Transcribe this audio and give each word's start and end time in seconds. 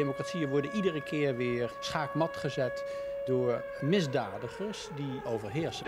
Democratieën 0.00 0.48
worden 0.48 0.70
iedere 0.70 1.00
keer 1.00 1.36
weer 1.36 1.70
schaakmat 1.78 2.36
gezet 2.36 2.84
door 3.24 3.64
misdadigers 3.80 4.88
die 4.94 5.20
overheersen. 5.24 5.86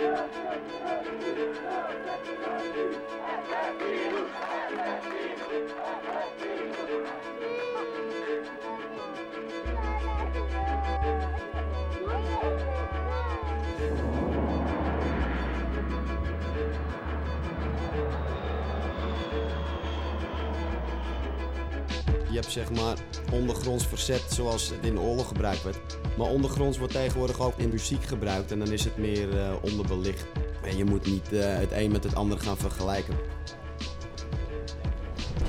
Je 22.33 22.39
hebt 22.39 22.53
zeg 22.53 22.71
maar 22.71 22.97
ondergronds 23.33 23.87
verzet 23.87 24.23
zoals 24.29 24.69
het 24.69 24.85
in 24.85 24.95
de 24.95 25.01
oorlog 25.01 25.29
gebruikt 25.29 25.63
werd. 25.63 25.77
Maar 26.17 26.27
ondergronds 26.27 26.79
wordt 26.79 26.93
tegenwoordig 26.93 27.41
ook 27.41 27.59
in 27.59 27.69
muziek 27.69 28.05
gebruikt 28.05 28.53
en 28.53 28.59
dan 28.59 28.73
is 28.73 28.85
het 28.85 28.97
meer 28.97 29.39
eh, 29.39 29.55
onderbelicht. 29.63 30.27
En 30.63 30.77
je 30.77 30.85
moet 30.85 31.07
niet 31.07 31.33
eh, 31.33 31.57
het 31.57 31.73
een 31.73 31.91
met 31.91 32.05
het 32.05 32.15
ander 32.15 32.39
gaan 32.39 32.57
vergelijken. 32.57 33.15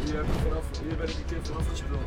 Hier, 0.05 0.15
heb 0.15 0.25
ik 0.25 0.31
vanaf, 0.47 0.63
hier 0.87 0.97
ben 0.97 1.09
ik 1.09 1.15
een 1.15 1.25
keer 1.25 1.39
vanaf 1.41 1.67
gesprongen. 1.69 2.05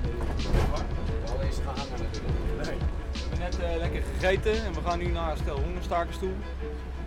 Al 1.29 1.41
eens 1.41 1.57
gehangen 1.57 2.03
natuurlijk. 2.03 2.69
Nee. 2.69 2.79
We 3.13 3.19
hebben 3.19 3.39
net 3.39 3.59
eh, 3.59 3.77
lekker 3.77 4.03
gegeten 4.13 4.65
en 4.65 4.73
we 4.73 4.81
gaan 4.85 4.99
nu 4.99 5.07
naar 5.07 5.37
stel 5.37 5.59
hongerstakers 5.61 6.19
toe. 6.19 6.33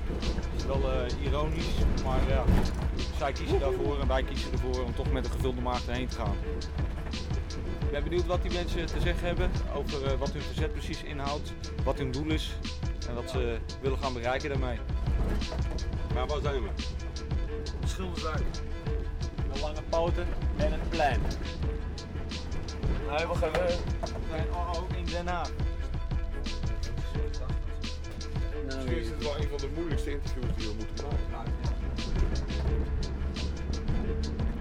Dat 0.09 0.45
is 0.57 0.65
wel 0.65 0.91
eh, 0.91 1.25
ironisch, 1.25 1.65
maar 2.05 2.19
ja, 2.27 2.43
zij 3.17 3.31
kiezen 3.31 3.59
daarvoor 3.59 3.99
en 3.99 4.07
wij 4.07 4.23
kiezen 4.23 4.51
ervoor 4.51 4.83
om 4.83 4.95
toch 4.95 5.11
met 5.11 5.25
een 5.25 5.31
gevulde 5.31 5.61
maag 5.61 5.87
erheen 5.87 6.07
te 6.07 6.15
gaan. 6.15 6.35
Ik 7.89 7.95
ben 7.95 8.03
benieuwd 8.03 8.25
wat 8.25 8.41
die 8.41 8.51
mensen 8.51 8.85
te 8.85 8.99
zeggen 8.99 9.27
hebben 9.27 9.51
over 9.73 10.05
eh, 10.05 10.19
wat 10.19 10.31
hun 10.31 10.41
verzet 10.41 10.71
precies 10.71 11.03
inhoudt, 11.03 11.53
wat 11.83 11.97
hun 11.97 12.11
doel 12.11 12.31
is 12.31 12.55
en 13.07 13.15
wat 13.15 13.29
ze 13.29 13.57
willen 13.81 13.97
gaan 13.97 14.13
bereiken 14.13 14.49
daarmee. 14.49 14.77
Maar 16.13 16.27
waar 16.27 16.41
zijn 16.41 16.61
we? 16.63 16.69
Schilderzaak. 17.85 18.41
Met 19.47 19.61
lange 19.61 19.81
poten 19.89 20.27
en 20.57 20.73
een 20.73 20.79
plein. 20.89 21.21
Nee, 23.07 23.27
we 23.27 23.35
gaan... 23.35 23.51
We 23.51 23.79
zijn 24.29 24.47
ook 24.75 24.91
in 24.97 25.05
Den 25.05 25.27
Haag. 25.27 25.51
Misschien 28.65 28.97
is 28.97 29.07
het 29.07 29.23
wel 29.23 29.37
een 29.37 29.49
van 29.49 29.57
de 29.57 29.69
moeilijkste 29.75 30.11
interviews 30.11 30.55
die 30.57 30.67
we 30.67 30.73
moeten 30.77 31.05
maken. 31.31 31.53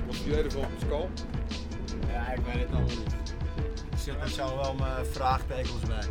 Wat 0.06 0.14
is 0.14 0.24
jullie 0.24 0.50
van 0.50 0.66
Pascal? 0.78 1.10
Ik 2.36 2.44
weet 2.44 2.62
het 2.62 2.70
allemaal 2.70 2.88
niet. 2.88 3.34
Er 3.92 3.98
zitten 3.98 4.28
zo 4.28 4.56
wel 4.56 4.74
mijn 4.74 5.06
vraagtekens 5.06 5.82
bij. 5.86 6.06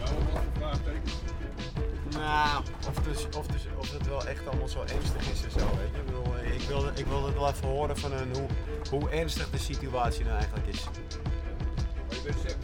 Nou, 0.00 0.14
wat 0.14 0.32
voor 0.32 0.42
vraagtekens? 0.58 1.12
Nou, 2.16 2.64
of, 2.88 2.94
dus, 2.94 3.36
of, 3.36 3.46
dus, 3.46 3.66
of 3.76 3.92
het 3.92 4.08
wel 4.08 4.26
echt 4.26 4.48
allemaal 4.48 4.68
zo 4.68 4.80
ernstig 4.80 5.30
is 5.30 5.44
en 5.44 5.50
zo. 5.50 5.58
Ik, 5.58 6.04
bedoel, 6.04 6.24
ik, 6.54 6.60
wil, 6.60 6.86
ik 6.94 7.06
wil 7.06 7.26
het 7.26 7.34
wel 7.34 7.48
even 7.48 7.68
horen 7.68 7.96
van 7.96 8.12
hun 8.12 8.36
hoe, 8.36 8.48
hoe 8.90 9.10
ernstig 9.10 9.50
de 9.50 9.58
situatie 9.58 10.24
nou 10.24 10.36
eigenlijk 10.36 10.66
is. 10.66 10.86
Je. 12.22 12.54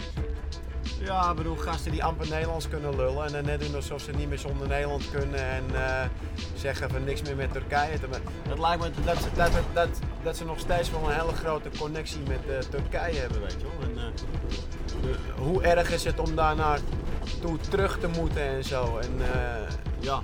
Ja, 1.04 1.30
ik 1.30 1.36
bedoel, 1.36 1.56
gasten 1.56 1.92
die 1.92 2.04
amper 2.04 2.28
Nederlands 2.28 2.68
kunnen 2.68 2.96
lullen 2.96 3.26
en 3.26 3.32
dan 3.32 3.44
net 3.44 3.60
doen 3.60 3.74
alsof 3.74 4.00
ze 4.00 4.10
niet 4.10 4.28
meer 4.28 4.38
zonder 4.38 4.68
Nederland 4.68 5.10
kunnen 5.10 5.50
en 5.50 5.64
eh, 5.74 6.08
zeggen 6.54 6.90
van 6.90 7.04
niks 7.04 7.22
meer 7.22 7.36
met 7.36 7.52
Turkije. 7.52 7.98
Het 8.48 8.58
lijkt 8.58 8.82
me 8.82 8.90
dat, 9.04 9.28
dat, 9.34 9.52
dat, 9.72 9.88
dat, 10.22 10.36
ze 10.36 10.44
nog 10.44 10.58
steeds 10.58 10.90
wel 10.90 11.04
een 11.04 11.20
hele 11.20 11.32
grote 11.32 11.70
connectie 11.78 12.20
met 12.20 12.48
eh, 12.48 12.58
Turkije 12.58 13.20
hebben, 13.20 13.40
weet 13.40 13.56
je 13.60 13.66
wel. 13.66 13.88
En, 13.88 13.98
eh, 13.98 15.42
hoe 15.44 15.62
erg 15.62 15.90
is 15.90 16.04
het 16.04 16.18
om 16.20 16.34
daar 16.34 16.56
naartoe 16.56 17.58
terug 17.68 17.98
te 17.98 18.08
moeten 18.08 18.42
en 18.42 18.64
zo. 18.64 18.98
En 18.98 19.20
eh, 19.20 19.72
ja, 19.98 20.20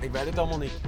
ik 0.00 0.12
weet 0.12 0.24
het 0.24 0.38
allemaal 0.38 0.58
niet. 0.58 0.80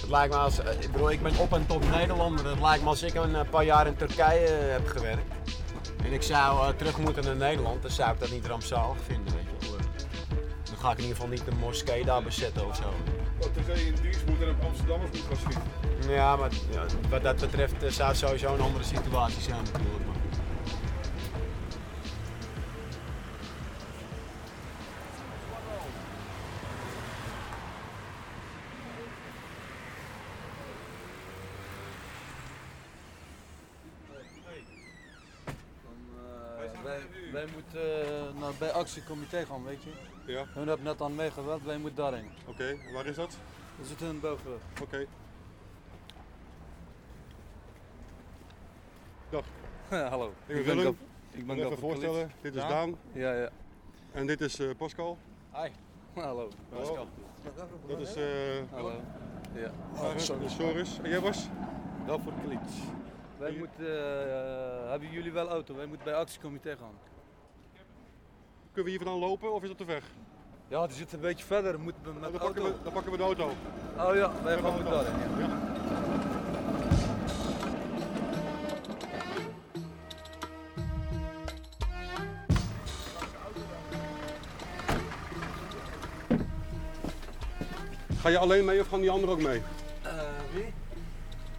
Het 0.00 0.10
lijkt 0.10 0.34
me 0.34 0.40
als, 0.40 0.58
ik 0.58 0.92
bedoel, 0.92 1.10
ik 1.10 1.22
ben 1.22 1.38
op 1.38 1.52
en 1.52 1.66
top 1.66 1.90
Nederlander. 1.90 2.46
Het 2.46 2.60
lijkt 2.60 2.82
me 2.82 2.88
als 2.88 3.02
ik 3.02 3.14
een 3.14 3.48
paar 3.50 3.64
jaar 3.64 3.86
in 3.86 3.96
Turkije 3.96 4.48
heb 4.48 4.86
gewerkt. 4.86 5.34
En 6.04 6.12
ik 6.12 6.22
zou 6.22 6.74
terug 6.74 6.98
moeten 6.98 7.24
naar 7.24 7.36
Nederland, 7.36 7.82
dan 7.82 7.90
zou 7.90 8.12
ik 8.12 8.20
dat 8.20 8.30
niet 8.30 8.46
rampzalig 8.46 8.96
vinden. 9.06 9.45
Dan 10.76 10.84
ga 10.84 10.90
ik 10.90 10.98
in 10.98 11.02
ieder 11.02 11.16
geval 11.16 11.32
niet 11.32 11.44
de 11.44 11.54
moskee 11.60 12.04
daar 12.04 12.22
bezetten 12.22 12.66
of 12.66 12.76
zo. 12.76 12.92
Wat 13.38 13.54
tenzij 13.54 13.78
je 13.78 13.86
in 13.86 13.94
dienst 14.02 14.26
moet 14.26 14.42
en 14.42 14.48
op 14.48 14.64
Amsterdammers 14.64 15.10
moet 15.10 15.26
gaan 15.28 15.36
schieten. 15.36 16.12
Ja, 16.12 16.36
maar 16.36 16.50
ja, 16.70 16.84
wat 17.08 17.22
dat 17.22 17.40
betreft 17.40 17.82
eh, 17.82 17.90
zou 17.90 18.08
het 18.08 18.18
sowieso 18.18 18.54
een 18.54 18.60
andere 18.60 18.84
situatie 18.84 19.42
zijn 19.42 19.62
natuurlijk. 19.64 20.06
Maar. 20.06 20.15
Actiecomité 38.86 39.44
gaan, 39.46 39.64
weet 39.64 39.82
je. 39.82 39.90
Ja, 40.32 40.44
Hun 40.52 40.66
hebben 40.68 40.86
net 40.86 41.00
aan 41.00 41.14
meegewerkt, 41.14 41.64
wij 41.64 41.78
moeten 41.78 42.02
daarheen. 42.02 42.30
oké. 42.46 42.76
Waar 42.92 43.06
is 43.06 43.16
dat? 43.16 43.36
We 43.78 43.84
zitten 43.86 44.08
in 44.08 44.20
boven. 44.20 44.58
Oké. 44.82 45.06
Dag. 49.30 49.44
Hallo. 50.10 50.32
Ik 50.46 50.54
ben 50.54 50.64
ben 50.64 50.76
Willem. 50.76 50.98
Ik 51.30 51.38
Ik 51.38 51.46
ben 51.46 51.56
even 51.56 51.78
voorstellen. 51.78 52.30
Dit 52.40 52.54
is 52.54 52.62
Ja? 52.62 52.68
Daan 52.68 52.96
Ja, 53.12 53.32
ja. 53.32 53.50
en 54.12 54.26
dit 54.26 54.40
is 54.40 54.58
eh, 54.58 54.68
Pascal. 54.76 55.18
Hi. 55.54 55.68
Hallo. 56.14 56.48
Hallo. 56.72 57.06
Dat 57.86 58.00
is 58.00 58.14
eh 58.14 58.24
Hallo. 58.72 58.92
Ja. 59.54 59.70
De 60.38 60.48
Soris. 60.48 60.98
En 61.02 61.08
jij 61.08 61.20
was? 61.20 61.48
Gabber 62.06 62.32
Klits. 62.44 62.74
Wij 63.38 63.52
moeten, 63.52 63.86
eh, 63.86 64.90
hebben 64.90 65.10
jullie 65.10 65.32
wel 65.32 65.48
auto? 65.48 65.74
Wij 65.74 65.86
moeten 65.86 66.04
bij 66.04 66.14
actiecomité 66.14 66.76
gaan. 66.76 66.94
Kunnen 68.76 68.94
we 68.94 68.98
hier 68.98 69.06
vandaan 69.08 69.28
lopen 69.28 69.52
of 69.52 69.62
is 69.62 69.68
dat 69.68 69.78
te 69.78 69.84
ver? 69.84 70.02
Ja, 70.68 70.86
die 70.86 70.96
zit 70.96 71.12
een 71.12 71.20
beetje 71.20 71.44
verder. 71.44 71.72
We 71.72 71.78
moeten 71.82 72.02
met 72.04 72.22
dan, 72.22 72.30
pakken 72.30 72.62
auto. 72.62 72.62
we, 72.76 72.82
dan 72.82 72.92
pakken 72.92 73.12
we 73.12 73.18
de 73.18 73.24
auto. 73.24 73.48
Oh 73.98 74.14
ja, 74.14 74.32
wij 74.42 74.58
gaan 74.58 74.76
met 74.76 74.86
auto. 74.92 75.10
Ja. 75.38 75.74
Ga 88.20 88.28
je 88.28 88.38
alleen 88.38 88.64
mee 88.64 88.80
of 88.80 88.88
gaan 88.88 89.00
die 89.00 89.10
anderen 89.10 89.34
ook 89.34 89.42
mee? 89.42 89.62
Eh, 90.02 90.10
wie? 90.52 90.72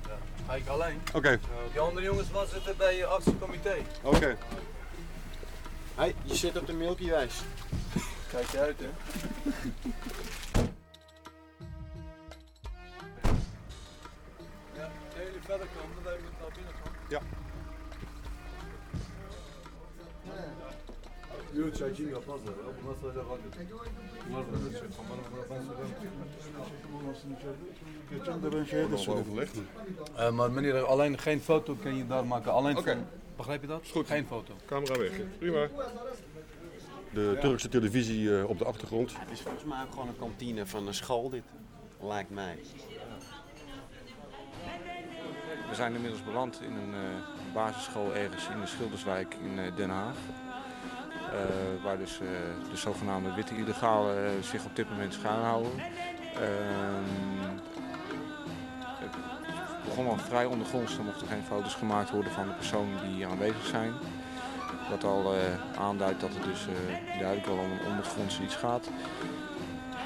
Ja, 0.08 0.18
ga 0.48 0.54
ik 0.56 0.68
alleen. 0.68 1.02
Oké, 1.14 1.40
Die 1.72 1.80
andere 1.80 2.06
jongens 2.06 2.32
was 2.32 2.50
zitten 2.52 2.78
bij 2.78 2.98
je 2.98 3.06
actiecomité. 3.06 3.76
oké. 4.04 4.38
Hey, 5.98 6.16
je 6.24 6.36
zit 6.36 6.58
op 6.58 6.68
de 6.68 6.74
Milky 6.74 7.10
Way. 7.10 7.28
Kijk 8.32 8.48
je 8.50 8.60
uit, 8.60 8.80
hè? 8.80 8.86
Ja, 14.76 14.84
als 14.84 15.24
jullie 15.26 15.42
verder 15.42 15.68
komen, 15.78 16.04
wij 16.04 16.18
moeten 16.22 16.40
naar 16.42 16.52
binnen. 16.54 16.74
Ja. 17.10 17.22
overleg. 29.08 29.50
Eh, 30.16 30.32
maar 30.32 30.52
meneer, 30.52 30.86
alleen 30.86 31.20
geen 31.20 31.42
foto 31.42 31.76
kan 31.76 31.96
je 31.96 32.08
daar 32.08 32.26
maken. 32.26 32.52
Alleen 32.52 32.84
van, 32.84 33.06
begrijp 33.38 33.62
je 33.62 33.68
dat? 33.68 33.88
goed. 33.92 34.08
Geen 34.08 34.26
foto. 34.26 34.54
Camera 34.66 34.98
weg. 34.98 35.12
Prima. 35.38 35.68
De 37.14 37.38
Turkse 37.42 37.70
televisie 37.70 38.38
eh, 38.38 38.50
op 38.50 38.58
de 38.58 38.66
achtergrond. 38.66 39.20
Het 39.20 39.32
is 39.32 39.42
volgens 39.42 39.64
mij 39.64 39.82
ook 39.84 39.92
gewoon 39.92 40.08
een 40.08 40.18
kantine 40.18 40.66
van 40.66 40.88
een 40.88 40.94
school 40.94 41.30
dit. 41.30 41.44
Lijkt 42.02 42.30
mij. 42.30 42.58
We 45.70 45.76
zijn 45.76 45.96
inmiddels 45.96 46.24
beland 46.24 46.62
in 46.62 46.76
een 46.76 46.94
eh, 46.94 47.54
basisschool 47.54 48.16
ergens 48.16 48.48
in 48.50 48.60
de 48.60 48.68
Schilderswijk 48.68 49.36
in 49.44 49.60
eh, 49.60 49.76
Den 49.76 49.90
Haag. 49.90 50.16
Eh, 51.32 51.84
waar 51.84 51.98
dus 51.98 52.20
eh, 52.20 52.28
de 52.72 52.78
zogenaamde 52.78 53.34
witte 53.34 53.56
illegalen 53.56 54.44
zich 54.44 54.66
op 54.66 54.76
dit 54.76 54.90
moment 54.90 55.14
schuilhouden. 55.14 55.72
Ehm, 59.98 60.06
het 60.06 60.16
begon 60.16 60.26
al 60.26 60.30
vrij 60.30 60.46
ondergronds, 60.46 60.98
er 60.98 61.04
mochten 61.04 61.28
geen 61.28 61.44
foto's 61.44 61.74
gemaakt 61.74 62.10
worden 62.10 62.32
van 62.32 62.48
de 62.48 62.54
personen 62.54 63.04
die 63.04 63.16
hier 63.16 63.28
aanwezig 63.28 63.66
zijn. 63.66 63.94
Wat 64.90 65.04
al 65.04 65.36
eh, 65.36 65.40
aanduidt 65.80 66.20
dat 66.20 66.30
het 66.34 66.44
dus 66.44 66.68
eh, 66.68 67.20
duidelijk 67.20 67.48
wel 67.48 67.58
om 67.58 67.72
een 67.72 67.86
ondergronds 67.90 68.40
iets 68.40 68.56
gaat. 68.56 68.90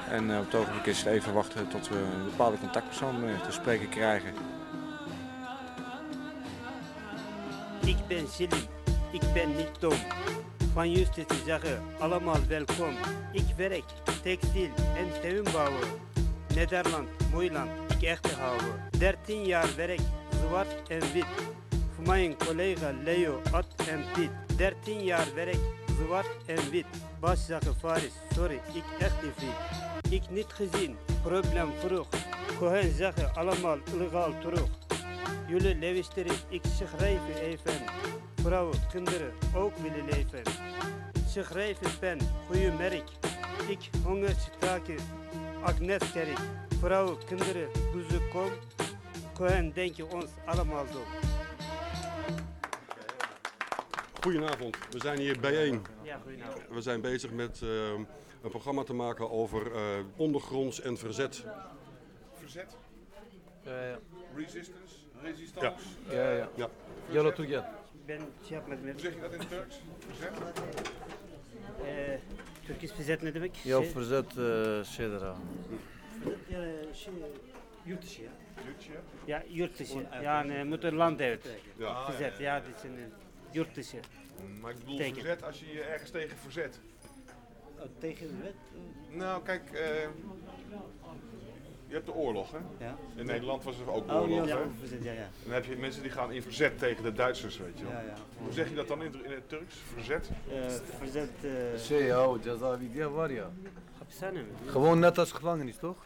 En 0.08 0.30
eh, 0.30 0.38
op 0.38 0.44
het 0.44 0.54
ogenblik 0.54 0.86
is 0.86 0.98
het 0.98 1.06
even 1.06 1.32
wachten 1.32 1.68
tot 1.68 1.88
we 1.88 1.94
een 1.94 2.24
bepaalde 2.24 2.58
contactpersoon 2.58 3.24
te 3.44 3.52
spreken 3.52 3.88
krijgen. 3.88 4.34
Ik 7.84 7.96
ben 8.08 8.28
Silly. 8.28 8.68
ik 9.12 9.22
ben 9.32 9.56
niet 9.56 9.80
dom. 9.80 9.98
Van 10.72 10.90
justitie 10.90 11.42
zeggen, 11.44 11.82
allemaal 11.98 12.46
welkom. 12.48 12.94
Ik 13.32 13.46
werk, 13.56 13.84
textiel 14.22 14.70
en 14.96 15.20
tuinbouw. 15.22 15.72
Nederland, 16.54 17.08
mooi 17.30 17.52
land, 17.52 17.70
ik 17.92 18.02
echt 18.02 18.32
houden. 18.32 18.88
13 18.98 19.44
jaar 19.44 19.68
werk, 19.76 20.00
zwart 20.46 20.88
en 20.88 21.12
wit. 21.12 21.24
Voor 21.94 22.06
mijn 22.06 22.36
collega 22.36 22.92
Leo, 23.04 23.40
Ad 23.50 23.66
en 23.88 24.04
Piet. 24.12 24.30
13 24.56 25.04
jaar 25.04 25.26
werk, 25.34 25.58
zwart 26.04 26.36
en 26.46 26.70
wit. 26.70 26.86
Bas 27.20 27.46
zeggen 27.46 27.74
Faris, 27.74 28.12
sorry, 28.34 28.60
ik 28.72 28.84
echt 28.98 29.22
niet. 29.22 30.12
Ik 30.12 30.30
niet 30.30 30.52
gezien, 30.52 30.96
probleem 31.22 31.72
vroeg. 31.78 32.08
Cohen 32.58 32.94
zeggen 32.94 33.34
allemaal 33.34 33.78
illegaal 33.92 34.38
terug. 34.40 34.68
Jullie 35.48 35.78
luisteren, 35.78 36.36
ik 36.48 36.62
schrijf 36.76 37.20
even. 37.40 37.84
Vrouwen, 38.42 38.78
kinderen 38.90 39.32
ook 39.54 39.76
willen 39.76 40.04
leven. 40.10 40.42
Schrijf 41.28 41.98
pen, 41.98 42.18
goede 42.46 42.72
merk. 42.78 43.08
Ik 43.68 43.90
honger 44.04 44.34
staken, 44.56 44.96
Agnes 45.62 46.12
Kerk. 46.12 46.38
Vrouwen, 46.80 47.16
kinderen, 47.26 47.68
bezoek 47.92 48.30
kom. 48.30 48.50
Cohen 49.34 49.72
denk 49.72 49.96
je 49.96 50.06
ons 50.06 50.26
allemaal 50.44 50.84
zo. 50.92 51.02
Goedenavond, 54.20 54.76
we 54.90 54.98
zijn 55.00 55.18
hier 55.18 55.40
bijeen. 55.40 55.82
Ja, 56.02 56.18
goedenavond. 56.22 56.62
We 56.70 56.80
zijn 56.80 57.00
bezig 57.00 57.30
met 57.30 57.60
eh, 57.62 57.68
een 58.42 58.50
programma 58.50 58.82
te 58.82 58.94
maken 58.94 59.30
over 59.30 59.74
eh, 59.74 59.80
ondergronds 60.16 60.80
en 60.80 60.96
verzet. 60.98 61.44
Verzet, 62.32 62.76
Ja, 63.64 63.84
ja. 63.86 63.98
resistance, 64.36 64.94
resistance. 65.22 65.84
ja, 66.10 66.30
ja. 66.30 66.48
Ja. 66.54 66.68
Ja, 67.10 67.22
ik. 67.22 67.64
Ben 68.06 68.20
met 68.68 68.78
Hoe 68.92 69.00
zeg 69.00 69.14
je 69.14 69.20
dat 69.20 69.32
in 69.32 69.38
het 69.38 69.48
Turks? 69.48 69.80
Verzet? 70.08 70.32
Türkisch 72.66 72.98
verzet 72.98 73.22
ne 73.22 73.34
demek? 73.34 73.66
Ja, 73.66 73.82
Şey- 73.82 73.96
verzet 73.96 74.36
uh, 74.36 74.84
Shedra. 74.84 75.36
Eh, 76.50 76.94
şey, 76.94 77.12
yurt 77.86 78.02
dışı 78.02 78.22
ya. 78.22 78.30
Ja, 79.26 79.42
yurt 79.50 79.78
dışı. 79.78 80.06
Yani 80.24 80.64
moet 80.64 80.84
een 80.84 80.98
land 80.98 81.20
uit. 81.20 81.40
Ja. 81.80 82.08
Verzet, 82.08 82.40
ja, 82.40 82.62
dit 82.66 82.76
is 82.78 82.84
een 82.84 83.10
yurt 83.54 83.76
dışı. 83.76 84.00
Maar 84.60 84.72
ik 84.72 84.80
bedoel 84.82 84.98
Teken. 84.98 85.14
verzet 85.14 85.42
als 85.44 85.60
je 85.60 85.66
je 85.74 85.82
ergens 85.82 86.10
tegen 86.10 86.36
verzet. 86.36 86.80
Tegen 88.00 88.28
de 88.28 88.34
wet? 88.42 88.54
Nou, 89.10 89.44
kijk, 89.44 89.62
eh, 89.72 90.08
je 91.92 91.98
hebt 91.98 92.10
de 92.10 92.14
oorlog, 92.14 92.50
hè? 92.50 92.84
Ja. 92.84 92.96
In 93.14 93.26
Nederland 93.26 93.64
was 93.64 93.78
er 93.78 93.90
ook 93.90 94.10
Oh, 94.10 94.20
oorlog, 94.20 94.46
ja, 94.46 94.56
hè? 94.56 94.62
ja, 95.02 95.12
ja. 95.12 95.28
Dan 95.44 95.52
heb 95.52 95.64
je 95.64 95.76
mensen 95.76 96.02
die 96.02 96.10
gaan 96.10 96.32
in 96.32 96.42
verzet 96.42 96.78
tegen 96.78 97.02
de 97.02 97.12
Duitsers, 97.12 97.58
weet 97.58 97.78
je 97.78 97.84
wel. 97.84 97.92
ja, 97.92 98.00
ja. 98.00 98.14
Hoe 98.38 98.52
zeg 98.52 98.68
je 98.68 98.74
dat 98.74 98.88
dan 98.88 99.02
in, 99.02 99.24
in 99.24 99.30
het 99.30 99.48
Turks? 99.48 99.74
Verzet? 99.92 100.30
Eh, 100.50 100.70
verzet, 100.98 101.30
eh 101.42 101.80
Şey 101.80 102.04
ya, 102.04 102.28
cezaevi 102.42 103.04
var? 103.04 103.30
Gewoon 104.66 104.98
net 104.98 105.18
als 105.18 105.32
gevangenis, 105.32 105.76
toch? 105.76 105.96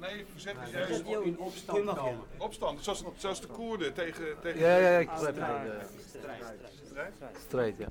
Nee, 0.00 0.24
verzet 0.32 0.56
is 0.66 0.72
juist 0.72 1.04
in 1.24 1.38
opstand 1.38 1.84
komen. 1.96 2.20
opstand. 2.38 2.84
Zoals, 2.84 3.04
zoals 3.16 3.40
de 3.40 3.46
Koerden 3.46 3.94
tegen... 3.94 4.24
tegen 4.40 4.60
Ja, 4.60 4.76
ja, 4.76 4.88
ja, 4.90 4.98
ik 4.98 5.10
begrijp 5.10 5.34
strijd, 5.34 5.72
het. 5.72 5.90
strijd, 6.08 6.42
strijd. 6.86 7.12
Strijd? 7.14 7.36
Strijd, 7.46 7.76
ja. 7.78 7.88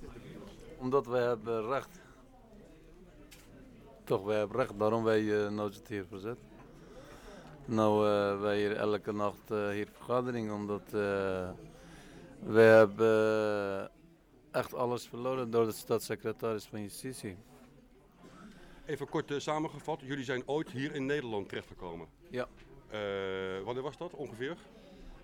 Omdat 0.77 1.07
wij 1.07 1.24
hebben 1.24 1.68
recht. 1.68 1.89
Toch, 4.03 4.24
wij 4.25 4.38
hebben 4.38 4.57
recht, 4.57 4.80
daarom 4.80 5.03
wij 5.03 5.21
uh, 5.21 6.03
verzet. 6.09 6.38
Nou, 7.65 8.07
eh, 8.07 8.41
wij 8.41 8.57
hier 8.57 8.75
elke 8.75 9.12
nacht 9.12 9.51
eh, 9.51 9.69
hier 9.69 9.88
vergadering, 9.91 10.51
omdat 10.51 10.81
eh, 10.94 11.50
wij 12.39 12.67
hebben 12.67 13.91
echt 14.51 14.73
alles 14.73 15.07
verloren 15.07 15.51
door 15.51 15.65
de 15.65 15.71
stadssecretaris 15.71 16.65
van 16.65 16.81
Justitie. 16.81 17.38
Even 18.85 19.09
kort 19.09 19.33
samengevat, 19.38 20.00
jullie 20.01 20.23
zijn 20.23 20.44
ooit 20.45 20.69
hier 20.69 20.95
in 20.95 21.06
Nederland 21.06 21.50
terechtgekomen. 21.50 22.07
Ja. 22.29 22.47
Wanneer 23.63 23.83
was 23.83 23.97
dat 23.97 24.13
ongeveer? 24.13 24.57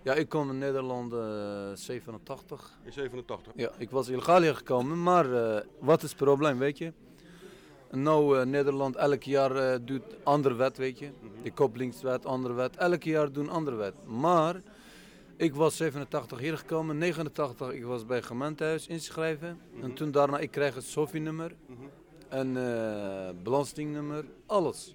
Ja, 0.02 0.14
ik 0.14 0.28
kom 0.28 0.50
in 0.50 0.58
Nederland 0.58 1.12
eh 1.12 1.70
87. 1.74 2.78
In 2.84 2.92
87. 2.92 3.52
Ja, 3.56 3.70
ik 3.78 3.90
was 3.90 4.08
illegaal 4.08 4.42
hier 4.42 4.54
gekomen, 4.54 5.02
maar 5.02 5.26
wat 5.78 6.02
is 6.02 6.08
het 6.08 6.18
probleem, 6.18 6.58
weet 6.58 6.78
je? 6.78 6.92
Nou, 7.94 8.38
eh, 8.38 8.46
Nederland 8.46 8.96
elk 8.96 9.22
jaar 9.22 9.56
eh, 9.56 9.78
doet 9.82 10.02
andere 10.22 10.54
wet, 10.54 10.76
weet 10.76 10.98
je. 10.98 11.10
De 11.42 11.52
koppelingswet, 11.52 12.26
andere 12.26 12.54
wet. 12.54 12.76
Elk 12.76 13.02
jaar 13.02 13.32
doen 13.32 13.48
andere 13.48 13.76
wet. 13.76 13.94
Maar 14.06 14.62
ik 15.36 15.54
was 15.54 15.76
87 15.76 16.38
hier 16.38 16.58
gekomen, 16.58 16.98
89 16.98 17.72
ik 17.72 17.84
was 17.84 18.06
bij 18.06 18.22
gemeentehuis 18.22 18.86
inschrijven. 18.86 19.60
En 19.82 19.94
toen 19.94 20.10
daarna, 20.10 20.38
ik 20.38 20.50
kreeg 20.50 20.74
het 20.74 20.84
SOFI-nummer, 20.84 21.54
een 22.28 22.56
eh 22.56 23.28
belastingnummer, 23.42 24.24
alles. 24.46 24.94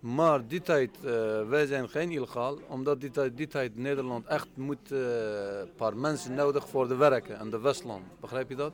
Maar 0.00 0.46
die 0.46 0.62
tijd, 0.62 1.00
wij 1.48 1.66
zijn 1.66 1.88
geen 1.88 2.10
illegaal, 2.10 2.58
omdat 2.68 3.00
die 3.00 3.10
tijd, 3.10 3.36
die 3.36 3.46
tijd 3.46 3.76
Nederland 3.76 4.26
echt 4.26 4.48
moet 4.54 4.90
een 4.90 5.74
paar 5.76 5.96
mensen 5.96 6.34
nodig 6.34 6.68
voor 6.68 6.88
de 6.88 6.96
werken 6.96 7.38
en 7.38 7.50
de 7.50 7.60
Westland. 7.60 8.04
Begrijp 8.20 8.48
je 8.48 8.56
dat? 8.56 8.72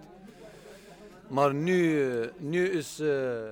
Maar 1.28 1.54
nu, 1.54 2.02
eh, 2.20 2.28
nu 2.38 2.68
is, 2.68 2.98
eh, 3.00 3.50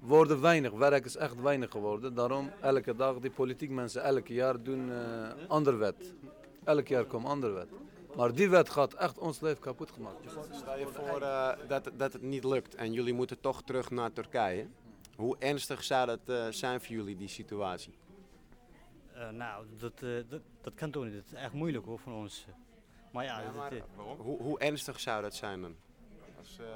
worden 0.00 0.40
weinig, 0.40 0.72
werk 0.72 1.04
is 1.04 1.16
echt 1.16 1.40
weinig 1.40 1.70
geworden. 1.70 2.14
Daarom 2.14 2.50
elke 2.60 2.96
dag, 2.96 3.18
die 3.18 3.30
politiek 3.30 3.70
mensen 3.70 4.02
elke 4.02 4.32
jaar 4.34 4.62
doen 4.62 4.92
eh 4.92 5.30
andere 5.48 5.76
wet. 5.76 6.14
Elk 6.64 6.86
jaar 6.88 7.04
komt 7.04 7.26
andere 7.26 7.52
wet. 7.52 7.68
Maar 8.16 8.32
die 8.34 8.48
wet 8.50 8.70
gaat 8.70 8.94
echt 8.94 9.18
ons 9.18 9.40
leven 9.40 9.62
kapot 9.62 9.90
gemaakt. 9.90 10.16
Stel 10.50 10.78
je 10.78 10.86
voor 10.86 11.20
eh, 11.22 11.48
dat, 11.68 11.90
dat 11.96 12.12
het 12.12 12.22
niet 12.22 12.44
lukt 12.44 12.74
en 12.74 12.92
jullie 12.92 13.12
moeten 13.14 13.40
toch 13.40 13.62
terug 13.62 13.90
naar 13.90 14.12
Turkije. 14.12 14.66
Hoe 15.16 15.36
ernstig 15.38 15.84
zou 15.84 16.06
dat 16.06 16.20
eh, 16.26 16.46
zijn 16.50 16.80
voor 16.80 16.94
jullie, 16.94 17.16
die 17.16 17.28
situatie? 17.28 17.94
Eh, 19.14 19.30
nou, 19.30 19.64
dat, 19.78 19.92
eh, 20.02 20.08
dat, 20.28 20.40
dat 20.60 20.74
kan 20.74 20.90
toch 20.90 21.04
niet. 21.04 21.14
Dat 21.14 21.22
is 21.26 21.32
echt 21.32 21.52
moeilijk 21.52 21.84
hoor 21.84 21.98
voor 21.98 22.12
ons. 22.12 22.46
Maar 23.12 23.24
ja, 23.24 23.42
dat, 23.44 23.54
maar- 23.54 23.72
Waarom? 23.96 24.18
Hoe, 24.18 24.40
hoe 24.42 24.58
ernstig 24.58 25.00
zou 25.00 25.22
dat 25.22 25.34
zijn 25.34 25.60
dan? 25.60 25.74
Eh, 26.60 26.66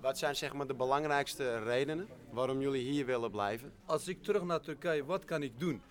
wat 0.00 0.18
zijn 0.18 0.36
zeg 0.36 0.52
maar 0.52 0.66
de 0.66 0.74
belangrijkste 0.74 1.58
redenen 1.62 2.08
waarom 2.30 2.60
jullie 2.60 2.90
hier 2.90 3.06
willen 3.06 3.30
blijven? 3.30 3.72
Als 3.84 4.08
ik 4.08 4.22
terug 4.22 4.42
naar 4.42 4.60
Turkije, 4.60 5.04
wat 5.04 5.24
kan 5.24 5.42
ik 5.42 5.58
doen? 5.58 5.82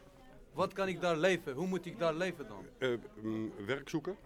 Wat 0.54 0.74
kan 0.74 0.88
ik 0.88 1.02
daar 1.02 1.18
leven? 1.18 1.54
Hoe 1.54 1.68
moet 1.68 1.86
ik 1.86 2.00
daar 2.00 2.14
leven 2.14 2.48
dan? 2.48 2.66
Eh, 2.78 2.90
mm, 3.22 3.52
werk 3.66 3.90
zoeken? 3.90 4.18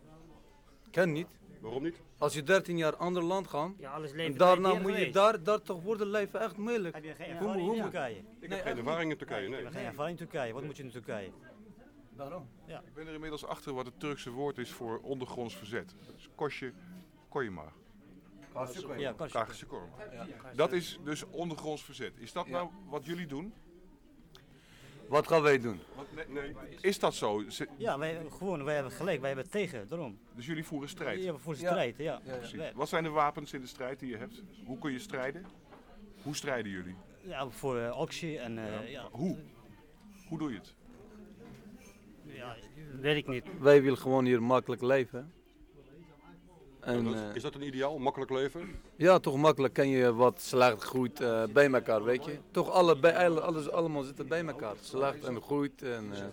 Kan 0.92 1.12
niet. 1.12 1.28
Waarom 1.60 1.84
niet? 1.84 2.02
Als 2.18 2.34
je 2.34 2.44
13 2.44 2.78
jaar 2.78 2.96
ander 2.96 3.24
land 3.24 3.48
gaat, 3.48 3.72
Ja, 3.78 3.92
alles 3.94 4.12
leven 4.12 4.38
daarna 4.38 4.74
moet 4.74 4.98
je 4.98 5.12
daar, 5.12 5.44
daar 5.44 5.62
toch 5.62 5.82
worden 5.82 6.08
leven 6.08 6.40
echt 6.42 6.58
moeilijk. 6.58 6.96
heb 6.96 7.04
je 7.04 7.14
geen 7.16 7.26
Hoe- 7.38 7.48
ervaring 7.48 7.66
hoe 7.68 7.76
in 7.76 7.82
Turkije? 7.82 8.16
Ik 8.18 8.24
Nee, 8.24 8.50
heb 8.50 8.50
geen 8.50 8.68
echt 8.68 8.78
ervaring 8.78 9.12
in 9.12 9.18
Turkije, 9.18 9.42
Je 9.44 9.50
nee. 9.50 9.62
hebt 9.62 9.76
geen 9.76 9.86
ervaring 9.86 10.20
in 10.20 10.28
Turkije. 10.28 10.54
Wat 10.54 10.64
moet 10.64 10.78
je 10.78 10.84
in 10.84 10.92
Turkije? 10.92 11.32
Daarom. 12.16 12.48
Ik 12.68 12.94
ben 12.94 13.08
er 13.08 13.14
inmiddels 13.14 13.46
achter 13.46 13.74
wat 13.74 13.86
het 13.86 14.00
Turkse 14.00 14.30
woord 14.32 14.58
is 14.58 14.72
voor 14.72 15.00
ondergronds 15.00 15.56
verzet. 15.56 15.96
Dat 16.06 16.16
is 16.18 16.30
kosje 16.36 16.74
koyma. 17.30 17.72
Ja. 18.98 19.14
Kagische 19.32 19.66
korma. 19.66 19.88
Dat 20.56 20.72
is 20.72 21.00
dus 21.04 21.24
ondergronds 21.24 21.84
verzet. 21.84 22.14
Is 22.18 22.32
dat 22.34 22.48
nou 22.48 22.70
wat 22.90 23.06
jullie 23.06 23.28
doen? 23.28 23.54
Wat 25.08 25.28
gaan 25.28 25.42
wij 25.42 25.60
doen? 25.60 25.80
Nee, 26.16 26.26
nee, 26.28 26.56
is 26.82 27.00
dat 27.00 27.14
zo? 27.14 27.44
Ja, 27.78 27.98
wij, 27.98 28.26
gewoon, 28.30 28.64
wij 28.64 28.74
hebben 28.74 28.92
gelijk. 28.94 29.20
Wij 29.20 29.30
hebben 29.32 29.50
tegen, 29.50 29.88
daarom. 29.88 30.20
Dus 30.36 30.46
jullie 30.46 30.66
voeren 30.66 30.90
strijd? 30.90 31.24
Ja, 31.24 31.32
de 31.32 31.40
Ja. 31.46 31.54
strijd, 31.56 31.98
ja. 31.98 32.22
Wat 32.76 32.90
zijn 32.90 33.04
de 33.04 33.10
wapens 33.10 33.54
in 33.54 33.62
de 33.62 33.68
strijd 33.68 34.00
die 34.00 34.10
je 34.10 34.18
hebt? 34.18 34.44
Hoe 34.66 34.78
kun 34.78 34.92
je 34.92 35.00
strijden? 35.00 35.46
Hoe 36.24 36.36
strijden 36.36 36.72
jullie? 36.72 36.96
Ja, 37.22 37.50
voor 37.50 37.78
eh, 37.78 37.92
actie 37.92 38.40
en 38.40 38.58
eh, 38.58 38.90
ja. 38.92 39.08
Hoe? 39.12 39.38
Hoe 40.28 40.38
doe 40.38 40.52
je 40.52 40.58
het? 40.58 40.76
ja. 42.24 42.56
Weet 43.00 43.16
ik 43.18 43.28
niet. 43.28 43.46
Wij 43.60 43.82
willen 43.82 43.98
gewoon 43.98 44.26
hier 44.26 44.44
makkelijk 44.44 44.82
leven. 44.82 45.34
En, 46.86 47.04
Dat- 47.04 47.14
eh, 47.16 47.36
is 47.36 47.42
dat 47.42 47.56
een 47.56 47.62
ideaal? 47.66 47.98
Makkelijk 48.00 48.32
leven? 48.32 48.76
ja, 48.96 49.20
toch 49.20 49.38
makkelijk 49.38 49.74
kan 49.74 49.88
je 49.88 50.14
wat 50.14 50.42
slecht 50.42 50.84
goed 50.84 51.20
eh, 51.22 51.44
bij 51.54 51.72
elkaar, 51.72 52.04
weet 52.04 52.26
je. 52.26 52.40
Toch 52.52 52.70
alle, 52.72 53.00
bij, 53.00 53.26
alle- 53.28 53.42
alles 53.42 53.70
allemaal 53.70 54.04
zitten 54.04 54.28
bij 54.28 54.46
elkaar. 54.46 54.76
Slecht 54.82 55.24
en 55.24 55.36
goed. 55.42 55.82
En, 55.82 56.10
eh, 56.14 56.24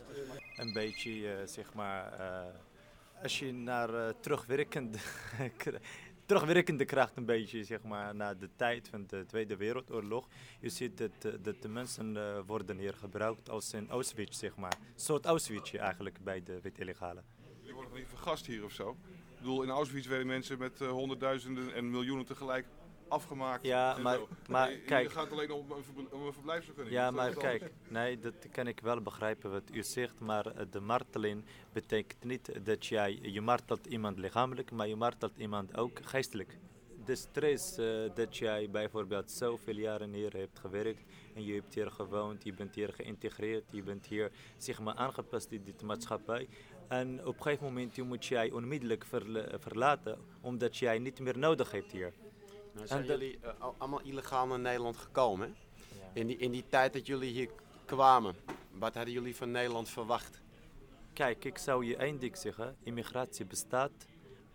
een 0.57 0.73
beetje, 0.73 1.29
eh, 1.33 1.47
zeg 1.47 1.75
maar, 1.75 2.13
eh, 2.19 3.23
als 3.23 3.39
je 3.39 3.53
naar 3.53 3.95
eh, 3.95 4.15
terugwerkende, 4.21 4.99
terugwerkende 6.27 6.85
kracht 6.85 7.17
een 7.17 7.25
beetje, 7.25 7.65
zeg 7.65 7.83
maar, 7.83 8.15
naar 8.15 8.39
de 8.39 8.49
tijd 8.57 8.89
van 8.89 9.05
de 9.07 9.25
Tweede 9.27 9.57
Wereldoorlog. 9.57 10.29
Je 10.61 10.69
ziet 10.69 10.99
dat, 10.99 11.43
dat 11.45 11.63
de 11.63 11.69
mensen 11.69 12.17
eh, 12.17 12.39
worden 12.47 12.79
hier 12.79 12.95
gebruikt 12.95 13.51
als 13.51 13.73
een 13.73 13.91
Auschwitz, 13.91 14.39
zeg 14.39 14.57
maar. 14.57 14.73
Een 14.95 15.01
soort 15.01 15.25
Auschwitz 15.27 15.75
eigenlijk 15.75 16.19
bij 16.25 16.43
de 16.43 16.59
wet 16.63 16.79
illegale. 16.79 17.23
Jullie 17.61 17.75
worden 17.75 17.93
niet 17.95 18.09
vergast 18.09 18.47
hier 18.47 18.65
of 18.65 18.73
zo? 18.73 18.97
Ik 19.41 19.47
bedoel, 19.47 19.63
in 19.63 19.71
Auschwitz 19.71 20.07
werden 20.07 20.27
mensen 20.27 20.59
met 20.59 20.81
eh, 20.81 20.89
honderdduizenden 20.91 21.75
en 21.75 21.91
miljoenen 21.91 22.25
tegelijk 22.27 22.67
afgemaakt. 23.09 23.67
Ja, 23.67 23.97
en 23.97 24.03
maar- 24.03 24.17
zo. 24.17 24.29
maar 24.49 24.69
Nee, 24.69 24.81
kijk- 24.81 25.09
Je 25.09 25.15
gaat 25.15 25.33
alleen 25.33 25.51
om 25.53 25.71
een, 25.71 26.33
verblijfsvergunning. 26.33 26.97
Ja, 26.97 27.11
maar 27.11 27.27
anders. 27.29 27.45
kijk, 27.45 27.73
nee, 27.89 28.19
dat 28.19 28.35
kan 28.53 28.67
ik 28.67 28.81
wel 28.81 29.01
begrijpen 29.01 29.51
wat 29.51 29.63
u 29.73 29.83
zegt, 29.83 30.19
maar 30.21 30.47
eh, 30.47 30.67
de 30.71 30.81
marteling 30.81 31.45
betekent 31.73 32.25
niet 32.25 32.65
dat 32.65 32.87
jij, 32.87 33.19
je 33.23 33.41
martelt 33.41 33.87
iemand 33.87 34.19
lichamelijk, 34.19 34.71
maar 34.71 34.89
je 34.89 34.97
martelt 34.97 35.37
iemand 35.37 35.77
ook 35.77 35.99
geestelijk. 36.03 36.59
De 37.05 37.15
stress 37.15 37.77
eh, 37.79 37.87
dat 38.15 38.37
jij 38.37 38.71
bijvoorbeeld 38.71 39.31
zoveel 39.31 39.77
jaren 39.77 40.13
hier 40.13 40.33
hebt 40.33 40.59
gewerkt 40.59 41.03
en 41.35 41.45
je 41.45 41.55
hebt 41.55 41.75
hier 41.75 41.91
gewoond, 41.91 42.45
je 42.45 42.53
bent 42.53 42.75
hier 42.75 42.93
geïntegreerd, 42.93 43.65
je 43.71 43.83
bent 43.83 44.07
hier 44.07 44.31
zeg 44.57 44.81
maar 44.81 44.95
aangepast 44.95 45.51
in 45.51 45.65
dit 45.65 45.83
maatschappij. 45.83 46.49
En 46.91 47.27
op 47.27 47.37
een 47.37 47.43
gegeven 47.43 47.65
moment 47.67 47.97
moet 47.97 48.27
jij 48.27 48.51
onmiddellijk 48.51 49.05
verla- 49.05 49.59
verlaten, 49.59 50.19
omdat 50.41 50.77
jij 50.77 50.99
niet 50.99 51.21
meer 51.21 51.39
nodig 51.39 51.71
hebt 51.71 51.93
hier. 51.93 52.13
Nou, 52.73 52.87
zijn 52.87 53.01
En 53.01 53.07
jullie 53.07 53.39
eh, 53.43 53.51
al- 53.59 53.75
allemaal 53.79 54.01
illegaal 54.01 54.47
naar 54.47 54.59
Nederland 54.61 54.97
gekomen? 54.97 55.55
hè? 56.13 56.21
In, 56.21 56.27
die, 56.27 56.37
in 56.37 56.51
die 56.51 56.65
tijd 56.69 56.93
dat 56.93 57.07
jullie 57.07 57.33
hier 57.33 57.51
kwamen, 57.85 58.35
wat 58.73 58.95
hadden 58.95 59.13
jullie 59.15 59.37
van 59.37 59.51
Nederland 59.51 59.89
verwacht? 59.89 60.41
Kijk, 61.13 61.45
ik 61.45 61.59
zou 61.59 61.85
je 61.85 61.97
één 61.97 62.19
ding 62.19 62.37
zeggen. 62.37 62.77
Immigratie 62.83 63.45
bestaat 63.47 63.91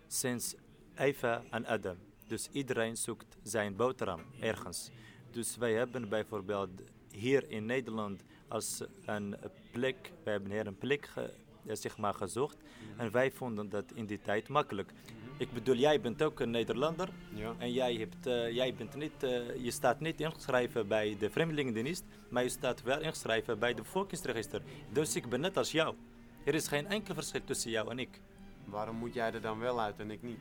sinds 0.08 0.56
Eva 0.96 1.44
en 1.50 1.66
Adam. 1.66 1.98
Dus 2.28 2.50
iedereen 2.52 2.98
zoekt 2.98 3.38
zijn 3.44 3.76
boterham 3.76 4.22
ergens. 4.40 4.90
Dus 5.32 5.58
wij 5.58 5.74
hebben 5.74 6.10
bijvoorbeeld 6.10 6.70
hier 7.12 7.50
in 7.50 7.66
Nederland 7.66 8.24
als 8.48 8.84
een 9.06 9.36
plek, 9.72 10.12
wij 10.24 10.34
hebben 10.34 10.52
hier 10.52 10.68
een 10.68 10.78
plek 10.78 11.06
ge- 11.06 11.34
zeg 11.72 11.98
maar, 11.98 12.14
gezocht. 12.14 12.58
En 12.98 13.12
wij 13.12 13.32
vonden 13.32 13.70
dat 13.70 13.84
in 13.94 14.06
die 14.06 14.22
tijd 14.22 14.48
makkelijk. 14.48 14.92
Ik 15.38 15.54
bedoel, 15.54 15.76
jij 15.76 16.02
bent 16.02 16.24
ook 16.24 16.40
een 16.40 16.52
Nederlander. 16.52 17.10
Ja. 17.34 17.54
En 17.58 17.74
jij, 17.74 17.96
hebt, 17.96 18.28
eh, 18.28 18.52
jij 18.52 18.74
bent 18.74 18.96
niet, 18.96 19.24
eh, 19.24 19.64
je 19.64 19.72
staat 19.72 20.00
niet 20.00 20.20
ingeschreven 20.20 20.88
bij 20.88 21.16
de 21.20 21.30
Vreemdelingendienst, 21.30 22.04
maar 22.30 22.44
je 22.44 22.50
staat 22.50 22.82
wel 22.82 23.02
ingeschreven 23.02 23.60
bij 23.60 23.74
de 23.74 23.82
bevolkingsregister. 23.82 24.62
Dus 24.92 25.16
ik 25.16 25.30
ben 25.30 25.40
net 25.40 25.58
als 25.58 25.72
jou. 25.72 25.96
Er 26.44 26.54
is 26.54 26.68
geen 26.68 26.88
enkel 26.88 27.14
verschil 27.14 27.44
tussen 27.44 27.72
jou 27.72 27.90
en 27.90 28.00
ik. 28.00 28.22
Waarom 28.66 28.96
moet 28.96 29.14
jij 29.14 29.34
er 29.34 29.42
dan 29.42 29.60
wel 29.60 29.82
uit 29.82 30.00
en 30.00 30.12
ik 30.12 30.22
niet? 30.22 30.40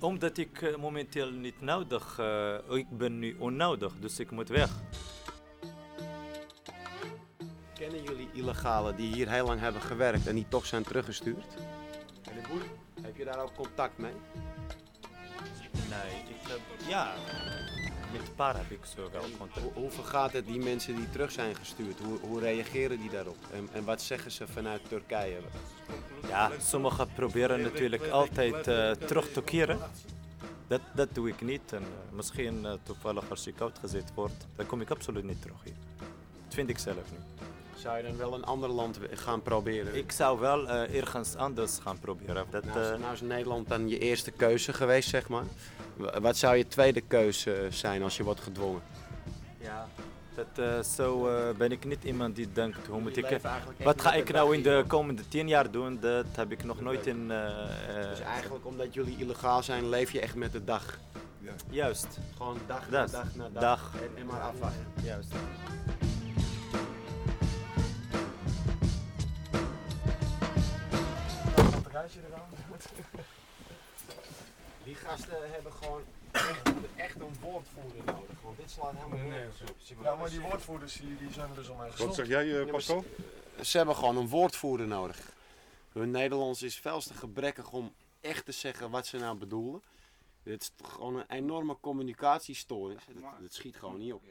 Omdat 0.00 0.36
ik 0.36 0.62
eh, 0.62 0.76
momenteel 0.76 1.30
niet 1.30 1.60
nodig, 1.60 2.18
eh, 2.18 2.54
ik 2.68 2.98
ben 2.98 3.18
nu 3.18 3.36
onnodig, 3.38 3.92
dus 4.00 4.18
ik 4.18 4.30
moet 4.30 4.48
weg. 4.48 4.70
Kennen 7.78 8.02
jullie 8.02 8.28
illegalen 8.32 8.96
die 8.96 9.14
hier 9.14 9.30
heel 9.30 9.46
lang 9.46 9.60
hebben 9.60 9.82
gewerkt 9.82 10.26
en 10.26 10.34
die 10.34 10.46
toch 10.48 10.66
zijn 10.66 10.82
teruggestuurd? 10.82 11.54
En 12.22 12.34
de 12.42 12.48
boer, 12.48 12.62
heb 13.02 13.16
je 13.16 13.24
daar 13.24 13.42
ook 13.42 13.54
contact 13.54 13.98
mee? 13.98 14.14
Nee, 15.72 16.20
ik 16.28 16.48
heb, 16.48 16.60
ja, 16.88 17.14
met 18.12 18.20
een 18.28 18.34
paar 18.34 18.56
heb 18.56 18.70
ik 18.70 18.84
zo 18.84 19.10
wel 19.12 19.22
contact. 19.38 19.58
Hoe, 19.58 19.72
hoe 19.72 19.90
vergaat 19.90 20.32
het 20.32 20.46
die 20.46 20.58
mensen 20.58 20.96
die 20.96 21.10
terug 21.10 21.30
zijn 21.30 21.54
gestuurd? 21.54 21.98
Hoe, 22.00 22.18
hoe 22.18 22.40
reageren 22.40 22.98
die 22.98 23.10
daarop? 23.10 23.36
En, 23.52 23.68
en 23.72 23.84
wat 23.84 24.02
zeggen 24.02 24.30
ze 24.30 24.46
vanuit 24.46 24.88
Turkije? 24.88 25.38
Ja, 26.28 26.50
sommigen 26.60 27.08
proberen 27.14 27.60
natuurlijk 27.60 28.08
altijd 28.08 28.66
eh, 28.66 28.90
terug 28.90 29.32
te 29.32 29.42
keren. 29.42 29.78
Dat, 30.66 30.80
dat 30.94 31.08
doe 31.12 31.28
ik 31.28 31.40
niet. 31.40 31.72
En 31.72 31.82
eh, 31.82 32.12
misschien 32.12 32.66
eh, 32.66 32.72
toevallig 32.82 33.30
als 33.30 33.46
ik 33.46 33.60
uitgezet 33.60 34.14
word, 34.14 34.46
dan 34.56 34.66
kom 34.66 34.80
ik 34.80 34.90
absoluut 34.90 35.24
niet 35.24 35.42
terug 35.42 35.62
hier. 35.64 35.76
Dat 36.44 36.54
vind 36.54 36.68
ik 36.68 36.78
zelf 36.78 37.10
niet. 37.10 37.55
Zou 37.76 37.96
je 37.96 38.02
dan 38.02 38.16
wel 38.16 38.34
een 38.34 38.44
ander 38.44 38.68
land 38.68 38.98
gaan 39.12 39.42
proberen? 39.42 39.94
Ik 39.96 40.12
zou 40.12 40.40
wel 40.40 40.68
eh, 40.68 40.96
ergens 41.00 41.34
anders 41.36 41.78
gaan 41.82 41.98
proberen. 41.98 42.46
Dat, 42.50 42.64
Nou, 42.64 42.80
is, 42.80 42.90
eh, 42.90 42.98
nou 42.98 43.12
is 43.12 43.20
Nederland 43.20 43.68
dan 43.68 43.88
je 43.88 43.98
eerste 43.98 44.30
keuze 44.30 44.72
geweest, 44.72 45.08
zeg 45.08 45.28
maar. 45.28 45.44
Wa- 45.96 46.20
Wat 46.20 46.36
zou 46.36 46.56
je 46.56 46.66
tweede 46.68 47.00
keuze 47.00 47.66
zijn 47.70 48.02
als 48.02 48.16
je 48.16 48.22
wordt 48.24 48.40
gedwongen? 48.40 48.82
ja, 49.60 49.88
dat, 50.34 50.46
eh, 50.54 50.80
zo 50.82 51.28
ben 51.58 51.70
ik 51.72 51.84
niet 51.84 52.04
iemand 52.04 52.36
die 52.36 52.52
denkt, 52.52 52.86
hoe 52.86 53.00
moet 53.00 53.16
ik... 53.16 53.38
Wat 53.82 54.00
ga 54.00 54.12
ik 54.12 54.32
nou 54.32 54.54
in 54.56 54.62
de 54.62 54.84
komende 54.86 55.28
tien 55.28 55.48
jaar 55.48 55.70
doen? 55.70 55.98
Dat 56.00 56.26
heb 56.36 56.52
ik 56.52 56.64
nog 56.64 56.80
nooit 56.80 57.06
in... 57.06 57.28
Dus 58.08 58.20
eigenlijk 58.20 58.66
omdat 58.66 58.94
jullie 58.94 59.16
illegaal 59.18 59.62
zijn, 59.62 59.88
leef 59.88 60.10
je 60.12 60.20
echt 60.20 60.34
met 60.34 60.52
de 60.52 60.64
dag. 60.64 60.98
Juist. 61.70 62.06
Gewoon 62.36 62.58
dag 62.66 62.90
na 62.90 63.06
dag 63.06 63.34
na 63.34 63.48
dag. 63.52 63.62
Dag. 63.62 63.92
En, 63.94 64.20
en 64.20 64.26
maar 64.26 64.40
afwachten. 64.40 64.86
Juist. 65.02 65.32
Die 74.84 74.94
gasten 74.94 75.52
hebben 75.52 75.72
gewoon 75.72 76.02
echt, 76.32 76.62
echt 76.96 77.20
een 77.20 77.36
woordvoerder 77.40 78.04
nodig. 78.04 78.40
Want 78.42 78.56
dit 78.56 78.70
slaat 78.70 78.92
helemaal 78.94 79.26
nergens 79.28 79.60
op. 79.60 79.74
Ze 79.78 79.94
maar 79.94 80.30
die 80.30 80.40
woordvoerders 80.40 80.92
die, 80.94 81.16
die 81.16 81.32
zijn 81.32 81.50
er 81.50 81.56
dus 81.56 81.70
al 81.70 81.76
mee 81.76 81.90
gestopt. 81.90 82.16
Wat 82.16 82.16
zeg 82.16 82.26
jij, 82.26 82.60
eh, 82.60 82.70
Pascal? 82.70 83.04
Ze 83.62 83.76
hebben 83.76 83.96
gewoon 83.96 84.16
een 84.16 84.28
woordvoerder 84.28 84.86
nodig. 84.86 85.34
Hun 85.92 86.10
Nederlands 86.10 86.62
is 86.62 86.76
veel 86.76 87.00
te 87.00 87.14
gebrekkig 87.14 87.72
om 87.72 87.94
echt 88.20 88.44
te 88.44 88.52
zeggen 88.52 88.90
wat 88.90 89.06
ze 89.06 89.16
nou 89.16 89.36
bedoelen. 89.36 89.82
Het 90.42 90.62
is 90.62 90.72
toch 90.76 90.92
gewoon 90.92 91.16
een 91.16 91.28
enorme 91.28 91.76
communicatiestoornis. 91.80 93.04
Dat, 93.06 93.22
dat 93.40 93.52
schiet 93.54 93.76
gewoon 93.76 93.98
niet 93.98 94.12
op. 94.12 94.22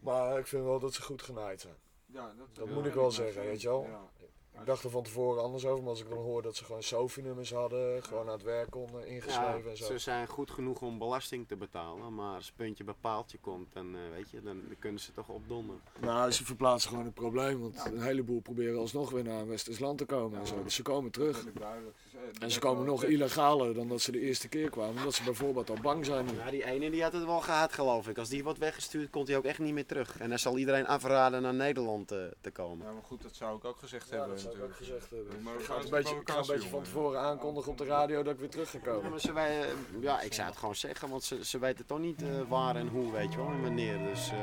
Maar 0.00 0.38
ik 0.38 0.46
vind 0.46 0.64
wel 0.64 0.78
dat 0.78 0.94
ze 0.94 1.02
goed 1.02 1.22
genaaid 1.22 1.60
zijn. 1.60 1.76
Ja, 2.06 2.34
dat, 2.38 2.54
Dat 2.54 2.68
ja, 2.68 2.74
moet 2.74 2.86
ik 2.86 2.94
wel 2.94 3.10
zeggen, 3.10 3.42
ja. 3.42 3.48
weet 3.48 3.60
je 3.60 3.68
wel. 3.68 3.86
Ja. 3.90 4.23
Ik 4.60 4.66
dacht 4.66 4.84
er 4.84 4.90
van 4.90 5.02
tevoren 5.02 5.42
anders 5.42 5.66
over, 5.66 5.80
maar 5.82 5.90
als 5.90 6.00
ik 6.00 6.08
dan 6.08 6.18
hoor 6.18 6.42
dat 6.42 6.56
ze 6.56 6.64
gewoon 6.64 6.82
SOFI-nummers 6.82 7.52
hadden, 7.52 8.02
gewoon 8.02 8.26
aan 8.26 8.32
het 8.32 8.42
werk 8.42 8.70
konden, 8.70 9.06
ingeschreven 9.06 9.70
en 9.70 9.76
zo. 9.76 9.84
ze 9.84 9.98
zijn 9.98 10.28
goed 10.28 10.50
genoeg 10.50 10.82
om 10.82 10.98
belasting 10.98 11.48
te 11.48 11.56
betalen, 11.56 12.14
maar 12.14 12.34
als 12.34 12.46
het 12.46 12.56
puntje 12.56 12.84
bij 12.84 12.94
paaltje 13.00 13.38
komt, 13.38 13.72
dan, 13.72 13.94
eh, 13.94 14.00
weet 14.14 14.30
je, 14.30 14.42
dan, 14.42 14.62
dan 14.66 14.78
kunnen 14.78 15.00
ze 15.00 15.12
toch 15.12 15.28
opdonderen. 15.28 15.80
Nou, 16.00 16.30
ze 16.30 16.44
verplaatsen 16.44 16.90
gewoon 16.90 17.04
het 17.04 17.14
probleem, 17.14 17.60
want 17.60 17.84
een 17.84 18.02
heleboel 18.02 18.40
proberen 18.40 18.78
alsnog 18.78 19.10
weer 19.10 19.24
naar 19.24 19.40
een 19.40 19.48
westers 19.48 19.78
land 19.78 19.98
te 19.98 20.04
komen 20.04 20.40
en 20.40 20.46
zo. 20.46 20.62
Dus 20.62 20.74
ze 20.74 20.82
komen 20.82 21.10
terug. 21.10 21.44
Duidelijk. 21.52 21.96
En 22.40 22.50
ze 22.50 22.58
komen 22.58 22.84
nog 22.86 23.04
illegaler 23.04 23.74
dan 23.74 23.88
dat 23.88 24.00
ze 24.00 24.12
de 24.12 24.20
eerste 24.20 24.48
keer 24.48 24.70
kwamen, 24.70 24.96
omdat 24.96 25.14
ze 25.14 25.22
bijvoorbeeld 25.22 25.70
al 25.70 25.76
bang 25.82 26.04
zijn. 26.04 26.26
Ja, 26.44 26.50
die 26.50 26.64
ene 26.64 26.90
die 26.90 27.02
had 27.02 27.12
het 27.12 27.24
wel 27.24 27.40
gehad, 27.40 27.72
geloof 27.72 28.08
ik. 28.08 28.18
Als 28.18 28.28
die 28.28 28.44
wordt 28.44 28.58
weggestuurd, 28.58 29.10
komt 29.10 29.28
hij 29.28 29.36
ook 29.36 29.44
echt 29.44 29.58
niet 29.58 29.72
meer 29.72 29.86
terug. 29.86 30.18
En 30.18 30.28
dan 30.28 30.38
zal 30.38 30.58
iedereen 30.58 30.86
afraden 30.86 31.42
naar 31.42 31.54
Nederland 31.54 32.12
eh, 32.12 32.18
te 32.40 32.50
komen. 32.50 32.86
Ja, 32.86 32.92
maar 32.92 33.02
goed, 33.02 33.22
dat 33.22 33.34
zou 33.34 33.56
ik 33.56 33.64
ook 33.64 33.78
gezegd 33.78 34.08
Ja, 34.08 34.16
hebben. 34.16 34.34
dat 34.34 34.40
zou 34.40 34.56
ik 34.56 34.62
ook 34.62 34.74
gezegd 34.76 35.10
hebben. 35.10 35.42
Maar 35.42 35.52
Ik 35.52 35.58
we 35.58 35.64
ga, 35.64 35.74
gaan 35.74 35.84
een 35.84 35.90
beetje, 35.90 36.14
ik 36.16 36.30
ga 36.30 36.38
een 36.38 36.46
beetje 36.46 36.68
van 36.68 36.82
tevoren 36.82 37.20
aankondigen 37.20 37.70
op 37.70 37.78
de 37.78 37.84
radio 37.84 38.22
dat 38.22 38.32
ik 38.34 38.38
weer 38.40 38.50
terug 38.50 38.70
ga 38.70 38.78
Ja, 38.78 38.84
komen. 38.84 39.10
maar 39.10 39.20
ze 39.20 39.32
wij, 39.32 39.60
eh, 39.62 39.68
ja, 40.00 40.20
ik 40.20 40.32
zou 40.32 40.48
het 40.48 40.56
gewoon 40.56 40.74
zeggen, 40.76 41.08
want 41.08 41.24
ze, 41.24 41.44
ze 41.44 41.58
weten 41.58 41.86
toch 41.86 41.98
niet 41.98 42.22
eh, 42.22 42.28
waar 42.48 42.76
en 42.76 42.88
hoe, 42.88 43.12
weet 43.12 43.30
je 43.32 43.36
wel, 43.38 43.48
en 43.48 43.62
wanneer. 43.62 43.98
Dus, 43.98 44.30
eh, 44.30 44.36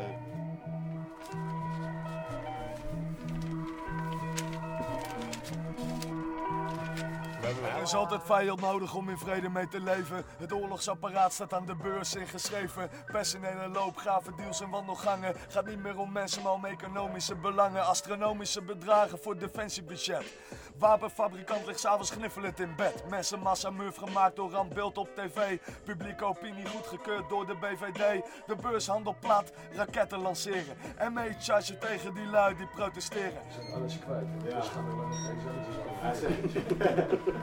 Er 7.82 7.88
is 7.88 7.94
altijd 7.94 8.22
vijand 8.24 8.62
nodig 8.62 8.96
om 8.96 9.10
in 9.10 9.18
vrede 9.18 9.50
mee 9.50 9.68
te 9.68 9.80
leven. 9.80 10.26
Het 10.38 10.54
oorlogsapparaat 10.54 11.34
staat 11.34 11.54
aan 11.54 11.66
de 11.66 11.76
beurs 11.76 12.16
ingeschreven. 12.16 12.90
Personele 13.06 13.68
loopgraven, 13.68 14.36
deals 14.36 14.62
en 14.62 14.70
wandelgangen. 14.70 15.36
Gaat 15.50 15.66
niet 15.66 15.84
meer 15.84 15.98
om 15.98 16.12
mensen, 16.12 16.42
maar 16.42 16.52
om 16.52 16.66
economische 16.66 17.36
belangen. 17.36 17.86
Astronomische 17.86 18.62
bedragen 18.62 19.20
voor 19.20 19.38
defensiebudget. 19.38 20.34
Wapenfabrikant 20.78 21.66
ligt 21.66 21.80
s'avonds 21.80 22.12
kniffelend 22.12 22.60
in 22.60 22.76
bed. 22.76 23.04
Mensenmassa 23.10 23.70
muf 23.70 23.96
gemaakt 23.96 24.36
door 24.36 24.52
randbeeld 24.52 24.98
op 24.98 25.16
tv. 25.16 25.58
Publieke 25.84 26.26
opinie 26.26 26.66
goedgekeurd 26.66 27.30
door 27.30 27.46
de 27.46 27.56
BVD. 27.56 28.24
De 28.48 28.56
beurshandel 28.62 29.16
plat, 29.20 29.52
raketten 29.74 30.20
lanceren. 30.20 30.78
En 30.98 31.14
mee 31.14 31.36
charge 31.40 31.78
tegen 31.78 32.14
die 32.14 32.26
lui 32.26 32.56
die 32.56 32.68
protesteren. 32.68 33.42
Alles 33.74 34.00
kwijt. 34.00 34.26
Ja. 34.48 34.62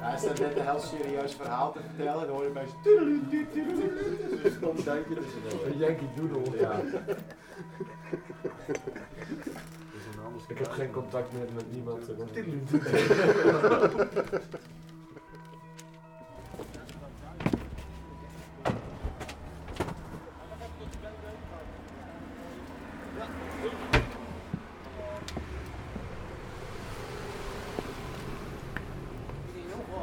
Hij 0.01 0.19
net 0.35 0.57
een 0.57 0.63
heel 0.63 0.81
serieus 0.81 1.35
verhaal 1.35 1.73
te 1.73 1.79
vertellen. 1.81 2.27
Dan 2.27 2.37
hoor 2.37 2.45
je 2.45 2.51
mensen. 2.51 2.77
Een 5.65 5.79
Yankee 5.79 6.09
Doodle. 6.17 6.59
Ja. 6.59 6.81
Ik 10.49 10.59
heb 10.59 10.71
geen 10.71 10.91
contact 10.91 11.33
meer 11.33 11.47
met 11.55 11.73
niemand. 11.73 12.07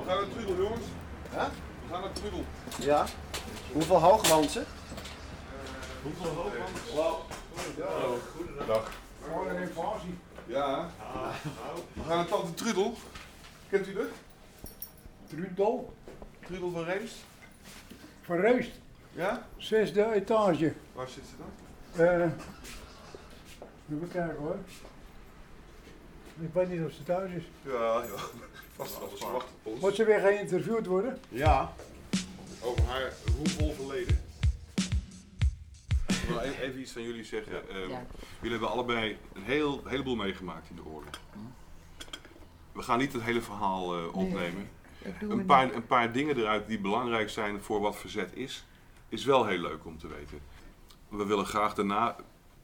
We 0.05 0.12
gaan 0.12 0.20
naar 0.20 0.29
Trudel, 0.29 0.55
jongens. 0.55 0.86
Huh? 1.32 1.46
We 1.88 1.94
gaan 1.94 2.01
naar 2.01 2.12
Trudel. 2.12 2.44
Ja? 2.79 3.05
Hoeveel 3.72 4.01
hoog 4.01 4.29
woont 4.29 4.51
ze? 4.51 4.63
Hoeveel 6.03 6.34
hoog? 6.34 6.53
Dag. 8.67 8.91
Gewoon 9.24 9.48
een 9.48 9.62
invasie. 9.62 10.17
Ja. 10.46 10.89
We 11.94 12.01
gaan 12.08 12.17
naar 12.17 12.27
Tante 12.27 12.53
Trudel. 12.53 12.94
Kent 13.70 13.88
u 13.88 13.94
Trudel 17.05 17.21
van 18.21 18.38
Reust. 18.39 18.71
Ja? 19.13 19.47
Zesde 19.57 20.13
etage. 20.13 20.74
Waar 20.93 21.07
zit 21.09 21.24
ze 21.29 21.33
dan? 21.38 22.05
Eh, 22.05 22.21
even 23.95 24.09
kijken 24.12 24.38
hoor. 24.38 24.57
Ik 26.39 26.50
weet 26.53 26.69
niet 26.69 26.81
of 26.85 26.91
ze 26.91 27.03
thuis 27.03 27.31
is. 27.31 27.43
Ja, 27.62 28.03
ja. 28.03 28.15
Vast 28.75 29.00
wel, 29.00 29.12
ze 29.17 29.31
wacht 29.31 29.45
op 29.63 29.71
ons. 29.74 29.79
Moet 29.81 29.95
ze 29.95 30.03
weer 30.05 30.19
geïnterviewd 30.19 30.85
worden? 30.85 31.19
Ja. 31.29 31.74
Over 32.62 32.83
haar 32.85 33.12
roemvol 33.35 33.74
verleden. 33.74 34.24
Ik 36.07 36.15
wil 36.27 36.39
e- 36.41 36.62
even 36.62 36.79
iets 36.79 36.91
van 36.91 37.01
jullie 37.01 37.24
zeggen. 37.24 37.69
Ehm, 37.69 37.89
Ja. 37.89 38.05
Jullie 38.35 38.51
hebben 38.51 38.69
allebei 38.69 39.17
een 39.33 39.43
heel, 39.43 39.81
heleboel 39.85 40.15
meegemaakt 40.15 40.69
in 40.69 40.75
de 40.75 40.85
oorlog. 40.85 41.09
We 42.71 42.81
gaan 42.81 42.97
niet 43.00 43.13
het 43.13 43.21
hele 43.21 43.41
verhaal 43.41 43.97
eh, 43.97 44.15
opnemen. 44.15 44.69
Een, 45.19 45.45
paar, 45.45 45.74
een 45.74 45.85
paar 45.85 46.12
dingen 46.12 46.38
eruit 46.38 46.67
die 46.67 46.79
belangrijk 46.79 47.29
zijn 47.29 47.62
voor 47.62 47.79
wat 47.79 47.95
verzet 47.95 48.35
is, 48.35 48.65
is 49.09 49.25
wel 49.25 49.45
heel 49.45 49.59
leuk 49.59 49.85
om 49.85 49.97
te 49.97 50.07
weten. 50.07 50.39
We 51.09 51.25
willen 51.25 51.45
graag 51.45 51.74
daarna 51.74 52.15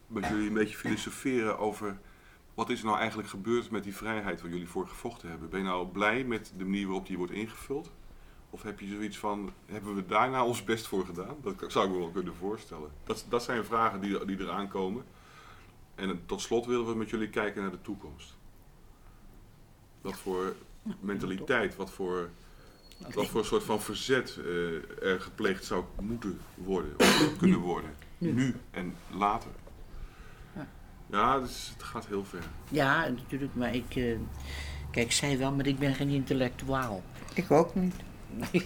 met 0.06 0.26
jullie 0.26 0.48
een 0.48 0.54
beetje 0.54 0.76
filosoferen 0.76 1.58
over 1.58 1.98
wat 2.54 2.70
is 2.70 2.78
er 2.78 2.86
nou 2.86 2.98
eigenlijk 2.98 3.28
gebeurd 3.28 3.70
met 3.70 3.84
die 3.84 3.96
vrijheid 3.96 4.40
waar 4.40 4.50
jullie 4.50 4.68
voor 4.68 4.88
gevochten 4.88 5.28
hebben. 5.28 5.48
Ben 5.48 5.60
je 5.60 5.66
nou 5.66 5.86
blij 5.86 6.24
met 6.24 6.52
de 6.56 6.64
manier 6.64 6.86
waarop 6.86 7.06
die 7.06 7.16
wordt 7.16 7.32
ingevuld? 7.32 7.90
Of 8.50 8.62
heb 8.62 8.80
je 8.80 8.88
zoiets 8.88 9.18
van, 9.18 9.52
hebben 9.66 9.94
we 9.94 10.06
daar 10.06 10.30
nou 10.30 10.46
ons 10.46 10.64
best 10.64 10.86
voor 10.86 11.06
gedaan? 11.06 11.36
Dat 11.42 11.72
zou 11.72 11.86
ik 11.86 11.92
me 11.92 11.98
wel 11.98 12.10
kunnen 12.10 12.34
voorstellen. 12.34 12.90
Dat, 13.04 13.26
dat 13.28 13.42
zijn 13.42 13.64
vragen 13.64 14.00
die, 14.00 14.24
die 14.24 14.40
eraan 14.40 14.68
komen. 14.68 15.04
En 15.94 16.22
tot 16.26 16.40
slot 16.40 16.66
willen 16.66 16.86
we 16.86 16.94
met 16.94 17.10
jullie 17.10 17.28
kijken 17.28 17.62
naar 17.62 17.70
de 17.70 17.80
toekomst. 17.80 18.36
Wat 20.00 20.18
voor 20.18 20.54
mentaliteit, 21.00 21.76
wat 21.76 21.90
voor, 21.90 22.28
wat 23.14 23.26
voor 23.26 23.44
soort 23.44 23.62
van 23.62 23.80
verzet 23.80 24.38
eh, 24.38 25.08
er 25.12 25.20
gepleegd 25.20 25.64
zou 25.64 25.84
moeten 26.00 26.38
worden, 26.54 26.92
of 26.98 27.36
kunnen 27.38 27.58
worden. 27.58 27.90
Nu. 28.18 28.32
Nu 28.32 28.54
en 28.70 28.94
later. 29.10 29.50
Ja. 30.56 30.66
Ja, 31.10 31.40
dus 31.40 31.70
het 31.72 31.82
gaat 31.82 32.06
heel 32.06 32.24
ver. 32.24 32.42
Ja, 32.68 33.08
natuurlijk, 33.08 33.54
maar 33.54 33.74
ik. 33.74 33.96
eh, 33.96 34.16
kijk, 34.90 35.12
zij 35.12 35.38
wel, 35.38 35.52
maar 35.52 35.66
ik 35.66 35.78
ben 35.78 35.94
geen 35.94 36.08
intellectuaal. 36.08 37.02
Ik 37.34 37.50
ook 37.50 37.74
niet. 37.74 37.94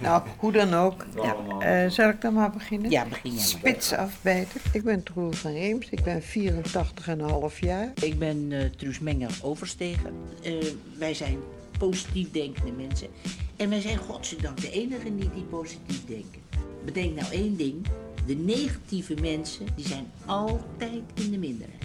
nou, 0.00 0.22
hoe 0.36 0.52
dan 0.52 0.74
ook. 0.74 1.06
Ja. 1.14 1.36
Eh, 1.58 1.90
zal 1.90 2.08
ik 2.08 2.20
dan 2.20 2.34
maar 2.34 2.50
beginnen? 2.50 2.90
Ja, 2.90 3.04
begin 3.04 3.30
jij 3.30 3.40
maar. 3.40 3.46
Spits 3.46 3.92
afbijten. 3.92 4.60
Ik 4.72 4.82
ben 4.82 5.02
Troel 5.02 5.32
van 5.32 5.52
Reems. 5.52 5.88
Ik 5.90 6.02
ben 6.04 6.22
84,5 6.22 7.58
jaar. 7.60 7.92
Ik 7.94 8.18
ben 8.18 8.52
eh 8.52 8.64
Truus 8.76 8.98
Menger 8.98 9.38
Overstegen. 9.42 10.12
Eh, 10.42 10.52
wij 10.98 11.14
zijn 11.14 11.38
positief 11.78 12.30
denkende 12.30 12.72
mensen. 12.72 13.08
En 13.56 13.68
wij 13.68 13.80
zijn 13.80 13.98
godzijdank 13.98 14.60
de 14.60 14.70
enigen 14.70 15.16
die, 15.16 15.30
die 15.34 15.42
positief 15.42 16.04
denken. 16.06 16.40
Bedenk 16.84 17.20
nou 17.20 17.32
één 17.32 17.56
ding. 17.56 17.86
De 18.26 18.34
negatieve 18.34 19.14
mensen, 19.14 19.66
die 19.76 19.86
zijn 19.86 20.10
altijd 20.26 21.02
in 21.14 21.30
de 21.30 21.38
minderheid. 21.38 21.82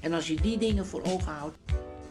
En 0.00 0.12
als 0.12 0.28
je 0.28 0.34
die 0.34 0.58
dingen 0.58 0.86
voor 0.86 1.02
ogen 1.02 1.32
houdt, 1.32 1.56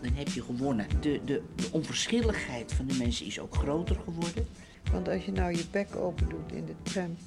dan 0.02 0.14
heb 0.14 0.28
je 0.28 0.42
gewonnen. 0.42 0.88
De, 1.00 1.22
de, 1.26 1.42
de 1.56 1.68
onverschilligheid 1.72 2.74
van 2.74 2.88
de 2.88 2.94
mensen 2.94 3.26
is 3.26 3.40
ook 3.40 3.56
groter 3.56 3.96
geworden. 4.04 4.48
Want 4.92 5.10
als 5.10 5.26
je 5.26 5.32
nou 5.32 5.56
je 5.56 5.66
bek 5.72 5.96
open 5.96 6.30
doet 6.30 6.52
in 6.52 6.66
de 6.66 6.76
tram, 6.84 7.18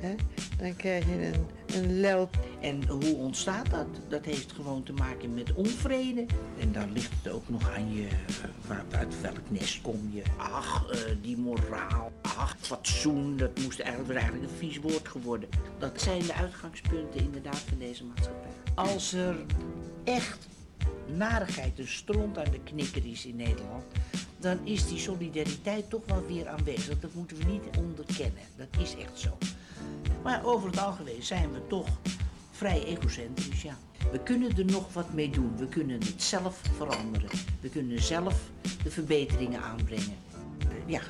hè, 0.00 0.14
dan 0.58 0.76
krijg 0.76 1.04
je 1.06 1.12
een, 1.12 2.04
een. 2.04 2.28
En 2.60 2.88
hoe 2.88 3.16
ontstaat 3.16 3.70
dat? 3.70 3.86
Dat 4.08 4.24
heeft 4.24 4.52
gewoon 4.52 4.82
te 4.82 4.92
maken 4.92 5.34
met 5.34 5.52
onvrede. 5.54 6.26
En 6.60 6.72
dan 6.72 6.92
ligt 6.92 7.12
het 7.22 7.32
ook 7.32 7.48
nog 7.48 7.70
aan 7.70 7.94
je, 7.94 8.08
eh, 8.68 8.98
uit 8.98 9.20
welk 9.20 9.50
nest 9.50 9.80
kom 9.80 10.10
je. 10.12 10.22
Ach, 10.36 10.90
eh, 10.90 10.98
die 11.22 11.36
moraal. 11.36 12.12
Ach, 12.22 12.56
fatsoen. 12.60 13.36
Dat 13.36 13.58
moest 13.62 13.80
eigenlijk, 13.80 14.18
eigenlijk 14.18 14.50
een 14.50 14.58
vies 14.58 14.78
woord 14.78 15.08
geworden. 15.08 15.48
Dat 15.78 16.00
zijn 16.00 16.20
de 16.20 16.34
uitgangspunten 16.34 17.20
inderdaad 17.20 17.58
van 17.58 17.78
deze 17.78 18.04
maatschappij. 18.04 18.50
Als 18.74 19.12
er 19.12 19.36
echt 20.04 20.48
narigheid, 21.06 21.78
een 21.78 21.88
stront 21.88 22.38
aan 22.38 22.50
de 22.50 22.60
knikker 22.60 23.06
is 23.06 23.26
in 23.26 23.36
Nederland, 23.36 23.84
dan 24.44 24.58
is 24.64 24.88
die 24.88 24.98
solidariteit 24.98 25.90
toch 25.90 26.02
wel 26.06 26.26
weer 26.26 26.48
aanwezig. 26.48 27.00
Dat 27.00 27.14
moeten 27.14 27.36
we 27.36 27.44
niet 27.44 27.62
onderkennen. 27.78 28.42
Dat 28.56 28.66
is 28.78 28.96
echt 28.96 29.18
zo. 29.18 29.38
Maar 30.22 30.44
over 30.44 30.70
het 30.70 30.78
algemeen 30.78 31.22
zijn 31.22 31.52
we 31.52 31.66
toch 31.66 31.88
vrij 32.50 32.84
egocentrisch, 32.84 33.62
ja. 33.62 33.76
We 34.12 34.18
kunnen 34.18 34.56
er 34.56 34.64
nog 34.64 34.92
wat 34.92 35.12
mee 35.12 35.30
doen. 35.30 35.56
We 35.56 35.68
kunnen 35.68 36.00
het 36.00 36.22
zelf 36.22 36.60
veranderen. 36.76 37.28
We 37.60 37.68
kunnen 37.68 38.02
zelf 38.02 38.50
de 38.82 38.90
verbeteringen 38.90 39.62
aanbrengen. 39.62 40.16
Ja, 40.86 41.00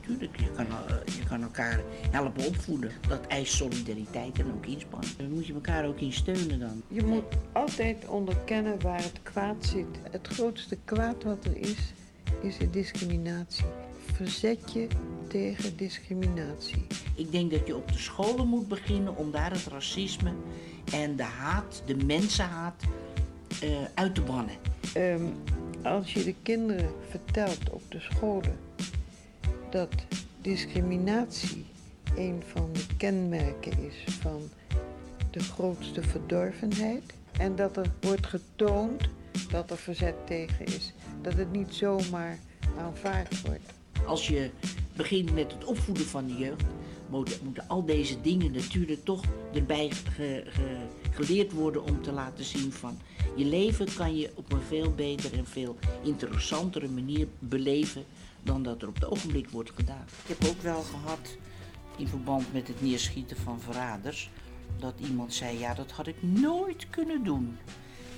tuurlijk. 0.00 0.40
Je 0.40 0.50
kan, 0.50 0.66
eh, 0.66 1.14
je 1.16 1.24
kan 1.28 1.42
elkaar 1.42 1.80
helpen 2.10 2.46
opvoeden. 2.46 2.92
Dat 3.08 3.26
eist 3.26 3.52
solidariteit 3.52 4.38
en 4.38 4.52
ook 4.52 4.66
inspanning. 4.66 5.16
Dan 5.16 5.30
moet 5.30 5.46
je 5.46 5.54
elkaar 5.54 5.86
ook 5.86 6.00
in 6.00 6.12
steunen 6.12 6.58
dan. 6.58 6.82
Je 6.88 7.02
moet 7.02 7.24
altijd 7.52 8.08
onderkennen 8.08 8.80
waar 8.82 9.02
het 9.02 9.20
kwaad 9.22 9.66
zit. 9.66 9.98
Het 10.10 10.26
grootste 10.26 10.76
kwaad 10.84 11.22
wat 11.22 11.44
er 11.44 11.56
is, 11.56 11.92
is 12.42 12.58
de 12.58 12.70
discriminatie. 12.70 13.64
Verzet 14.12 14.72
je 14.72 14.86
tegen 15.28 15.76
discriminatie. 15.76 16.86
Ik 17.14 17.32
denk 17.32 17.50
dat 17.50 17.66
je 17.66 17.76
op 17.76 17.92
de 17.92 17.98
scholen 17.98 18.46
moet 18.48 18.68
beginnen 18.68 19.16
om 19.16 19.30
daar 19.30 19.50
het 19.50 19.66
racisme 19.66 20.32
en 20.92 21.16
de 21.16 21.22
haat, 21.22 21.82
de 21.86 21.96
mensenhaat, 21.96 22.82
eh, 23.60 23.68
uit 23.94 24.14
te 24.14 24.20
bannen. 24.20 24.56
Ehm, 24.94 25.24
als 25.82 26.12
je 26.12 26.24
de 26.24 26.34
kinderen 26.42 26.90
vertelt 27.08 27.70
op 27.70 27.82
de 27.88 28.00
scholen 28.00 28.58
dat 29.70 29.94
discriminatie 30.40 31.64
een 32.16 32.42
van 32.52 32.70
de 32.72 32.86
kenmerken 32.96 33.72
is 33.78 34.14
van 34.20 34.40
de 35.30 35.40
grootste 35.40 36.02
verdorvenheid 36.02 37.02
en 37.38 37.56
dat 37.56 37.76
er 37.76 37.90
wordt 38.00 38.26
getoond 38.26 39.08
dat 39.50 39.70
er 39.70 39.76
verzet 39.76 40.26
tegen 40.26 40.66
is, 40.66 40.92
dat 41.22 41.34
het 41.34 41.52
niet 41.52 41.74
zomaar 41.74 42.38
aanvaard 42.78 43.40
wordt. 43.42 43.72
Als 44.06 44.28
je 44.28 44.50
begint 44.96 45.34
met 45.34 45.52
het 45.52 45.64
opvoeden 45.64 46.06
van 46.06 46.26
de 46.26 46.34
jeugd, 46.36 46.62
moeten, 47.10 47.68
al 47.68 47.84
deze 47.84 48.20
dingen 48.20 48.52
natuurlijk 48.52 49.04
toch 49.04 49.24
erbij 49.54 49.90
ge- 49.90 50.42
ge- 50.46 50.86
geleerd 51.10 51.52
worden 51.52 51.84
om 51.84 52.02
te 52.02 52.12
laten 52.12 52.44
zien 52.44 52.72
van 52.72 52.98
je 53.36 53.44
leven 53.44 53.94
kan 53.94 54.16
je 54.16 54.30
op 54.34 54.52
een 54.52 54.62
veel 54.68 54.94
betere 54.94 55.36
en 55.36 55.46
veel 55.46 55.76
interessantere 56.02 56.88
manier 56.88 57.26
beleven 57.38 58.04
dan 58.42 58.62
dat 58.62 58.82
er 58.82 58.88
op 58.88 58.94
het 58.94 59.04
ogenblik 59.10 59.48
wordt 59.48 59.70
gedaan. 59.74 60.04
Ik 60.26 60.36
heb 60.38 60.48
ook 60.50 60.62
wel 60.62 60.82
gehad 60.82 61.36
in 61.96 62.08
verband 62.08 62.52
met 62.52 62.68
het 62.68 62.82
neerschieten 62.82 63.36
van 63.36 63.60
verraders 63.60 64.30
dat 64.78 64.94
iemand 65.08 65.34
zei 65.34 65.58
ja 65.58 65.74
dat 65.74 65.90
had 65.90 66.06
ik 66.06 66.22
nooit 66.22 66.90
kunnen 66.90 67.24
doen. 67.24 67.56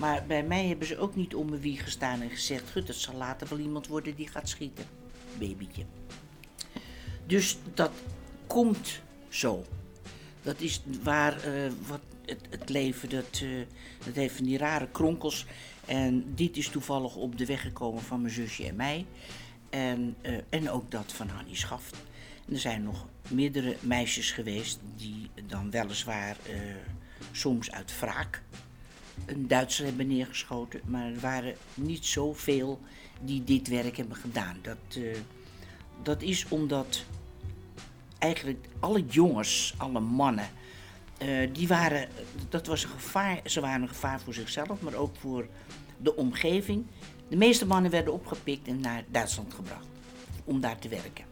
Maar 0.03 0.25
bij 0.27 0.43
mij 0.43 0.67
hebben 0.67 0.87
ze 0.87 0.99
ook 0.99 1.15
niet 1.15 1.35
om 1.35 1.51
me 1.51 1.59
wie 1.59 1.79
gestaan 1.79 2.21
en 2.21 2.31
gezegd, 2.31 2.71
gut, 2.71 2.89
het 2.89 2.97
zal 2.97 3.15
later 3.15 3.49
wel 3.49 3.59
iemand 3.59 3.87
worden 3.87 4.15
die 4.15 4.29
gaat 4.29 4.49
schieten. 4.49 4.85
Babytje. 5.39 5.85
Dus 7.27 7.59
dat 7.75 7.91
komt 8.47 9.01
zo. 9.29 9.65
Dat 10.43 10.61
is 10.61 10.83
waar 11.03 11.45
eh, 11.45 11.73
wat 11.87 12.01
het, 12.25 12.41
het 12.51 12.69
leven, 12.69 13.09
dat, 13.09 13.41
eh, 13.43 13.49
dat 14.05 14.15
heeft 14.15 14.37
van 14.37 14.45
die 14.45 14.59
rare 14.59 14.89
kronkels. 14.93 15.47
En 15.85 16.35
dit 16.35 16.57
is 16.57 16.69
toevallig 16.69 17.17
op 17.17 17.39
de 17.39 17.47
weg 17.47 17.61
gekomen 17.61 18.03
van 18.03 18.21
mijn 18.21 18.35
zusje 18.35 18.67
en 18.67 18.77
mij. 18.77 19.07
En, 19.71 20.17
eh, 20.21 20.39
en 20.49 20.71
ook 20.71 20.91
dat 20.91 21.13
van 21.13 21.29
Hannie 21.29 21.57
Schaft. 21.57 21.97
En 22.47 22.53
er 22.53 22.61
zijn 22.61 22.83
nog 22.83 23.07
meerdere 23.29 23.77
meisjes 23.81 24.31
geweest 24.31 24.81
die 24.97 25.31
dan 25.47 25.71
weliswaar 25.71 26.37
soms 27.33 27.71
uit 27.71 27.99
wraak 28.01 28.43
een 29.27 29.49
Duitser 29.49 29.85
hebben 29.85 30.07
neergeschoten. 30.07 30.81
Maar 30.85 31.07
er 31.07 31.21
waren 31.21 31.55
niet 31.75 32.07
zoveel 32.07 32.81
die 33.21 33.45
dit 33.45 33.69
werk 33.69 33.97
hebben 33.97 34.17
gedaan. 34.17 34.57
Dat, 34.63 34.97
eh, 34.97 35.17
dat 36.03 36.23
is 36.23 36.47
omdat 36.49 37.05
eigenlijk 38.19 38.67
alle 38.81 39.05
jongens, 39.07 39.75
alle 39.77 40.01
mannen, 40.01 40.49
eh, 41.19 41.49
die 41.53 41.69
waren, 41.69 42.09
dat 42.49 42.67
was 42.67 42.85
een 42.85 42.91
gevaar. 42.91 43.41
Ze 43.45 43.61
waren 43.61 43.83
een 43.83 43.89
gevaar 43.89 44.21
voor 44.21 44.35
zichzelf, 44.35 44.81
maar 44.81 44.95
ook 44.95 45.17
voor 45.17 45.47
de 45.97 46.17
omgeving. 46.17 46.87
De 47.29 47.37
meeste 47.37 47.67
mannen 47.67 47.91
werden 47.91 48.13
opgepikt 48.13 48.69
en 48.69 48.81
naar 48.81 49.05
Duitsland 49.11 49.55
gebracht 49.55 49.87
om 50.45 50.61
daar 50.61 50.79
te 50.79 50.89
werken. 50.89 51.25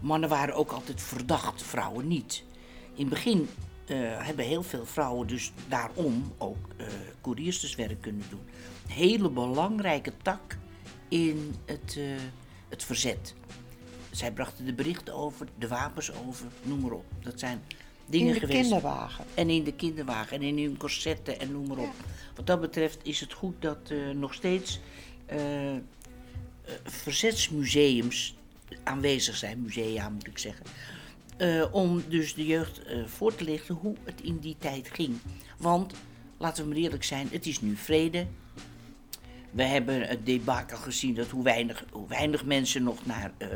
Mannen 0.00 0.28
waren 0.28 0.54
ook 0.54 0.70
altijd 0.70 1.02
verdacht, 1.02 1.62
vrouwen 1.62 2.08
niet. 2.08 2.44
In 2.94 3.00
het 3.04 3.08
begin 3.08 3.48
hebben 4.18 4.44
heel 4.44 4.62
veel 4.62 4.86
vrouwen 4.86 5.26
dus 5.26 5.52
daarom 5.68 6.32
ook 6.38 6.68
eh 6.76 6.86
koerierswerk 7.20 8.00
kunnen 8.00 8.24
doen. 8.30 8.42
Een 8.86 8.92
hele 8.92 9.30
belangrijke 9.30 10.12
tak 10.22 10.58
in 11.08 11.54
het, 11.64 11.96
eh, 11.98 12.04
het 12.68 12.84
verzet. 12.84 13.34
Zij 14.10 14.32
brachten 14.32 14.64
de 14.64 14.72
berichten 14.72 15.14
over, 15.14 15.46
de 15.58 15.68
wapens 15.68 16.12
over, 16.12 16.46
noem 16.62 16.80
maar 16.80 16.90
op. 16.92 17.04
Dat 17.20 17.38
zijn 17.38 17.62
dingen 18.06 18.26
In 18.28 18.34
de 18.34 18.40
geweest. 18.40 18.60
kinderwagen. 18.60 19.24
En 19.34 19.50
in 19.50 19.64
de 19.64 19.72
kinderwagen 19.72 20.36
en 20.36 20.42
in 20.42 20.58
hun 20.58 20.76
corsetten 20.76 21.40
en 21.40 21.52
noem 21.52 21.66
maar 21.66 21.78
op. 21.78 21.94
Wat 22.36 22.46
dat 22.46 22.60
betreft 22.60 22.98
is 23.02 23.20
het 23.20 23.32
goed 23.32 23.54
dat 23.58 23.90
eh, 23.90 24.10
nog 24.10 24.34
steeds 24.34 24.80
eh, 25.26 25.74
eh, 25.74 25.80
verzetsmuseums 26.84 28.34
aanwezig 28.82 29.36
zijn, 29.36 29.62
musea 29.62 30.08
moet 30.08 30.26
ik 30.26 30.38
zeggen. 30.38 30.66
Eh, 31.42 31.64
om 31.70 32.02
dus 32.08 32.34
de 32.34 32.46
jeugd 32.46 32.82
eh, 32.82 33.04
voor 33.06 33.34
te 33.34 33.44
lichten 33.44 33.74
hoe 33.74 33.94
het 34.04 34.20
in 34.20 34.38
die 34.38 34.56
tijd 34.58 34.88
ging. 34.92 35.18
Want, 35.58 35.94
laten 36.38 36.62
we 36.62 36.68
maar 36.68 36.78
eerlijk 36.78 37.04
zijn, 37.04 37.28
het 37.30 37.46
is 37.46 37.60
nu 37.60 37.76
vrede. 37.76 38.26
We 39.50 39.62
hebben 39.62 40.00
het 40.00 40.26
debakel 40.26 40.76
gezien 40.76 41.14
dat 41.14 41.28
hoe 41.28 41.44
weinig, 41.44 41.84
hoe 41.90 42.08
weinig 42.08 42.44
mensen 42.44 42.82
nog 42.82 43.06
naar 43.06 43.32
eh, 43.38 43.48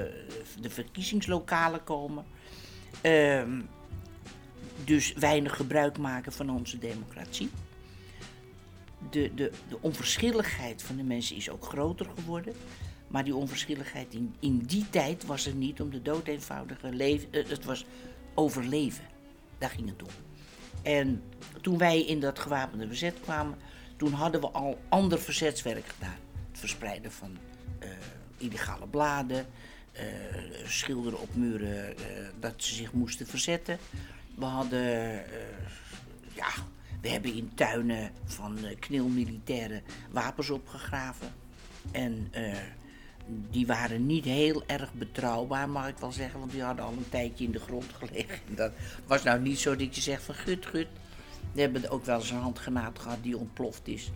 de 0.60 0.70
verkiezingslokalen 0.70 1.84
komen. 1.84 2.24
Ehm, 3.00 3.60
dus 4.84 5.12
weinig 5.12 5.56
gebruik 5.56 5.98
maken 5.98 6.32
van 6.32 6.50
onze 6.50 6.78
democratie. 6.78 7.50
De, 9.10 9.34
de, 9.34 9.52
de 9.68 9.78
onverschilligheid 9.80 10.82
van 10.82 10.96
de 10.96 11.02
mensen 11.02 11.36
is 11.36 11.50
ook 11.50 11.64
groter 11.64 12.06
geworden. 12.14 12.54
Maar 13.08 13.24
die 13.24 13.34
onverschilligheid 13.34 14.14
in, 14.14 14.34
in 14.40 14.58
die 14.58 14.90
tijd 14.90 15.26
was 15.26 15.46
er 15.46 15.54
niet 15.54 15.80
om 15.80 15.90
de 15.90 16.02
dood 16.02 16.26
eenvoudige 16.26 16.92
leven. 16.92 17.32
eh, 17.32 17.48
het 17.48 17.64
was 17.64 17.84
overleven. 18.34 19.04
Daar 19.58 19.70
ging 19.70 19.88
het 19.88 20.02
om. 20.02 20.08
En 20.82 21.22
toen 21.60 21.78
wij 21.78 22.00
in 22.00 22.20
dat 22.20 22.38
gewapende 22.38 22.86
verzet 22.86 23.20
kwamen, 23.20 23.58
toen 23.96 24.12
hadden 24.12 24.40
we 24.40 24.50
al 24.50 24.78
ander 24.88 25.20
verzetswerk 25.20 25.86
gedaan. 25.86 26.18
Het 26.50 26.58
verspreiden 26.58 27.12
van 27.12 27.36
eh, 27.78 27.88
illegale 28.36 28.86
bladen, 28.86 29.46
eh, 29.92 30.04
schilderen 30.64 31.20
op 31.20 31.34
muren 31.34 31.94
dat 32.40 32.54
ze 32.56 32.74
zich 32.74 32.92
moesten 32.92 33.26
verzetten. 33.26 33.78
We 34.34 34.44
hadden, 34.44 35.12
ja, 36.34 36.48
we 37.00 37.08
hebben 37.08 37.34
in 37.34 37.54
tuinen 37.54 38.10
van 38.24 38.58
knilmilitairen 38.78 39.82
wapens 40.10 40.50
opgegraven. 40.50 41.28
En 41.92 42.30
die 43.26 43.66
waren 43.66 44.06
niet 44.06 44.24
heel 44.24 44.62
erg 44.66 44.92
betrouwbaar, 44.92 45.68
mag 45.68 45.88
ik 45.88 45.98
wel 45.98 46.12
zeggen, 46.12 46.38
want 46.38 46.52
die 46.52 46.62
hadden 46.62 46.84
al 46.84 46.92
een 46.92 47.08
tijdje 47.08 47.44
in 47.44 47.50
de 47.50 47.60
grond 47.60 47.92
gelegen. 47.98 48.38
Dat 48.54 48.72
was 49.06 49.22
nou 49.22 49.40
niet 49.40 49.58
zo 49.58 49.76
dat 49.76 49.94
je 49.94 50.00
zegt 50.00 50.22
van 50.22 50.34
gut, 50.34 50.66
gut. 50.66 50.86
We 51.52 51.60
hebben 51.60 51.90
ook 51.90 52.04
wel 52.04 52.18
eens 52.18 52.30
een 52.30 52.36
handgranaat 52.36 52.98
gehad 52.98 53.18
die 53.22 53.36
ontploft 53.36 53.88
is. 53.88 54.10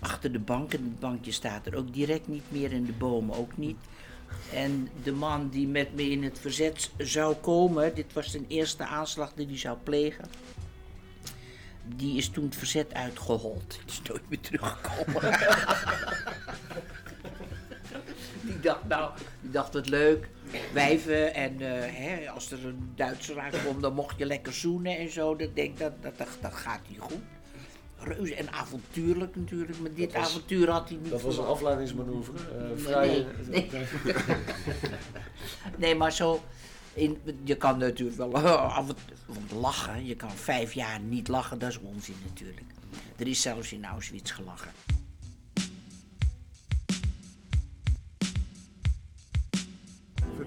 Achter 0.00 0.32
de 0.32 0.38
bank, 0.38 0.72
en 0.72 0.82
het 0.82 1.00
bankje 1.00 1.32
staat 1.32 1.66
er 1.66 1.76
ook 1.76 1.92
direct 1.92 2.28
niet 2.28 2.44
meer 2.48 2.72
en 2.72 2.84
de 2.84 2.92
bomen 2.92 3.36
ook 3.36 3.56
niet. 3.56 3.76
En 4.52 4.88
de 5.02 5.12
man 5.12 5.48
die 5.48 5.68
met 5.68 5.94
me 5.94 6.10
in 6.10 6.22
het 6.22 6.38
verzet 6.38 6.90
zou 6.98 7.34
komen, 7.34 7.94
dit 7.94 8.12
was 8.12 8.30
zijn 8.30 8.44
eerste 8.48 8.84
aanslag 8.84 9.32
die 9.34 9.46
hij 9.46 9.58
zou 9.58 9.78
plegen. 9.82 10.24
Die 11.96 12.16
is 12.16 12.28
toen 12.28 12.44
het 12.44 12.56
verzet 12.56 12.94
uitgehold. 12.94 13.80
Die 13.84 13.94
is 13.94 14.02
nooit 14.08 14.28
meer 14.28 14.40
teruggekomen. 14.40 15.38
dacht, 18.62 18.88
nou, 18.88 19.10
die 19.40 19.50
dacht 19.50 19.74
wat 19.74 19.88
leuk. 19.88 20.28
Wijven 20.72 21.34
en 21.34 21.60
eh, 21.60 21.92
hè, 21.92 22.30
als 22.30 22.50
er 22.50 22.66
een 22.66 22.92
Duitser 22.96 23.38
aankomt, 23.40 23.82
dan 23.82 23.94
mocht 23.94 24.18
je 24.18 24.26
lekker 24.26 24.52
zoenen 24.52 24.98
en 24.98 25.10
zo. 25.10 25.36
Dat 25.36 25.54
denk 25.56 25.78
dat, 25.78 25.92
dat, 26.02 26.18
dat, 26.18 26.28
dat 26.40 26.54
gaat 26.54 26.80
niet 26.88 26.98
goed. 26.98 27.20
Reuze 27.98 28.34
en 28.34 28.52
avontuurlijk 28.52 29.36
natuurlijk, 29.36 29.78
maar 29.80 29.92
dit 29.94 30.12
was- 30.12 30.22
avontuur 30.28 30.70
had 30.70 30.88
hij 30.88 30.98
niet 31.02 31.10
Dat 31.10 31.22
was 31.22 31.36
een 31.38 31.44
afleidingsmanoeuvre. 31.44 32.32
eh, 32.38 32.62
Nee, 32.68 32.76
vrij, 32.76 33.26
nee, 33.48 33.68
nee. 33.72 33.88
nee, 35.78 35.94
maar 35.94 36.12
zo. 36.12 36.42
In, 36.94 37.18
je 37.44 37.56
kan 37.56 37.78
natuurlijk 37.78 38.16
wel 38.16 38.30
toe 38.30 38.94
want 39.26 39.52
lachen. 39.52 40.06
Je 40.06 40.16
kan 40.16 40.30
vijf 40.30 40.72
jaar 40.72 41.00
niet 41.00 41.28
lachen, 41.28 41.58
dat 41.58 41.68
is 41.70 41.78
onzin 41.80 42.16
natuurlijk. 42.26 42.60
Er 43.16 43.26
is 43.28 43.40
zelfs 43.42 43.72
in 43.72 43.84
Auschwitz 43.84 44.32
gelachen. 44.34 44.70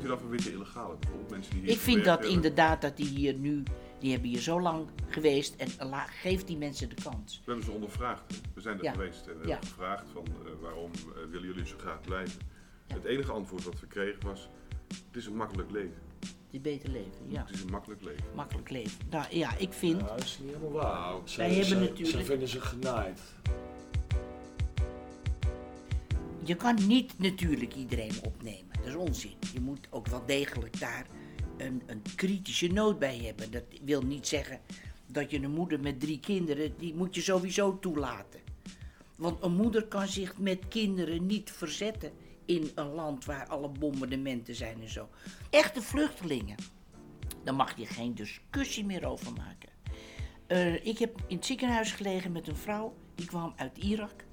U 0.06 0.08
dan 0.08 0.20
van 0.20 0.30
witte 0.30 0.52
illegale 0.52 0.96
bijvoorbeeld? 1.00 1.30
Mensen 1.32 1.52
die 1.54 1.62
hier 1.62 1.72
Ik 1.72 1.78
vind 1.78 1.98
dat 2.06 2.06
hebben? 2.20 2.30
inderdaad 2.30 2.82
dat 2.82 2.98
die 2.98 3.06
hier 3.08 3.34
nu, 3.34 3.64
die 4.00 4.12
hebben 4.12 4.30
hier 4.30 4.40
zo 4.40 4.62
lang 4.62 4.88
geweest 5.10 5.56
en 5.56 5.90
la, 5.90 6.06
geef 6.06 6.44
die 6.44 6.58
mensen 6.58 6.90
de 6.90 6.96
kans. 7.04 7.36
We 7.46 7.52
hebben 7.52 7.66
ze 7.66 7.72
ondervraagd. 7.72 8.24
We 8.54 8.62
zijn 8.62 8.78
er 8.78 8.84
Ja. 8.84 8.92
geweest 8.92 9.20
en 9.20 9.26
we 9.26 9.30
hebben 9.32 9.48
Ja. 9.48 9.58
gevraagd 9.60 10.06
van 10.14 10.24
eh, 10.26 10.52
waarom 10.62 10.92
eh, 10.94 11.32
willen 11.32 11.48
jullie 11.48 11.66
zo 11.66 11.76
graag 11.78 12.02
blijven. 12.02 12.40
Het 12.88 13.04
enige 13.04 13.32
antwoord 13.32 13.64
wat 13.64 13.80
we 13.80 13.88
kregen 13.88 14.24
was, 14.26 14.50
het 14.88 15.16
is 15.16 15.26
een 15.26 15.36
makkelijk 15.36 15.72
leven. 15.72 16.04
Die 16.50 16.60
beter 16.60 16.90
leven, 16.90 17.26
ja. 17.28 17.42
Het 17.46 17.56
is 17.56 17.62
een 17.62 17.72
makkelijk 17.72 18.02
leven. 18.04 18.24
Makkelijk 18.36 18.70
leven. 18.70 18.98
Nou 19.10 19.26
ja, 19.30 19.56
ik 19.58 19.74
vind. 19.74 20.02
Ja, 20.02 20.08
dat 20.08 20.24
is 20.24 20.40
niet 20.42 20.50
helemaal 20.54 20.72
waar. 20.72 20.94
Nou, 21.00 21.22
Ze, 21.28 21.38
Wij 21.38 21.48
hebben 21.48 21.66
ze- 21.66 21.76
natuurlijk- 21.76 22.08
Ze 22.20 22.24
vinden 22.26 22.48
zich 22.48 22.70
genaaid. 22.70 23.22
Je 26.46 26.56
kan 26.56 26.88
niet 26.88 27.20
natuurlijk 27.20 27.76
iedereen 27.76 28.14
opnemen. 28.24 28.76
Dat 28.78 28.86
is 28.86 28.96
onzin. 28.96 29.36
Je 29.54 29.60
moet 29.60 29.88
ook 29.90 30.08
wel 30.08 30.26
degelijk 30.26 30.80
daar 30.80 31.06
een, 31.58 31.82
een 31.86 32.02
kritische 32.16 32.68
noot 32.68 33.00
bij 33.00 33.18
hebben. 33.18 33.52
Dat 33.52 33.64
wil 33.84 34.02
niet 34.02 34.28
zeggen 34.28 34.60
dat 35.08 35.32
je 35.32 35.42
een 35.42 35.52
moeder 35.52 35.80
met 35.80 36.00
drie 36.00 36.20
kinderen, 36.20 36.74
die 36.78 36.96
moet 36.96 37.16
je 37.16 37.22
sowieso 37.22 37.80
toelaten. 37.80 38.40
Want 39.16 39.44
een 39.44 39.56
moeder 39.56 39.88
kan 39.88 40.08
zich 40.08 40.38
met 40.38 40.68
kinderen 40.68 41.26
niet 41.26 41.52
verzetten 41.52 42.12
in 42.46 42.72
een 42.76 42.94
land 42.94 43.26
waar 43.26 43.48
alle 43.48 43.70
bombardementen 43.70 44.56
zijn 44.56 44.82
en 44.82 44.90
zo. 44.90 45.10
Echte 45.50 45.82
vluchtelingen, 45.82 46.58
daar 47.44 47.56
mag 47.56 47.78
je 47.78 47.86
geen 47.86 48.16
discussie 48.16 48.86
meer 48.86 49.06
over 49.06 49.34
maken. 49.34 49.70
Eh, 50.48 50.86
ik 50.86 50.98
heb 50.98 51.22
in 51.28 51.36
het 51.36 51.46
ziekenhuis 51.46 51.92
gelegen 51.92 52.32
met 52.32 52.48
een 52.48 52.56
vrouw, 52.56 52.96
die 53.16 53.26
kwam 53.26 53.54
uit 53.56 53.78
Irak. 53.78 54.25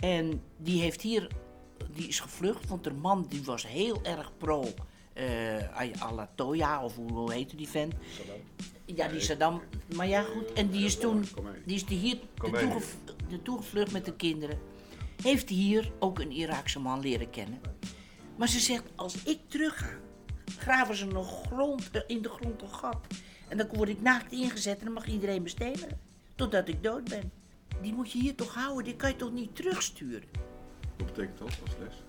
En 0.00 0.42
die 0.56 0.80
heeft 0.80 1.00
hier, 1.02 1.28
die 1.94 2.08
is 2.08 2.20
gevlucht, 2.20 2.68
want 2.68 2.84
haar 2.84 2.94
man 2.94 3.26
die 3.28 3.42
was 3.44 3.66
heel 3.66 4.00
erg 4.02 4.32
pro 4.36 4.68
eh 5.12 5.76
Ayatollah, 5.78 6.84
of 6.84 6.96
hoe, 6.96 7.12
hoe 7.12 7.32
heette 7.32 7.56
die 7.56 7.68
vent? 7.68 7.94
Ja, 8.84 9.08
die 9.08 9.20
Saddam. 9.20 9.62
Maar 9.94 10.08
ja, 10.08 10.22
goed. 10.22 10.52
En 10.52 10.68
die 10.68 10.84
is 10.84 10.98
toen, 10.98 11.24
die 11.66 11.74
is 11.76 11.84
hier 11.88 12.18
naartoe 12.42 12.72
gev- 12.72 12.94
naartoe 13.28 13.56
gevlucht 13.56 13.92
met 13.92 14.04
de 14.04 14.12
kinderen. 14.16 14.58
Heeft 15.22 15.48
hier 15.48 15.92
ook 15.98 16.18
een 16.18 16.30
Iraakse 16.32 16.78
man 16.80 17.00
leren 17.00 17.30
kennen. 17.30 17.60
Maar 18.36 18.48
ze 18.48 18.60
zegt, 18.60 18.82
als 18.96 19.22
ik 19.22 19.38
terug 19.48 19.78
ga, 19.78 19.90
graven 20.58 20.96
ze 20.96 21.06
nog 21.06 21.42
grond, 21.46 21.90
eh, 21.90 22.00
in 22.06 22.22
de 22.22 22.28
grond 22.28 22.62
een 22.62 22.68
gat. 22.74 23.06
En 23.48 23.56
dan 23.56 23.68
word 23.72 23.88
ik 23.88 24.00
naakt 24.02 24.32
ingezet 24.32 24.78
en 24.78 24.84
dan 24.84 24.94
mag 24.94 25.06
iedereen 25.06 25.42
me 25.42 25.48
stenen. 25.48 26.00
Totdat 26.36 26.68
ik 26.68 26.82
dood 26.82 27.08
ben. 27.08 27.32
Die 27.82 27.94
moet 27.94 28.12
je 28.12 28.18
hier 28.18 28.34
toch 28.34 28.54
houden, 28.54 28.84
die 28.84 28.96
kan 28.96 29.10
je 29.10 29.16
toch 29.16 29.32
niet 29.32 29.56
terugsturen? 29.56 30.22
Wat 30.96 31.06
betekent 31.06 31.38
dat 31.38 31.48
als 31.48 31.76
les? 31.80 32.02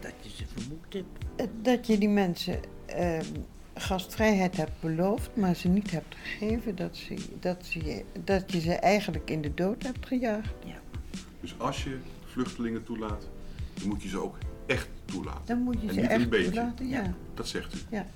Dat 0.00 0.12
je 0.20 0.28
ze 0.30 0.44
vermoed 0.56 0.92
hebt. 0.92 1.24
Eh, 1.36 1.46
Dat 1.62 1.86
je 1.86 1.98
die 1.98 2.08
mensen 2.08 2.60
ehm, 2.86 3.24
gastvrijheid 3.74 4.56
hebt 4.56 4.80
beloofd, 4.80 5.30
maar 5.36 5.54
ze 5.54 5.68
niet 5.68 5.90
hebt 5.90 6.14
gegeven, 6.22 6.76
dat, 6.76 6.96
ze, 6.96 7.14
dat, 7.40 7.66
ze, 7.66 7.84
je- 7.84 8.04
dat 8.24 8.52
je 8.52 8.60
ze 8.60 8.72
eigenlijk 8.74 9.30
in 9.30 9.42
de 9.42 9.54
dood 9.54 9.82
hebt 9.82 10.06
gejaagd. 10.06 10.52
Dus 11.40 11.54
als 11.58 11.84
je 11.84 11.98
vluchtelingen 12.24 12.84
toelaat, 12.84 13.28
dan 13.74 13.88
moet 13.88 14.02
je 14.02 14.08
ze 14.08 14.18
ook 14.18 14.38
echt 14.66 14.88
toelaten. 15.04 15.42
Dan 15.46 15.58
moet 15.62 15.80
je 15.80 15.88
en 15.88 15.94
ze 15.94 16.00
niet 16.00 16.10
echt 16.10 16.22
een 16.22 16.28
beetje. 16.28 16.50
toelaten, 16.50 16.88
ja. 16.88 17.14
Dat 17.34 17.48
zegt 17.48 17.74
u. 17.74 17.78
Ja. 17.90 18.06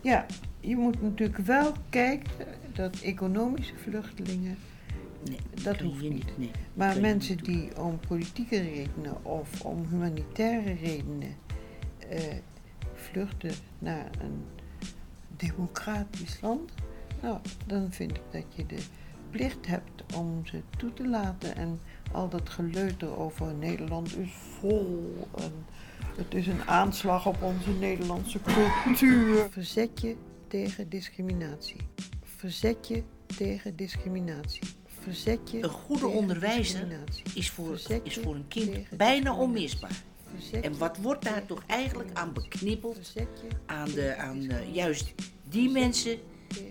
ja, 0.00 0.26
je 0.60 0.76
moet 0.76 1.02
natuurlijk 1.02 1.38
wel 1.38 1.72
kijken 1.90 2.30
dat 2.72 3.00
economische 3.00 3.74
vluchtelingen, 3.76 4.58
Nee, 5.28 5.62
dat 5.62 5.80
hoeft 5.80 6.02
je 6.02 6.10
niet. 6.10 6.38
nee. 6.38 6.50
Maar 6.74 7.00
mensen 7.00 7.36
die 7.36 7.80
om 7.80 8.00
politieke 8.08 8.60
redenen 8.60 9.24
of 9.24 9.60
om 9.60 9.86
humanitaire 9.90 10.72
redenen 10.72 11.36
eh, 12.08 12.20
vluchten 12.94 13.54
naar 13.78 14.10
een 14.20 14.44
democratisch 15.36 16.40
land, 16.40 16.72
nou, 17.22 17.38
dan 17.66 17.92
vind 17.92 18.10
ik 18.10 18.22
dat 18.30 18.44
je 18.48 18.66
de 18.66 18.82
plicht 19.30 19.66
hebt 19.66 20.14
om 20.16 20.46
ze 20.46 20.62
toe 20.76 20.92
te 20.92 21.08
laten. 21.08 21.56
En 21.56 21.80
al 22.12 22.28
dat 22.28 22.48
geleuter 22.48 23.18
over 23.18 23.54
Nederland 23.54 24.16
is 24.16 24.30
vol 24.32 25.28
en 25.36 25.52
het 26.16 26.34
is 26.34 26.46
een 26.46 26.62
aanslag 26.62 27.26
op 27.26 27.42
onze 27.42 27.70
Nederlandse 27.70 28.40
cultuur. 28.42 29.46
Verzet 29.50 30.00
je 30.00 30.16
tegen 30.48 30.88
discriminatie. 30.88 31.80
Verzet 32.22 32.88
je 32.88 33.02
tegen 33.36 33.76
discriminatie. 33.76 34.62
Verzet 35.04 35.50
je 35.50 35.62
Een 35.62 35.68
goede 35.68 36.06
onderwijzer 36.06 36.86
is 37.34 37.50
voor, 37.50 37.80
is 38.02 38.18
voor 38.18 38.34
een 38.34 38.48
kind 38.48 38.88
bijna 38.96 39.36
onmisbaar. 39.36 40.02
En 40.62 40.78
wat 40.78 40.96
wordt 40.96 41.24
daar 41.24 41.46
toch 41.46 41.62
eigenlijk 41.66 42.10
aan 42.12 42.32
beknippeld? 42.32 43.12
Aan, 43.66 43.90
de, 43.90 44.16
aan 44.16 44.48
eh, 44.48 44.74
juist 44.74 45.14
die 45.48 45.70
mensen 45.70 46.18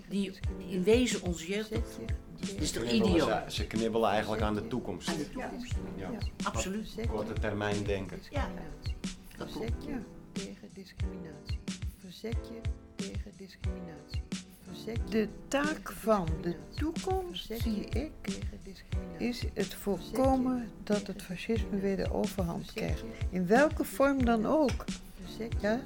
die 0.09 0.31
in 0.67 0.83
wezen 0.83 1.21
onze 1.21 1.47
jeugd 1.47 1.75
opvoeden. 1.75 2.15
Dat 2.39 2.61
is 2.61 2.71
toch 2.71 2.83
idioot? 2.83 3.29
Ze, 3.47 3.55
ze 3.55 3.67
knibbelen 3.67 4.09
eigenlijk 4.09 4.41
aan 4.41 4.53
de 4.53 4.67
toekomst. 4.67 5.09
Aan 5.09 5.17
de 5.17 5.29
toekomst. 5.29 5.75
Ja. 5.95 6.09
Absoluut. 6.43 6.95
Korte 7.07 7.33
termijn 7.33 7.83
denken. 7.83 8.19
Ja, 8.31 8.49
dat 9.37 9.51
Verzet 9.51 9.73
je 9.85 9.97
tegen 10.31 10.69
discriminatie. 10.73 11.59
Verzet 11.97 12.37
je 12.47 12.61
tegen 12.95 13.31
discriminatie. 13.37 14.21
De 15.09 15.27
taak 15.47 15.91
van 15.91 16.27
de 16.41 16.55
toekomst, 16.75 17.53
zie 17.61 17.85
ik, 17.85 18.11
is 19.17 19.43
het 19.53 19.73
voorkomen 19.73 20.69
dat 20.83 21.07
het 21.07 21.21
fascisme 21.21 21.79
weer 21.79 21.97
de 21.97 22.13
overhand 22.13 22.73
krijgt. 22.73 23.03
In 23.29 23.47
welke 23.47 23.83
vorm 23.83 24.25
dan 24.25 24.45
ook. 24.45 24.85
Ja? 25.61 25.81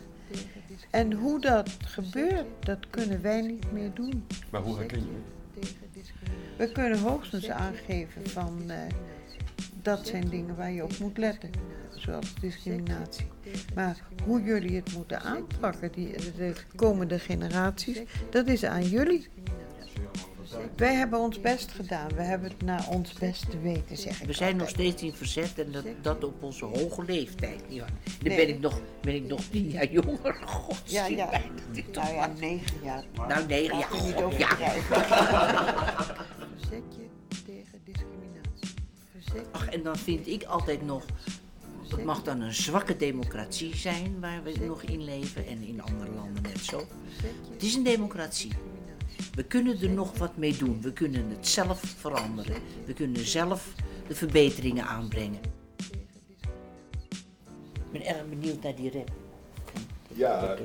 En 0.90 1.14
hoe 1.14 1.42
dat 1.42 1.70
gebeurt, 1.86 2.46
dat 2.60 2.90
kunnen 2.90 3.22
wij 3.22 3.42
niet 3.42 3.72
meer 3.72 3.94
doen. 3.94 4.26
Maar 4.50 4.62
hoe 4.62 4.78
herken 4.78 5.00
je 5.00 5.08
het? 5.60 6.14
We 6.58 6.72
kunnen 6.72 7.00
hoogstens 7.00 7.50
aangeven 7.50 8.30
van 8.30 8.62
uh, 8.68 8.76
dat 9.82 10.08
zijn 10.08 10.30
dingen 10.30 10.56
waar 10.56 10.72
je 10.72 10.84
op 10.84 10.98
moet 11.00 11.18
letten, 11.18 11.50
zoals 12.00 12.34
discriminatie. 12.42 13.28
Maar 13.76 13.98
hoe 14.26 14.42
jullie 14.44 14.76
het 14.76 14.94
moeten 14.94 15.22
aanpakken, 15.22 15.92
die, 15.92 16.16
de 16.38 16.54
komende 16.76 17.20
generaties, 17.20 18.02
dat 18.30 18.48
is 18.48 18.64
aan 18.64 18.84
jullie. 18.84 19.28
Wij 20.76 20.94
hebben 20.94 21.20
ons 21.20 21.40
best 21.42 21.72
gedaan. 21.72 22.08
We 22.16 22.22
hebben 22.22 22.50
het 22.50 22.62
naar 22.62 22.88
ons 22.90 23.14
best 23.14 23.50
te 23.50 23.60
weten, 23.60 23.98
zeg 23.98 24.22
ik 24.22 24.28
We 24.28 24.34
zijn 24.34 24.56
nog 24.56 24.70
steeds 24.70 25.04
in 25.04 25.14
verzet 25.14 25.60
en 25.60 25.72
dat, 25.72 25.86
dat 26.02 26.24
op 26.24 26.44
onze 26.44 26.66
hoge 26.66 27.04
leeftijd. 27.04 27.62
Ja. 27.68 27.86
Dan 27.86 27.96
Nee. 28.22 28.36
ben, 28.38 28.50
ik 28.50 28.60
nog, 28.60 28.82
ben 29.02 29.16
ik 29.16 29.28
nog 29.28 29.42
tien 29.52 29.70
jaar 29.70 29.92
jonger. 29.92 30.36
God, 30.46 30.82
Ja, 30.86 31.06
ja. 31.06 31.26
mij 31.30 31.42
dat 31.68 31.78
ik 31.78 31.94
toch 31.94 32.04
Nou 32.04 32.16
ja, 32.16 32.32
negen 32.40 32.78
jaar. 32.84 33.04
Nou, 33.28 33.46
negen 33.48 33.78
jaar. 33.78 33.94
Niet 33.94 34.14
God, 34.14 34.38
ja. 34.38 34.48
Verzet 36.58 36.84
je 36.90 37.08
tegen 37.46 37.80
discriminatie. 37.84 38.74
Verzet 39.12 39.34
je 39.46 39.52
Ach, 39.52 39.70
en 39.70 39.84
dan 39.84 39.98
vind 39.98 40.28
ik 40.28 40.44
altijd 40.44 40.82
nog, 40.86 41.06
het 41.92 42.04
mag 42.04 42.24
dan 42.24 42.42
een 42.42 42.54
zwakke 42.54 42.98
democratie 42.98 43.76
zijn 43.76 44.20
waar 44.20 44.44
we 44.44 44.66
nog 44.66 44.84
in 44.84 45.04
leven 45.04 45.48
en 45.48 45.62
in 45.62 45.82
andere 45.82 46.12
landen 46.12 46.44
net 46.44 46.60
zo. 46.60 46.88
Het 47.52 47.64
is 47.64 47.76
een 47.76 47.84
democratie. 47.84 48.52
We 49.34 49.44
kunnen 49.44 49.82
er 49.82 49.90
nog 49.90 50.18
wat 50.18 50.38
mee 50.38 50.58
doen. 50.58 50.82
We 50.82 50.94
kunnen 50.94 51.30
het 51.30 51.48
zelf 51.48 51.80
veranderen. 51.98 52.62
We 52.86 52.94
kunnen 52.94 53.28
zelf 53.28 53.74
de 54.08 54.16
verbeteringen 54.16 54.86
aanbrengen. 54.86 55.42
Ik 57.74 57.92
ben 57.92 58.06
erg 58.06 58.30
benieuwd 58.30 58.64
naar 58.64 58.76
die 58.76 58.92
rap. 58.92 59.10
Ja. 60.14 60.58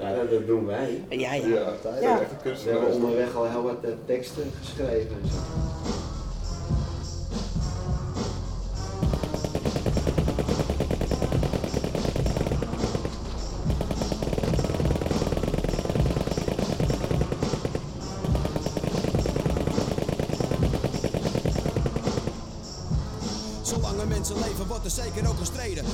Ja, 0.00 0.24
dat 0.30 0.46
doen 0.46 0.66
wij. 0.66 1.04
Ja, 1.08 1.34
ja. 1.34 1.46
ja. 1.46 1.72
Ja. 2.00 2.20
We 2.42 2.70
hebben 2.70 2.92
onderweg 2.92 3.34
al 3.34 3.44
heel 3.50 3.62
wat 3.62 3.84
eh, 3.84 3.90
teksten 4.06 4.52
geschreven. 4.60 5.16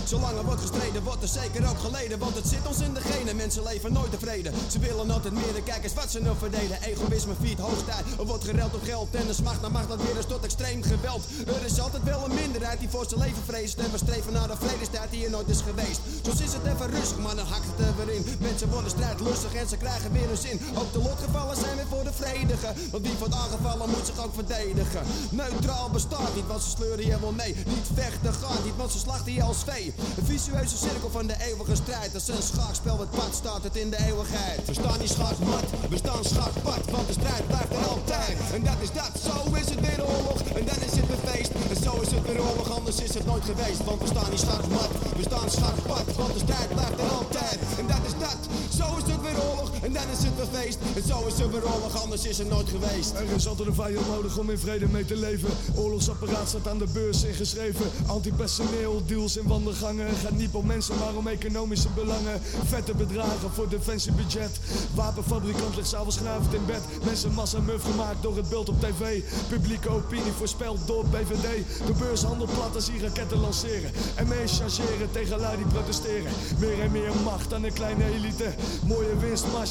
Zolang 0.07 0.39
er 0.39 0.45
wordt 0.45 0.61
gestreden. 0.61 1.03
Wordt 1.03 1.23
er 1.23 1.29
zeker 1.29 1.69
ook 1.69 1.79
geleden. 1.79 2.19
Want 2.19 2.35
het 2.35 2.47
zit 2.47 2.67
ons 2.67 2.81
in 2.81 2.95
de 2.95 3.01
genen, 3.01 3.37
mensen 3.37 3.63
leven 3.63 3.93
nooit 3.93 4.11
tevreden. 4.11 4.53
Ze 4.71 4.79
willen 4.79 5.11
altijd 5.11 5.35
meer, 5.35 5.55
de 5.55 5.63
kijk 5.63 5.83
eens 5.85 5.95
wat 5.95 6.11
ze 6.11 6.21
nog 6.21 6.39
verdelen. 6.39 6.83
Egoïsme 6.83 7.33
viert 7.41 7.59
hoogtijd, 7.59 8.05
er 8.19 8.27
wordt 8.27 8.45
gereld 8.45 8.75
op 8.75 8.85
geld. 8.85 9.15
En 9.15 9.27
de 9.27 9.35
smacht 9.35 9.61
naar 9.61 9.71
macht 9.71 9.89
dat 9.89 10.03
weer 10.03 10.17
eens 10.17 10.27
tot 10.27 10.45
extreem 10.45 10.83
geweld. 10.83 11.25
Er 11.47 11.65
is 11.65 11.81
altijd 11.81 12.03
wel 12.03 12.25
een 12.25 12.35
minderheid 12.35 12.79
die 12.79 12.89
voor 12.89 13.07
zijn 13.09 13.21
leven 13.21 13.43
vreest. 13.47 13.79
En 13.79 13.91
we 13.91 13.99
streven 13.99 14.33
naar 14.33 14.49
de 14.49 14.57
vredestijd 14.57 15.11
die 15.11 15.25
er 15.25 15.31
nooit 15.31 15.49
is 15.49 15.61
geweest. 15.61 16.01
Soms 16.27 16.41
is 16.41 16.53
het 16.59 16.67
even 16.73 16.91
rustig, 16.99 17.19
maar 17.19 17.37
dan 17.37 17.47
hakt 17.47 17.67
het 17.71 17.87
er 17.87 17.95
weer 17.99 18.15
in. 18.17 18.25
Mensen 18.39 18.69
worden 18.69 18.91
strijdlustig 18.91 19.55
en 19.55 19.69
ze 19.69 19.77
krijgen 19.77 20.13
weer 20.13 20.31
een 20.31 20.45
zin. 20.47 20.61
Ook 20.81 20.93
de 20.93 21.03
lotgevallen 21.09 21.57
zijn 21.57 21.77
weer 21.77 21.91
voor 21.95 22.05
de 22.05 22.13
vredigen. 22.13 22.73
Want 22.93 23.03
wie 23.07 23.17
wordt 23.19 23.35
aangevallen 23.35 23.91
moet 23.91 24.07
zich 24.11 24.19
ook 24.25 24.35
verdedigen. 24.35 25.03
Neutraal 25.31 25.89
bestaat 25.91 26.35
niet, 26.35 26.47
want 26.47 26.63
ze 26.63 26.71
sleuren 26.71 27.07
je 27.07 27.21
wel 27.21 27.33
mee. 27.33 27.55
Niet 27.75 27.89
vechten 27.95 28.35
gaat 28.43 28.65
niet, 28.65 28.77
want 28.77 28.93
ze 28.93 28.99
slachten 28.99 29.33
je 29.33 29.43
als 29.43 29.63
vee. 29.65 29.95
Een 30.19 30.27
visueuze 30.33 30.77
cirkel 30.77 31.11
van 31.11 31.27
de 31.27 31.37
eeuwige 31.49 31.75
strijd. 31.75 32.13
Dat 32.13 32.23
is 32.23 32.29
een 32.29 32.49
schaakspel, 32.53 32.99
het 33.01 33.11
pad 33.11 33.33
staat 33.35 33.63
het 33.63 33.77
in 33.77 33.91
de 33.91 34.01
eeuwigheid. 34.09 34.59
We 34.67 34.75
staan 34.75 34.99
niet 35.01 35.11
schaakmat, 35.17 35.67
we 35.89 35.97
staan 35.97 36.25
schaakpad. 36.25 36.83
Want 36.95 37.07
de 37.07 37.17
strijd 37.21 37.47
blijft 37.47 37.73
er 37.79 37.87
altijd. 37.95 38.37
En 38.55 38.63
dat 38.63 38.79
is 38.81 38.93
dat, 38.93 39.13
zo 39.29 39.55
is 39.55 39.69
het 39.73 39.81
weer 39.81 40.01
oorlog. 40.15 40.39
En 40.59 40.65
dan 40.71 40.81
is 40.87 40.95
het 40.99 41.07
weer 41.11 41.23
feest. 41.31 41.51
En 41.71 41.83
zo 41.83 41.93
is 42.01 42.11
het 42.11 42.25
weer 42.29 42.41
oorlog, 42.49 42.69
anders 42.79 42.99
is 43.01 43.15
het 43.15 43.27
nooit 43.27 43.45
geweest. 43.45 43.85
Want 43.85 44.01
we 44.03 44.07
staan 44.07 44.31
niet 44.31 44.41
schaakmat, 44.41 44.91
we 45.17 45.23
staan 45.23 45.51
schaakpad. 45.51 46.16
Want 46.17 46.33
de 46.33 46.39
strijd 46.39 46.69
blijft 46.69 46.99
er 46.99 47.11
altijd. 47.11 47.59
En 47.79 47.87
dat 47.87 48.01
is 48.07 48.13
dat, 48.19 48.37
zo 48.79 48.97
is 48.97 49.13
het 49.13 49.23
weer 49.23 49.43
oorlog. 49.49 49.66
En 49.87 49.93
dan 49.93 50.03
is 50.13 50.25
het 50.25 50.37
weer 50.37 50.61
feest. 50.61 50.79
En 50.97 51.03
zo 51.09 51.27
is 51.27 51.39
het 51.39 51.51
weer 51.51 51.63
anders 52.03 52.25
is 52.25 52.39
het 52.39 52.49
nooit 52.49 52.69
geweest. 52.69 53.13
Er 53.15 53.37
is 53.37 53.49
altijd 53.49 53.69
een 53.69 53.75
vijand 53.75 54.09
nodig 54.09 54.39
om 54.39 54.51
in 54.51 54.59
vrede 54.59 54.89
mee 54.89 55.05
te 55.05 55.17
leven. 55.17 55.49
Oorlogsapparaat 55.77 56.49
staat 56.49 56.69
aan 56.69 56.79
de 56.79 56.87
beurs 56.93 57.25
ingeschreven. 57.25 57.91
Antipersoneel, 58.07 59.03
deals 59.07 59.37
in 59.37 59.47
wandelgangen. 59.49 60.07
Gaat 60.23 60.37
niet 60.37 60.55
om 60.55 60.67
mensen, 60.67 60.99
maar 60.99 61.15
om 61.17 61.29
economische 61.29 61.89
belangen. 61.95 62.41
Vette 62.65 62.95
bedragen 62.95 63.51
voor 63.55 63.69
defensiebudget. 63.69 64.61
Wapenfabrikant 64.95 65.77
ligt 65.77 65.89
s'avonds 65.89 66.19
in 66.51 66.67
bed. 66.67 66.83
Mensen 67.05 67.33
massa 67.33 67.61
muf 67.61 67.83
gemaakt 67.83 68.23
door 68.23 68.37
het 68.37 68.49
beeld 68.49 68.69
op 68.69 68.81
tv. 68.81 69.23
Publieke 69.49 69.89
opinie 69.89 70.33
voorspeld 70.33 70.87
door 70.87 71.05
BVD. 71.05 71.65
De 71.87 71.93
beurshandel 71.99 72.47
plat 72.55 72.75
als 72.75 72.87
die 72.87 73.01
raketten 73.01 73.41
lanceren. 73.41 73.91
En 74.15 74.29
mee 74.29 74.47
chargeren 74.47 75.11
tegen 75.13 75.41
lui 75.41 75.57
die 75.57 75.67
protesteren. 75.67 76.33
Meer 76.59 76.81
en 76.81 76.93
meer 76.93 77.13
macht 77.25 77.55
aan 77.55 77.65
een 77.65 77.73
kleine 77.73 78.05
elite. 78.05 78.55
Mooie 78.87 79.17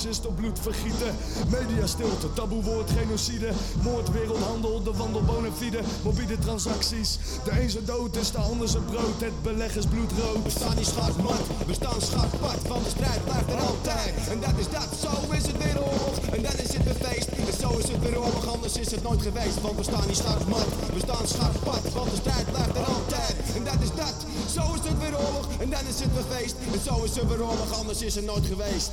winstmarges 0.05 0.19
tot 0.19 0.35
bloed 0.35 0.59
vergieten. 0.59 1.15
Media 1.49 1.87
stilte, 1.87 2.33
taboewoord 2.33 2.89
genocide. 2.89 3.51
Moord, 3.81 4.11
wereldhandel, 4.11 4.83
de 4.83 4.93
wandel 4.93 5.21
bonafide. 5.21 5.79
Mobiele 6.03 6.39
transacties. 6.39 7.17
De 7.43 7.61
een 7.61 7.69
zijn 7.69 7.85
dood 7.85 8.15
is 8.15 8.31
de 8.31 8.37
ander 8.37 8.67
zijn 8.67 8.85
brood. 8.85 9.19
Het 9.19 9.41
beleg 9.41 9.75
is 9.75 9.85
bloedrood. 9.85 10.43
We 10.43 10.49
staan 10.49 10.75
niet 10.75 10.87
schaakmat, 10.87 11.43
we 11.65 11.73
staan 11.73 12.01
schaakpad, 12.01 12.67
want 12.67 12.83
de 12.83 12.89
strijd 12.89 13.23
blijft 13.23 13.49
er 13.51 13.59
altijd. 13.59 14.13
En 14.29 14.39
dat 14.39 14.55
is 14.57 14.69
dat, 14.69 14.89
zo 15.03 15.31
is 15.31 15.45
het 15.45 15.57
weer 15.63 15.79
oorlog, 15.79 16.15
en 16.35 16.41
dan 16.41 16.57
is 16.65 16.73
het 16.73 16.83
weer 16.83 16.99
feest. 17.07 17.27
En 17.27 17.53
zo 17.59 17.69
is 17.77 17.87
het 17.87 18.01
weer 18.01 18.19
oorlog, 18.19 18.47
anders 18.47 18.77
is 18.77 18.91
het 18.91 19.03
nooit 19.03 19.21
geweest. 19.21 19.61
Want 19.61 19.75
we 19.75 19.83
staan 19.83 20.07
niet 20.07 20.17
schaakmat, 20.17 20.67
we 20.93 20.99
staan 20.99 21.27
schaakpad, 21.27 21.83
want 21.93 22.09
de 22.11 22.15
strijd 22.15 22.45
blijft 22.51 22.75
er 22.75 22.85
altijd. 22.97 23.35
En 23.55 23.63
dat 23.63 23.79
is 23.81 23.93
dat, 24.03 24.17
zo 24.55 24.63
is 24.73 24.89
het 24.89 24.99
weer 24.99 25.15
oorlog, 25.25 25.45
en 25.59 25.69
dan 25.69 25.85
is 25.91 25.99
het 25.99 26.13
weer 26.13 26.37
feest. 26.37 26.55
En 26.73 26.79
zo 26.87 27.03
is 27.03 27.15
het 27.15 27.27
weer 27.27 27.43
oorlog, 27.43 27.69
anders 27.79 28.01
is 28.01 28.15
het 28.15 28.25
nooit 28.25 28.45
geweest. 28.45 28.91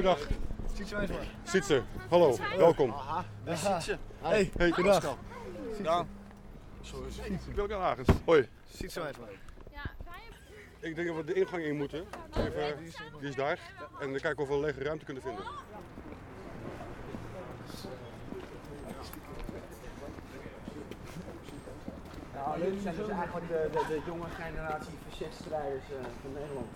Goedendag. 0.00 0.28
Sietse 0.74 0.96
Wijsma. 0.96 1.16
Sietse, 1.44 1.82
hallo, 2.08 2.36
welkom. 2.56 2.90
Aha, 2.90 3.24
dat 3.44 3.54
is. 3.54 3.60
Sietse. 3.60 3.98
Hey, 4.20 4.50
hey, 4.56 4.70
goedendag. 4.70 5.16
Daan. 5.82 6.08
Sorry, 6.80 7.38
Wilke 7.54 7.74
Hagens. 7.74 8.08
Hoi. 8.24 8.48
Sietse 8.74 9.00
Wijsma. 9.00 9.24
Ik 10.80 10.94
denk 10.94 11.08
dat 11.08 11.16
we 11.16 11.24
de 11.24 11.34
ingang 11.34 11.62
in 11.62 11.76
moeten. 11.76 12.04
Even, 12.36 12.78
die 13.20 13.28
is 13.28 13.34
daar. 13.34 13.58
En 14.00 14.10
dan 14.10 14.20
kijken 14.20 14.42
of 14.42 14.48
we 14.48 14.54
een 14.54 14.60
lege 14.60 14.82
ruimte 14.82 15.04
kunnen 15.04 15.22
vinden. 15.22 15.44
Nou, 22.34 22.58
leuk 22.58 22.80
zijn 22.82 22.96
dus 22.96 23.08
eigenlijk 23.08 23.48
de, 23.48 23.68
de, 23.72 23.84
de 23.88 24.00
jonge 24.06 24.28
generatie 24.28 24.92
verzetstrijders 25.08 25.84
uh, 25.90 25.96
van 26.22 26.32
Nederland. 26.32 26.68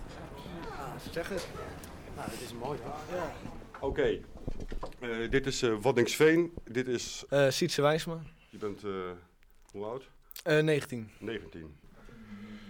Ja, 0.77 1.11
zeg 1.11 1.29
het. 1.29 1.47
Nou, 2.15 2.29
dat 2.29 2.41
is 2.41 2.53
mooi 2.53 2.79
hoor. 2.83 3.17
Ja. 3.17 3.33
Oké. 3.79 4.19
Eh, 4.99 5.29
dit 5.29 5.45
is 5.45 5.63
uh, 5.63 5.81
Waddingsveen. 5.81 6.53
Dit 6.63 6.87
is... 6.87 7.25
Uh, 7.29 7.49
Sietse 7.49 7.81
Wijsma. 7.81 8.21
Je 8.49 8.57
bent 8.57 8.83
uh, 8.83 8.91
hoe 9.71 9.85
oud? 9.85 10.09
19. 10.43 11.09
19. 11.19 11.75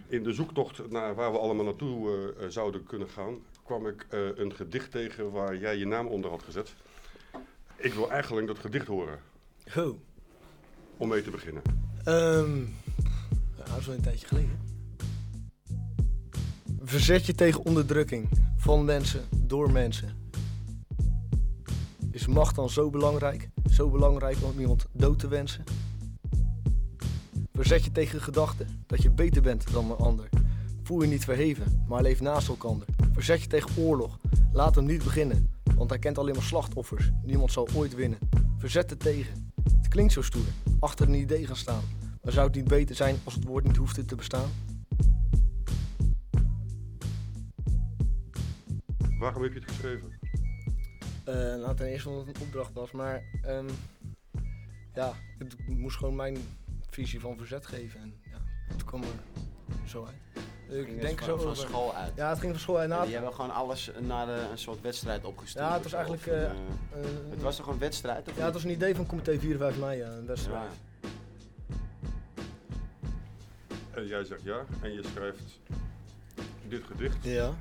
In 0.07 0.23
de 0.23 0.33
zoektocht 0.33 0.89
naar 0.89 1.15
waar 1.15 1.31
we 1.31 1.37
allemaal 1.37 1.65
naartoe 1.65 2.33
uh, 2.39 2.47
zouden 2.47 2.83
kunnen 2.83 3.09
gaan, 3.09 3.39
kwam 3.63 3.87
ik 3.87 4.05
uh, 4.09 4.29
een 4.35 4.55
gedicht 4.55 4.91
tegen 4.91 5.31
waar 5.31 5.57
jij 5.57 5.77
je 5.77 5.85
naam 5.85 6.07
onder 6.07 6.29
had 6.29 6.43
gezet. 6.43 6.75
Ik 7.75 7.93
wil 7.93 8.11
eigenlijk 8.11 8.47
dat 8.47 8.59
gedicht 8.59 8.87
horen. 8.87 9.19
Oh. 9.77 9.99
Om 10.97 11.07
mee 11.07 11.21
te 11.21 11.29
beginnen. 11.29 11.61
Um, 12.05 12.75
nou, 13.55 13.69
dat 13.69 13.79
is 13.79 13.85
wel 13.85 13.95
een 13.95 14.01
tijdje 14.01 14.27
geleden. 14.27 14.59
Verzet 16.81 17.25
je 17.25 17.35
tegen 17.35 17.65
onderdrukking 17.65 18.29
van 18.65 18.85
mensen 18.85 19.21
door 19.35 19.71
mensen. 19.71 20.09
Is 22.11 22.27
macht 22.27 22.55
dan 22.55 22.69
zo 22.69 22.89
belangrijk? 22.89 23.49
Zo 23.71 23.89
belangrijk 23.89 24.37
om 24.41 24.59
iemand 24.59 24.85
dood 24.91 25.19
te 25.19 25.27
wensen? 25.27 25.63
Verzet 27.53 27.83
je 27.83 27.91
tegen 27.91 28.17
de 28.17 28.23
gedachte 28.23 28.65
dat 28.87 29.01
je 29.01 29.09
beter 29.09 29.41
bent 29.41 29.71
dan 29.71 29.91
een 29.91 29.97
ander. 29.97 30.29
Voel 30.83 31.01
je 31.01 31.07
niet 31.07 31.23
verheven, 31.23 31.83
maar 31.87 32.01
leef 32.01 32.21
naast 32.21 32.47
elkaar. 32.47 32.85
Verzet 33.13 33.41
je 33.41 33.47
tegen 33.47 33.83
oorlog. 33.83 34.19
Laat 34.53 34.75
hem 34.75 34.85
niet 34.85 35.03
beginnen, 35.03 35.51
want 35.75 35.89
hij 35.89 35.99
kent 35.99 36.17
alleen 36.17 36.35
maar 36.35 36.43
slachtoffers. 36.43 37.11
Niemand 37.23 37.51
zal 37.51 37.67
ooit 37.75 37.95
winnen. 37.95 38.19
Verzet 38.57 38.91
er 38.91 38.97
tegen. 38.97 39.51
Het 39.63 39.87
klinkt 39.87 40.13
zo 40.13 40.21
stoer, 40.21 40.47
achter 40.79 41.07
een 41.07 41.13
idee 41.13 41.47
gaan 41.47 41.55
staan. 41.55 41.83
Maar 42.23 42.33
zou 42.33 42.47
het 42.47 42.55
niet 42.55 42.67
beter 42.67 42.95
zijn 42.95 43.15
als 43.23 43.33
het 43.33 43.43
woord 43.43 43.63
niet 43.63 43.77
hoefde 43.77 44.05
te 44.05 44.15
bestaan? 44.15 44.49
Waarom 49.25 49.43
heb 49.43 49.53
je 49.53 49.59
het 49.59 49.69
geschreven? 49.69 50.19
Eh, 51.23 51.33
nou, 51.35 51.75
ten 51.75 51.87
eerste 51.87 52.09
omdat 52.09 52.25
het 52.27 52.35
een 52.35 52.41
opdracht 52.41 52.73
was, 52.73 52.91
maar 52.91 53.23
ehm, 53.43 53.69
ja, 54.93 55.13
het 55.37 55.55
moest 55.67 55.97
gewoon 55.97 56.15
mijn 56.15 56.37
visie 56.89 57.19
van 57.19 57.37
verzet 57.37 57.65
geven. 57.67 57.99
En 57.99 58.13
ja, 58.31 58.37
het 58.67 58.83
kwam 58.83 59.01
er 59.01 59.07
zo 59.87 60.05
uit. 60.05 60.45
Ik 60.79 60.85
Ging 60.85 61.01
denk 61.01 61.21
zo 61.21 61.37
van, 61.37 61.45
over. 61.49 61.57
school 61.67 61.95
uit. 61.95 62.11
Ja, 62.15 62.29
het 62.29 62.39
ging 62.39 62.51
van 62.51 62.61
school 62.61 62.77
uit. 62.77 62.89
Nou, 62.89 63.05
die 63.05 63.13
hebben 63.13 63.33
gewoon 63.33 63.53
alles 63.53 63.91
naar 63.99 64.25
de- 64.25 64.47
een 64.51 64.57
soort 64.57 64.81
wedstrijd 64.81 65.23
opgestuurd. 65.23 65.65
Ja, 65.65 65.73
het 65.73 65.83
was 65.83 65.93
eigenlijk, 65.93 66.25
een, 66.25 66.33
eh, 66.33 66.43
eh, 66.51 67.05
het 67.29 67.41
was 67.41 67.55
toch 67.55 67.67
een 67.67 67.77
wedstrijd? 67.79 68.27
Of 68.29 68.37
ja, 68.37 68.43
het 68.45 68.53
was 68.53 68.63
een 68.63 68.69
idee 68.71 68.95
van 68.95 69.05
comité 69.05 69.39
4 69.39 69.57
5 69.57 69.77
mei, 69.79 69.97
ja, 69.97 70.07
een 70.09 70.25
wedstrijd. 70.25 70.71
En 73.91 74.07
jij 74.07 74.23
zegt 74.23 74.43
ja 74.43 74.65
en 74.81 74.93
je 74.93 75.03
schrijft 75.13 75.59
dit 76.67 76.83
gedicht. 76.83 77.17
Ja. 77.23 77.53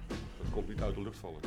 Dat 0.45 0.53
komt 0.53 0.69
niet 0.69 0.81
uit 0.81 0.95
de 0.95 1.03
lucht 1.03 1.17
vallen. 1.19 1.41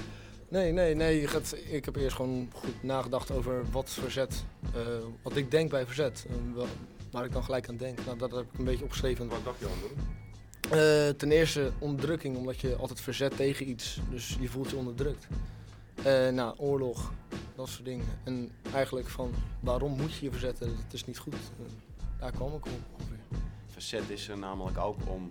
Nee, 0.50 0.72
nee, 0.72 0.96
nee. 0.96 1.22
Je 1.22 1.28
gaat, 1.28 1.56
ik 1.70 1.86
heb 1.86 1.96
eerst 1.96 2.16
gewoon 2.16 2.50
goed 2.54 2.84
nagedacht 2.84 3.32
over 3.32 3.64
wat 3.72 3.90
verzet, 3.90 4.44
eh, 4.74 4.82
wat 5.22 5.36
ik 5.36 5.52
denk 5.52 5.70
bij 5.70 5.86
verzet. 5.86 6.26
wel- 6.56 6.68
waar 7.12 7.26
ik 7.26 7.32
dan 7.32 7.44
gelijk 7.44 7.70
aan 7.70 7.78
denk. 7.78 8.06
Nou, 8.06 8.18
dat 8.18 8.32
heb 8.32 8.46
ik 8.54 8.60
een 8.60 8.66
beetje 8.66 8.84
opgeschreven. 8.84 9.28
Wat 9.28 9.44
dacht 9.44 9.60
je 9.60 9.66
aan 9.66 9.72
dan? 9.82 10.06
Eh, 10.80 11.10
ten 11.10 11.32
eerste 11.32 11.72
onderdrukking, 11.80 12.38
omdat 12.38 12.60
je 12.60 12.76
altijd 12.76 13.02
verzet 13.02 13.36
tegen 13.36 13.70
iets. 13.70 14.00
Dus 14.10 14.38
je 14.40 14.48
voelt 14.50 14.70
je 14.70 14.76
onderdrukt. 14.76 15.28
Eh 16.04 16.30
nou, 16.30 16.58
oorlog, 16.58 17.12
dat 17.56 17.68
soort 17.70 17.86
dingen. 17.86 18.06
En 18.24 18.52
eigenlijk 18.74 19.08
van, 19.08 19.32
waarom 19.60 19.92
moet 19.98 20.14
je 20.14 20.26
je 20.26 20.32
verzetten? 20.32 20.68
Dat 20.68 20.94
is 20.94 21.06
niet 21.06 21.18
goed. 21.18 21.36
Daar 22.20 22.32
kwam 22.32 22.48
ik 22.48 22.66
op 22.66 22.72
ongeveer. 22.98 23.18
Verzet 23.68 24.10
is 24.10 24.28
er 24.28 24.38
namelijk 24.38 24.78
ook 24.78 24.98
om 25.06 25.30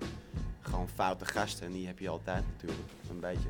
gewoon 0.67 0.89
foute 0.95 1.25
gasten, 1.25 1.67
en 1.67 1.73
die 1.73 1.87
heb 1.87 1.99
je 1.99 2.09
altijd 2.09 2.45
natuurlijk, 2.53 2.81
een 3.11 3.21
beetje 3.21 3.49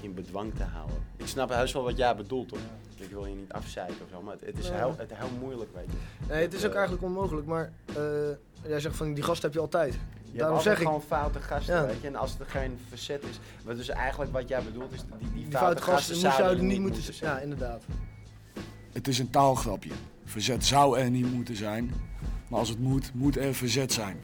in 0.00 0.14
bedwang 0.14 0.54
te 0.54 0.62
houden. 0.62 0.96
Ik 1.16 1.26
snap 1.26 1.48
heus 1.48 1.72
wel 1.72 1.82
wat 1.82 1.96
jij 1.96 2.16
bedoelt 2.16 2.50
hoor. 2.50 2.58
Ik 2.96 3.10
wil 3.10 3.26
je 3.26 3.34
niet 3.34 3.52
afzeiken 3.52 3.96
of 4.04 4.08
zo, 4.10 4.22
maar 4.22 4.32
het, 4.34 4.44
het 4.46 4.58
is 4.58 4.68
heel, 4.70 4.94
het 4.98 5.10
heel 5.14 5.28
moeilijk 5.40 5.74
weet 5.74 5.86
je. 5.90 6.26
Nee, 6.32 6.42
het 6.42 6.52
is 6.54 6.64
ook 6.64 6.70
Eh, 6.70 6.76
eigenlijk 6.76 7.04
onmogelijk, 7.06 7.46
maar 7.46 7.72
eh, 7.86 8.02
jij 8.66 8.80
zegt 8.80 8.96
van 8.96 9.14
die 9.14 9.22
gast 9.24 9.42
heb 9.42 9.52
je 9.52 9.60
altijd. 9.60 9.98
Je 10.24 10.38
Daarom 10.38 10.56
hebt 10.56 10.68
zeg 10.68 10.78
ik, 10.80 10.86
gewoon 10.86 11.02
foute 11.02 11.40
gasten, 11.40 11.74
Ja. 11.74 11.86
weet 11.86 12.00
je. 12.00 12.06
En 12.06 12.16
als 12.16 12.38
er 12.38 12.46
geen 12.46 12.78
verzet 12.88 13.22
is... 13.22 13.38
wat 13.64 13.76
Dus 13.76 13.88
eigenlijk 13.88 14.32
wat 14.32 14.48
jij 14.48 14.62
bedoelt 14.62 14.92
is... 14.92 15.00
Die, 15.00 15.18
die, 15.18 15.28
die 15.32 15.40
foute, 15.42 15.56
foute 15.56 15.82
gasten 15.82 16.14
gasten 16.14 16.32
zouden 16.44 16.66
niet 16.66 16.80
moeten 16.80 17.02
zijn. 17.02 17.30
Ja, 17.34 17.38
inderdaad. 17.40 17.82
Het 18.92 19.08
is 19.08 19.18
een 19.18 19.30
taalgrapje. 19.30 19.90
Verzet 20.24 20.64
zou 20.64 20.98
er 20.98 21.10
niet 21.10 21.32
moeten 21.32 21.56
zijn. 21.56 21.92
Maar 22.48 22.58
als 22.58 22.68
het 22.68 22.78
moet, 22.78 23.14
moet 23.14 23.36
er 23.36 23.54
verzet 23.54 23.92
zijn. 23.92 24.16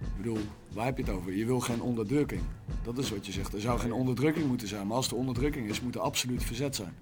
Ik 0.00 0.16
bedoel, 0.16 0.38
waar 0.74 0.84
heb 0.84 0.96
je 0.96 1.04
het 1.04 1.12
over? 1.12 1.36
Je 1.36 1.46
wil 1.46 1.60
geen 1.60 1.82
onderdrukking. 1.82 2.42
Dat 2.82 2.98
is 2.98 3.10
wat 3.10 3.26
je 3.26 3.32
zegt. 3.32 3.54
Er 3.54 3.60
zou 3.60 3.78
geen 3.78 3.92
onderdrukking 3.92 4.46
moeten 4.46 4.68
zijn. 4.68 4.86
Maar 4.86 4.96
als 4.96 5.08
er 5.08 5.16
onderdrukking 5.16 5.68
is, 5.68 5.80
moet 5.80 5.94
er 5.94 6.00
absoluut 6.00 6.44
verzet 6.44 6.76
zijn. 6.76 6.94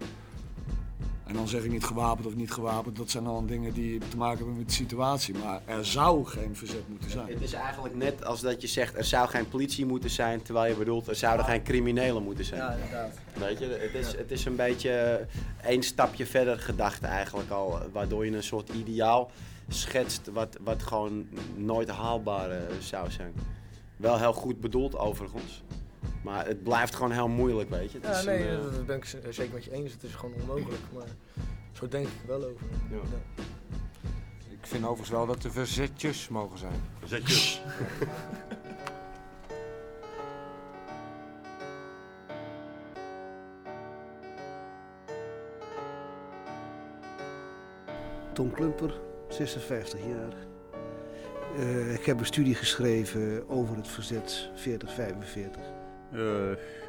En 1.26 1.38
dan 1.38 1.48
zeg 1.48 1.64
ik 1.64 1.70
niet 1.70 1.84
gewapend 1.84 2.26
of 2.26 2.34
niet 2.34 2.50
gewapend. 2.50 2.96
Dat 2.96 3.10
zijn 3.10 3.24
dan 3.24 3.46
dingen 3.46 3.72
die 3.72 3.98
te 3.98 4.16
maken 4.16 4.36
hebben 4.36 4.56
met 4.56 4.66
de 4.66 4.74
situatie. 4.74 5.34
Maar 5.34 5.60
er 5.64 5.84
zou 5.84 6.24
geen 6.24 6.56
verzet 6.56 6.88
moeten 6.88 7.10
zijn. 7.10 7.28
Het 7.28 7.42
is 7.42 7.52
eigenlijk 7.52 7.94
net 7.94 8.24
als 8.24 8.40
dat 8.40 8.60
je 8.60 8.66
zegt... 8.66 8.96
er 8.96 9.04
zou 9.04 9.28
geen 9.28 9.48
politie 9.48 9.86
moeten 9.86 10.10
zijn... 10.10 10.42
terwijl 10.42 10.72
je 10.72 10.78
bedoelt... 10.78 11.08
er 11.08 11.16
zouden 11.16 11.46
geen 11.46 11.62
criminelen 11.62 12.22
moeten 12.22 12.44
zijn. 12.44 12.60
Ja, 12.60 12.72
inderdaad. 12.72 13.18
Weet 13.38 13.58
je, 13.58 13.64
het 13.66 13.94
is, 13.94 14.16
het 14.16 14.30
is 14.30 14.44
een 14.44 14.56
beetje 14.56 15.26
één 15.64 15.82
stapje 15.82 16.26
verder 16.26 16.58
gedacht 16.58 17.02
eigenlijk 17.02 17.50
al. 17.50 17.78
Waardoor 17.92 18.24
je 18.24 18.36
een 18.36 18.42
soort 18.42 18.68
ideaal 18.68 19.30
schetst 19.68 20.30
wat, 20.32 20.56
wat 20.60 20.82
gewoon 20.82 21.26
nooit 21.56 21.88
haalbaar 21.88 22.50
eh, 22.50 22.58
zou 22.80 23.10
zijn. 23.10 23.32
Wel 24.02 24.18
heel 24.18 24.32
goed 24.32 24.60
bedoeld 24.60 24.96
overigens. 24.98 25.62
Maar 26.22 26.46
het 26.46 26.62
blijft 26.62 26.94
gewoon 26.94 27.10
heel 27.10 27.28
moeilijk, 27.28 27.70
weet 27.70 27.92
je. 27.92 27.98
Het 27.98 28.06
Ja, 28.06 28.18
is 28.18 28.24
nee, 28.24 28.48
een, 28.48 28.58
eh, 28.58 28.62
dat 28.64 28.86
ben 28.86 28.96
ik 28.96 29.04
z- 29.04 29.14
zeker 29.30 29.54
met 29.54 29.64
je 29.64 29.72
eens. 29.72 29.92
Het 29.92 30.02
is 30.02 30.14
gewoon 30.14 30.34
onmogelijk. 30.40 30.80
Maar 30.94 31.06
zo 31.72 31.88
denk 31.88 32.06
ik 32.06 32.12
er 32.22 32.26
wel 32.28 32.48
over. 32.48 32.66
Ja. 32.90 32.96
Ik 34.50 34.66
vind 34.68 34.82
overigens 34.82 35.10
wel 35.10 35.26
dat 35.26 35.44
er 35.44 35.52
verzetjes 35.52 36.28
mogen 36.28 36.58
zijn. 36.58 36.80
Verzetjes. 36.98 37.60
Tom 48.32 48.50
Klumper, 48.52 49.00
56 49.28 50.00
jaar. 50.06 50.32
Eh, 51.56 51.94
ik 51.94 52.04
heb 52.04 52.18
een 52.18 52.26
studie 52.26 52.54
geschreven 52.54 53.48
over 53.48 53.76
het 53.76 53.88
verzet 53.88 54.50
4045. 54.54 55.62
Eh, 56.12 56.18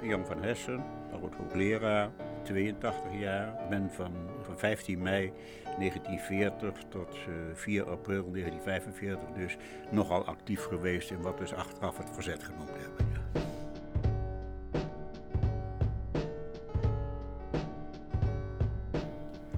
Jan 0.10 0.26
van 0.26 0.41
Hessen, 0.43 0.84
oud 1.12 1.34
hoogleraar, 1.36 2.10
82 2.43 3.19
jaar. 3.19 3.47
Ik 3.47 3.69
ben 3.69 3.89
van, 3.91 4.12
van 4.41 4.58
15 4.58 5.02
mei 5.02 5.32
1940 5.78 6.84
tot 6.89 7.10
eh, 7.10 7.34
4 7.54 7.89
april 7.89 8.32
1945 8.32 9.30
dus 9.36 9.58
nogal 9.91 10.26
actief 10.26 10.63
geweest 10.63 11.12
in 11.12 11.21
wat 11.21 11.34
we 11.34 11.39
dus 11.39 11.54
achteraf 11.54 11.97
het 11.97 12.10
verzet 12.13 12.43
genoemd 12.43 12.69
hebben. 12.69 13.08
ja. 13.13 13.21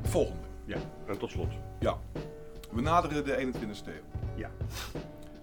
Volgende. 0.01 0.47
Ja. 0.65 0.77
En 1.07 1.17
tot 1.17 1.29
slot. 1.29 1.53
Ja. 1.79 1.97
We 2.71 2.81
naderen 2.81 3.25
de 3.25 3.51
21ste 3.53 3.87
eeuw. 3.87 4.14
Ja. 4.35 4.51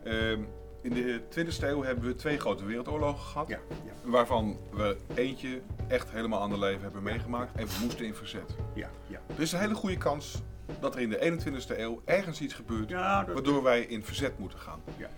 Ehm, 0.05 0.41
in 0.83 0.91
de 0.95 1.21
20ste 1.29 1.67
eeuw 1.69 1.83
hebben 1.83 2.05
we 2.05 2.15
twee 2.15 2.39
grote 2.39 2.65
wereldoorlogen 2.65 3.21
gehad. 3.27 3.49
Ja, 3.49 3.59
Waarvan 4.05 4.57
we 4.73 4.97
eentje 5.15 5.61
echt 5.89 6.11
helemaal 6.11 6.41
ander 6.41 6.59
leven 6.59 6.83
hebben 6.83 7.03
meegemaakt. 7.03 7.57
En 7.57 7.67
we 7.67 7.73
moesten 7.83 8.05
in 8.07 8.15
verzet. 8.15 8.57
Ja, 8.75 8.91
ja. 9.07 9.21
Er 9.37 9.41
is 9.43 9.53
een 9.53 9.59
hele 9.61 9.75
goede 9.75 9.97
kans 9.97 10.43
dat 10.81 10.95
er 10.95 11.01
in 11.01 11.09
de 11.09 11.19
21ste 11.19 11.79
eeuw 11.79 12.03
ergens 12.05 12.41
iets 12.41 12.55
gebeurt. 12.55 12.89
Ja, 12.89 13.25
dat- 13.25 13.35
waardoor 13.35 13.63
wij 13.63 13.81
in 13.81 14.05
verzet 14.05 14.39
moeten 14.39 14.59
gaan. 14.59 14.81
Ja. 14.97 15.09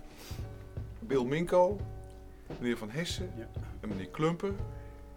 Bill 0.99 1.23
Minko, 1.23 1.79
meneer 2.59 2.77
Van 2.77 2.89
Hessen 2.89 3.31
en 3.81 3.89
meneer 3.89 4.07
Klumper. 4.09 4.51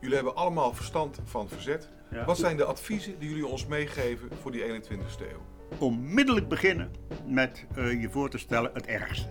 Jullie 0.00 0.14
hebben 0.14 0.36
allemaal 0.36 0.74
verstand 0.74 1.18
van 1.24 1.48
verzet. 1.48 1.88
Wat 2.26 2.38
zijn 2.38 2.56
de 2.56 2.64
adviezen 2.64 3.18
die 3.18 3.28
jullie 3.28 3.46
ons 3.46 3.66
meegeven 3.66 4.28
voor 4.40 4.50
die 4.52 4.62
21ste 4.64 5.30
eeuw? 5.30 5.42
Onmiddellijk 5.78 6.48
beginnen 6.48 6.90
met 7.26 7.66
eh, 7.74 8.00
je 8.00 8.10
voor 8.10 8.30
te 8.30 8.38
stellen 8.38 8.70
het 8.74 8.86
ergste. 8.86 9.28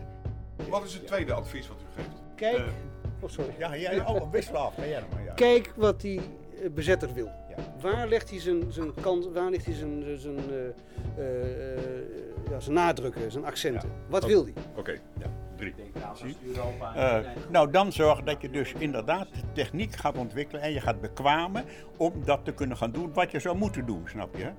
Wat 0.69 0.85
is 0.85 0.93
het 0.93 1.07
tweede 1.07 1.33
advies 1.33 1.67
wat 1.67 1.77
u 1.81 2.01
geeft? 2.01 2.21
Kijk, 2.35 2.61
oh 3.19 3.29
sorry. 3.29 3.53
Ja, 3.57 3.73
ja, 3.73 4.05
oh, 4.05 4.31
wissel 4.31 4.55
af. 4.57 4.75
Jij 4.75 5.03
maar, 5.11 5.23
ja. 5.23 5.33
Kijk 5.33 5.73
wat 5.75 6.01
die 6.01 6.19
eh, 6.19 6.69
bezetter 6.69 7.13
wil. 7.13 7.29
Waar 7.81 8.07
legt 8.07 8.29
hij 8.29 8.39
zijn, 8.39 8.63
zijn 8.69 8.93
kant, 8.93 9.25
waar 9.33 9.49
ligt 9.49 9.65
hij 9.65 9.73
zijn, 9.73 10.19
zijn, 10.19 10.37
eh, 10.37 10.65
eh, 11.17 11.77
eh, 11.77 12.03
ja, 12.49 12.59
zijn 12.59 12.75
nadrukken, 12.75 13.31
zijn 13.31 13.45
accenten? 13.45 13.91
Wat 14.09 14.25
wil 14.25 14.43
hij? 14.43 14.53
Oké, 14.75 14.91
ja, 14.91 15.27
drie. 15.55 15.73
Eh, 16.95 17.19
nou, 17.49 17.71
dan 17.71 17.91
zorg 17.91 18.23
dat 18.23 18.41
je 18.41 18.49
dus 18.49 18.73
inderdaad 18.77 19.27
de 19.33 19.41
techniek 19.53 19.95
gaat 19.95 20.17
ontwikkelen 20.17 20.61
en 20.61 20.73
je 20.73 20.81
gaat 20.81 21.01
bekwamen 21.01 21.65
om 21.97 22.13
dat 22.25 22.45
te 22.45 22.53
kunnen 22.53 22.77
gaan 22.77 22.91
doen 22.91 23.13
wat 23.13 23.31
je 23.31 23.39
zou 23.39 23.57
moeten 23.57 23.85
doen, 23.85 24.03
snap 24.05 24.35
je? 24.35 24.49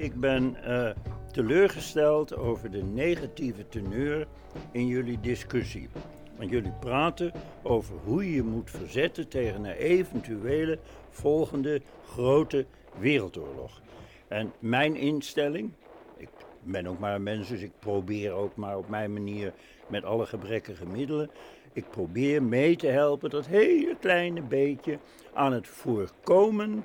Ik 0.00 0.20
ben 0.20 0.56
eh, 0.64 0.90
teleurgesteld 1.32 2.36
over 2.36 2.70
de 2.70 2.82
negatieve 2.82 3.68
teneur 3.68 4.26
in 4.72 4.86
jullie 4.86 5.20
discussie. 5.20 5.88
Want 6.36 6.50
jullie 6.50 6.72
praten 6.80 7.32
over 7.62 7.94
hoe 8.04 8.24
je 8.24 8.34
je 8.34 8.42
moet 8.42 8.70
verzetten 8.70 9.28
tegen 9.28 9.64
een 9.64 9.74
eventuele 9.74 10.78
volgende 11.10 11.80
grote 12.06 12.66
wereldoorlog. 12.98 13.80
En 14.28 14.52
mijn 14.58 14.96
instelling, 14.96 15.72
ik 16.16 16.28
ben 16.62 16.86
ook 16.86 16.98
maar 16.98 17.14
een 17.14 17.22
mens, 17.22 17.48
dus 17.48 17.62
ik 17.62 17.72
probeer 17.78 18.32
ook 18.32 18.56
maar 18.56 18.76
op 18.76 18.88
mijn 18.88 19.12
manier 19.12 19.52
met 19.86 20.04
alle 20.04 20.26
gebrekkige 20.26 20.86
middelen. 20.86 21.30
Ik 21.72 21.90
probeer 21.90 22.42
mee 22.42 22.76
te 22.76 22.86
helpen 22.86 23.30
dat 23.30 23.46
hele 23.46 23.96
kleine 24.00 24.42
beetje 24.42 24.98
aan 25.32 25.52
het 25.52 25.66
voorkomen 25.66 26.84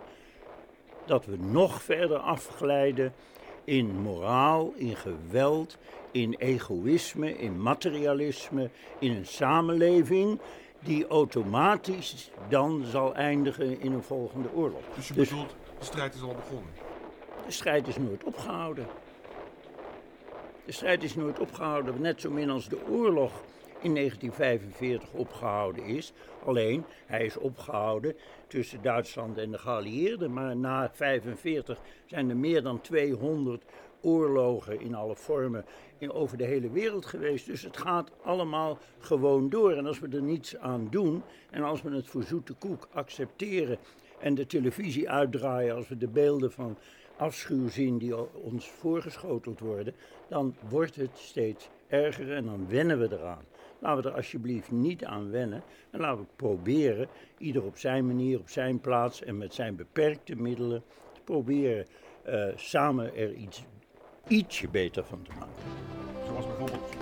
dat 1.05 1.25
we 1.25 1.37
nog 1.37 1.83
verder 1.83 2.17
afglijden 2.17 3.13
in 3.63 4.01
moraal, 4.01 4.73
in 4.75 4.95
geweld, 4.95 5.77
in 6.11 6.35
egoïsme, 6.37 7.37
in 7.37 7.61
materialisme, 7.61 8.69
in 8.99 9.11
een 9.11 9.25
samenleving 9.25 10.39
die 10.79 11.07
automatisch 11.07 12.31
dan 12.49 12.83
zal 12.85 13.15
eindigen 13.15 13.81
in 13.81 13.91
een 13.91 14.03
volgende 14.03 14.49
oorlog. 14.53 14.81
Dus 14.95 15.07
je 15.07 15.13
bedoelt, 15.13 15.55
de 15.79 15.85
strijd 15.85 16.15
is 16.15 16.21
al 16.21 16.35
begonnen? 16.35 16.71
De 17.45 17.51
strijd 17.51 17.87
is 17.87 17.97
nooit 17.97 18.23
opgehouden. 18.23 18.87
De 20.65 20.71
strijd 20.71 21.03
is 21.03 21.15
nooit 21.15 21.39
opgehouden. 21.39 22.01
Net 22.01 22.21
zo 22.21 22.31
min 22.31 22.49
als 22.49 22.69
de 22.69 22.87
oorlog 22.89 23.31
in 23.81 23.95
1945 23.95 25.11
opgehouden 25.11 25.83
is. 25.83 26.13
Alleen, 26.45 26.83
hij 27.05 27.25
is 27.25 27.37
opgehouden 27.37 28.15
tussen 28.47 28.81
Duitsland 28.81 29.37
en 29.37 29.51
de 29.51 29.57
geallieerden. 29.57 30.33
Maar 30.33 30.55
na 30.55 30.91
1945 30.97 31.79
zijn 32.05 32.29
er 32.29 32.37
meer 32.37 32.63
dan 32.63 32.81
200 32.81 33.63
oorlogen 34.01 34.81
in 34.81 34.95
alle 34.95 35.15
vormen 35.15 35.65
in, 35.97 36.11
over 36.11 36.37
de 36.37 36.43
hele 36.43 36.69
wereld 36.69 37.05
geweest. 37.05 37.45
Dus 37.45 37.61
het 37.61 37.77
gaat 37.77 38.11
allemaal 38.23 38.77
gewoon 38.99 39.49
door. 39.49 39.71
En 39.71 39.85
als 39.85 39.99
we 39.99 40.07
er 40.07 40.21
niets 40.21 40.57
aan 40.57 40.87
doen 40.89 41.23
en 41.49 41.63
als 41.63 41.81
we 41.81 41.91
het 41.91 42.07
voor 42.07 42.23
zoete 42.23 42.53
koek 42.53 42.87
accepteren 42.91 43.77
en 44.19 44.35
de 44.35 44.45
televisie 44.45 45.09
uitdraaien 45.09 45.75
als 45.75 45.87
we 45.87 45.97
de 45.97 46.07
beelden 46.07 46.51
van 46.51 46.77
afschuw 47.17 47.69
zien 47.69 47.97
die 47.97 48.33
ons 48.33 48.69
voorgeschoteld 48.69 49.59
worden, 49.59 49.93
dan 50.27 50.55
wordt 50.69 50.95
het 50.95 51.17
steeds 51.17 51.69
erger 51.87 52.33
en 52.33 52.45
dan 52.45 52.65
wennen 52.69 52.99
we 52.99 53.07
eraan. 53.11 53.43
Laten 53.85 54.03
we 54.03 54.09
er 54.09 54.15
alsjeblieft 54.15 54.71
niet 54.71 55.05
aan 55.05 55.31
wennen 55.31 55.63
en 55.91 55.99
laten 55.99 56.21
we 56.21 56.27
proberen, 56.35 57.07
ieder 57.37 57.63
op 57.63 57.77
zijn 57.77 58.07
manier, 58.07 58.39
op 58.39 58.49
zijn 58.49 58.79
plaats 58.79 59.23
en 59.23 59.37
met 59.37 59.53
zijn 59.53 59.75
beperkte 59.75 60.35
middelen, 60.35 60.83
te 61.13 61.21
proberen 61.23 61.85
eh, 62.23 62.47
samen 62.55 63.15
er 63.15 63.33
iets, 63.33 63.63
ietsje 64.27 64.69
beter 64.69 65.03
van 65.03 65.21
te 65.21 65.31
maken. 65.39 65.53
Zoals 66.25 66.45
bijvoorbeeld. 66.45 66.93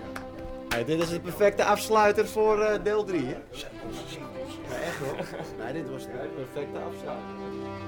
Hey, 0.69 0.85
dit 0.85 1.01
is 1.01 1.09
de 1.09 1.19
perfecte 1.19 1.63
afsluiter 1.63 2.27
voor 2.27 2.59
eh, 2.59 2.83
deel 2.83 3.03
3, 3.03 3.25
hè? 3.25 3.31
Ja, 3.31 3.37
echt 4.81 4.97
hoor. 4.97 5.15
Nee, 5.63 5.73
dit 5.73 5.89
was 5.89 6.03
de 6.03 6.29
perfecte 6.35 6.77
afsluiter. 6.77 7.82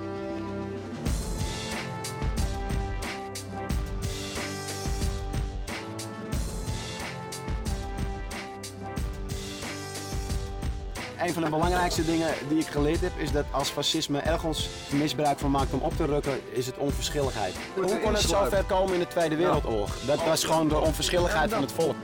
Een 11.25 11.33
van 11.33 11.43
de 11.43 11.49
belangrijkste 11.49 12.05
dingen 12.05 12.33
die 12.47 12.59
ik 12.59 12.67
geleerd 12.67 13.01
heb, 13.01 13.11
is 13.17 13.31
dat 13.31 13.45
als 13.51 13.69
fascisme 13.69 14.19
ergens 14.19 14.69
misbruik 14.89 15.39
van 15.39 15.51
maakt 15.51 15.73
om 15.73 15.79
op 15.79 15.95
te 15.95 16.05
rukken, 16.05 16.39
is 16.51 16.65
het 16.65 16.77
onverschilligheid. 16.77 17.55
Hoe 17.75 17.99
kon 17.99 18.13
het 18.13 18.21
zo 18.21 18.45
ver 18.49 18.63
komen 18.63 18.93
in 18.93 18.99
de 18.99 19.07
Tweede 19.07 19.35
Wereldoorlog? 19.35 19.95
Dat 20.05 20.23
was 20.25 20.43
gewoon 20.43 20.67
de 20.67 20.79
onverschilligheid 20.79 21.51
van 21.51 21.61
het 21.61 21.71
volk. 21.71 21.95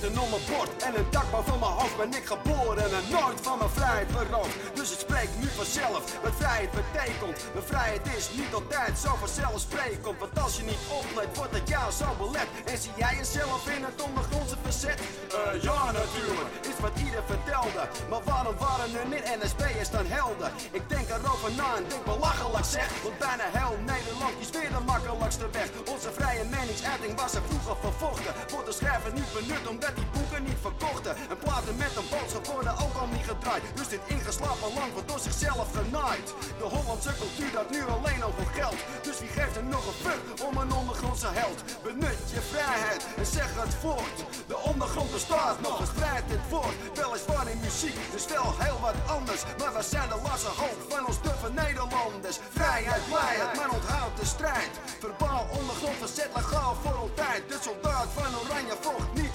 Mijn 0.00 0.44
bord 0.56 0.82
en 0.82 0.94
een 0.98 1.10
dak 1.10 1.30
boven 1.30 1.58
mijn 1.58 1.72
hoofd 1.72 1.96
ben 1.96 2.14
ik 2.20 2.26
geboren 2.26 2.84
en 2.84 3.04
nooit 3.10 3.40
van 3.42 3.58
mijn 3.58 3.70
vrijheid 3.70 4.08
beroofd. 4.08 4.56
Dus 4.74 4.90
het 4.90 5.00
spreekt 5.00 5.40
nu 5.40 5.48
vanzelf 5.48 6.02
wat 6.22 6.32
vrijheid 6.36 6.70
betekent. 6.70 7.36
Mijn 7.54 7.66
vrijheid 7.66 8.06
is 8.16 8.28
niet 8.40 8.52
altijd 8.54 8.98
zo 8.98 9.10
vanzelfsprekend. 9.24 10.18
Want 10.18 10.38
als 10.44 10.56
je 10.56 10.62
niet 10.62 10.84
oplet, 11.00 11.36
wordt 11.36 11.54
het 11.58 11.68
jou 11.68 11.92
zo 11.92 12.08
belet. 12.18 12.48
En 12.64 12.78
zie 12.78 12.96
jij 12.96 13.14
jezelf 13.16 13.68
in 13.76 13.82
het 13.84 14.02
ondergrondse 14.08 14.56
verzet? 14.62 15.00
Eh, 15.00 15.62
ja, 15.62 15.80
natuurlijk, 16.00 16.50
is 16.70 16.78
wat 16.80 16.96
ieder 17.06 17.22
vertelde. 17.32 17.82
Maar 18.10 18.22
waarom 18.24 18.56
waren 18.58 18.88
er 19.00 19.08
niet 19.14 19.26
NSB'ers 19.40 19.90
dan 19.90 20.06
helden? 20.18 20.50
Ik 20.78 20.84
denk 20.88 21.06
erover 21.08 21.50
na 21.60 21.68
en 21.76 21.84
denk 21.88 22.04
belachelijk 22.04 22.64
zeg. 22.76 22.88
Want 23.02 23.18
bijna 23.18 23.44
heel 23.58 23.76
Nederland 23.92 24.32
kiest 24.38 24.54
weer 24.58 24.72
de 24.78 24.84
makkelijkste 24.92 25.46
weg. 25.58 25.68
Onze 25.94 26.10
vrije 26.18 26.44
meningsuiting 26.56 27.12
was 27.20 27.34
er 27.34 27.44
vroeger 27.48 27.76
vervochten. 27.86 28.32
Wordt 28.52 28.66
de 28.70 28.76
schrijver 28.80 29.12
niet 29.12 29.32
benut 29.38 29.64
die 29.94 30.06
boeken 30.12 30.42
niet 30.42 30.60
verkochten. 30.60 31.16
En 31.30 31.38
platen 31.38 31.76
met 31.76 31.96
een 31.96 32.08
boodschap 32.10 32.46
worden 32.46 32.74
ook 32.84 32.96
al 33.00 33.08
niet 33.14 33.26
gedraaid. 33.32 33.62
Dus 33.74 33.88
dit 33.88 34.00
ingeslapen 34.06 34.70
land 34.78 34.92
wordt 34.92 35.08
door 35.08 35.22
zichzelf 35.28 35.68
genaaid. 35.78 36.28
De 36.58 36.68
Hollandse 36.74 37.12
cultuur 37.22 37.52
dat 37.52 37.70
nu 37.70 37.80
alleen 37.96 38.22
over 38.24 38.46
geld. 38.58 38.80
Dus 39.02 39.18
wie 39.18 39.32
geeft 39.36 39.56
er 39.56 39.64
nog 39.64 39.84
een 39.86 40.00
fuck 40.06 40.22
om 40.46 40.56
een 40.62 40.72
ondergrondse 40.72 41.30
held? 41.40 41.58
Benut 41.82 42.20
je 42.34 42.40
vrijheid 42.52 43.06
en 43.16 43.26
zeg 43.26 43.48
het 43.62 43.74
voort. 43.74 44.18
De 44.46 44.58
ondergrond 44.58 45.10
bestaat 45.12 45.60
nog, 45.60 45.76
verspreidt 45.76 46.30
het 46.30 46.44
voort. 46.48 46.76
Weliswaar 46.94 47.48
in 47.48 47.60
muziek, 47.60 47.98
dus 48.12 48.26
wel 48.26 48.48
heel 48.58 48.80
wat 48.80 48.98
anders. 49.16 49.42
Maar 49.58 49.72
we 49.76 49.82
zijn 49.82 50.08
de 50.08 50.18
lasse 50.28 50.52
hoop 50.62 50.78
van 50.88 51.06
ons 51.06 51.22
duffe 51.22 51.50
Nederlanders. 51.52 52.38
Vrijheid, 52.58 53.02
blijheid, 53.08 53.56
maar 53.58 53.70
onthoud 53.70 54.16
de 54.20 54.26
strijd. 54.26 54.72
Verbaal 55.00 55.46
ondergrond 55.58 55.96
verzet 56.04 56.30
legaal 56.34 56.74
voor 56.82 56.96
altijd. 57.04 57.40
De 57.48 57.58
soldaat 57.60 58.08
van 58.14 58.30
Oranje 58.40 58.76
vocht 58.80 59.12
niet. 59.14 59.25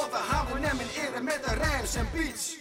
Want 0.00 0.12
we 0.12 0.18
houden 0.18 0.62
hem 0.62 0.78
in 0.80 0.86
ere 1.02 1.22
met 1.22 1.44
de 1.44 1.54
rijms 1.54 1.94
en 1.94 2.06
beats. 2.12 2.58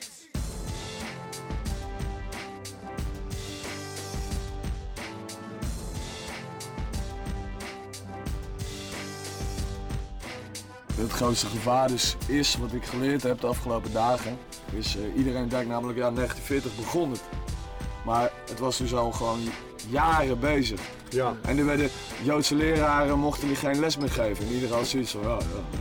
Het 10.95 11.11
grootste 11.11 11.45
gevaar 11.45 11.91
is, 11.91 12.15
is, 12.27 12.57
wat 12.57 12.73
ik 12.73 12.85
geleerd 12.85 13.23
heb 13.23 13.41
de 13.41 13.47
afgelopen 13.47 13.91
dagen, 13.93 14.37
is 14.71 14.95
eh, 14.95 15.17
iedereen 15.17 15.49
denkt 15.49 15.67
namelijk, 15.67 15.97
ja 15.97 16.11
1940 16.11 16.75
begon 16.75 17.11
het. 17.11 17.21
Maar 18.05 18.31
het 18.49 18.59
was 18.59 18.77
dus 18.77 18.93
al 18.93 19.11
gewoon 19.11 19.39
jaren 19.87 20.39
bezig. 20.39 20.81
Ja. 21.09 21.35
En 21.41 21.57
er 21.57 21.65
werden 21.65 21.89
Joodse 22.23 22.55
leraren 22.55 23.19
mochten 23.19 23.47
die 23.47 23.55
geen 23.55 23.79
les 23.79 23.97
meer 23.97 24.11
geven. 24.11 24.45
En 24.45 24.53
iedereen 24.53 24.75
had 24.75 24.87
zoiets 24.87 25.11
van, 25.11 25.21
ja, 25.21 25.27
ja, 25.27 25.37
ja. 25.71 25.78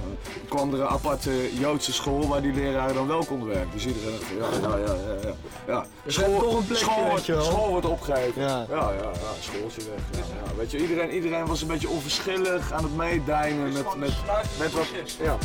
Kwam 0.48 0.74
er 0.74 0.80
een 0.80 0.86
aparte 0.88 1.58
Joodse 1.58 1.92
school 1.92 2.26
waar 2.28 2.42
die 2.42 2.52
leraren 2.52 2.94
dan 2.94 3.06
wel 3.06 3.24
konden 3.24 3.48
werken. 3.48 3.70
Dus 3.72 3.86
iedereen 3.86 4.18
dacht 4.38 4.60
ja, 4.60 4.68
ja, 4.68 4.76
ja, 4.76 4.94
ja. 4.94 5.28
ja. 5.28 5.34
ja. 5.72 5.86
Zijn 6.06 6.38
toch 6.38 6.56
een 6.58 6.66
plekje, 6.66 6.84
school, 6.84 7.00
weet 7.02 7.10
wordt, 7.10 7.26
je 7.26 7.32
wel. 7.34 7.44
school 7.44 7.68
wordt 7.68 7.86
opgegeven. 7.86 8.42
Ja. 8.42 8.66
ja, 8.68 8.92
ja, 8.92 9.02
ja, 9.02 9.30
schooltje 9.40 9.80
weg. 9.80 10.20
Ja, 10.20 10.34
ja. 10.50 10.56
Weet 10.56 10.70
je, 10.70 10.78
iedereen, 10.78 11.10
iedereen 11.10 11.46
was 11.46 11.62
een 11.62 11.68
beetje 11.68 11.88
onverschillig 11.88 12.72
aan 12.72 12.82
het 12.82 12.96
meedijnen 12.96 13.72
met, 13.72 13.96
met, 13.96 14.12
met 14.58 14.72
wat... 14.72 14.86
Ja. 15.22 15.36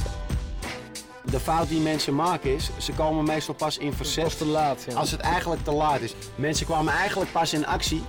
De 1.31 1.39
fout 1.39 1.67
die 1.67 1.79
mensen 1.79 2.15
maken 2.15 2.55
is, 2.55 2.69
ze 2.77 2.91
komen 2.91 3.23
meestal 3.23 3.53
pas 3.55 3.77
in 3.77 3.93
verzet 3.93 4.37
te 4.37 4.45
laat, 4.45 4.85
ja. 4.89 4.95
als 4.95 5.11
het 5.11 5.19
eigenlijk 5.19 5.63
te 5.63 5.71
laat 5.71 6.01
is. 6.01 6.13
Mensen 6.35 6.65
kwamen 6.65 6.93
eigenlijk 6.93 7.31
pas 7.31 7.53
in 7.53 7.65
actie 7.65 8.03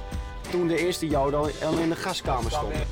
toen 0.50 0.66
de 0.66 0.78
eerste 0.78 1.06
Joden 1.06 1.38
al- 1.38 1.50
al 1.64 1.78
in 1.78 1.88
de 1.88 1.96
gaskamer 1.96 2.50
stonden. 2.50 2.86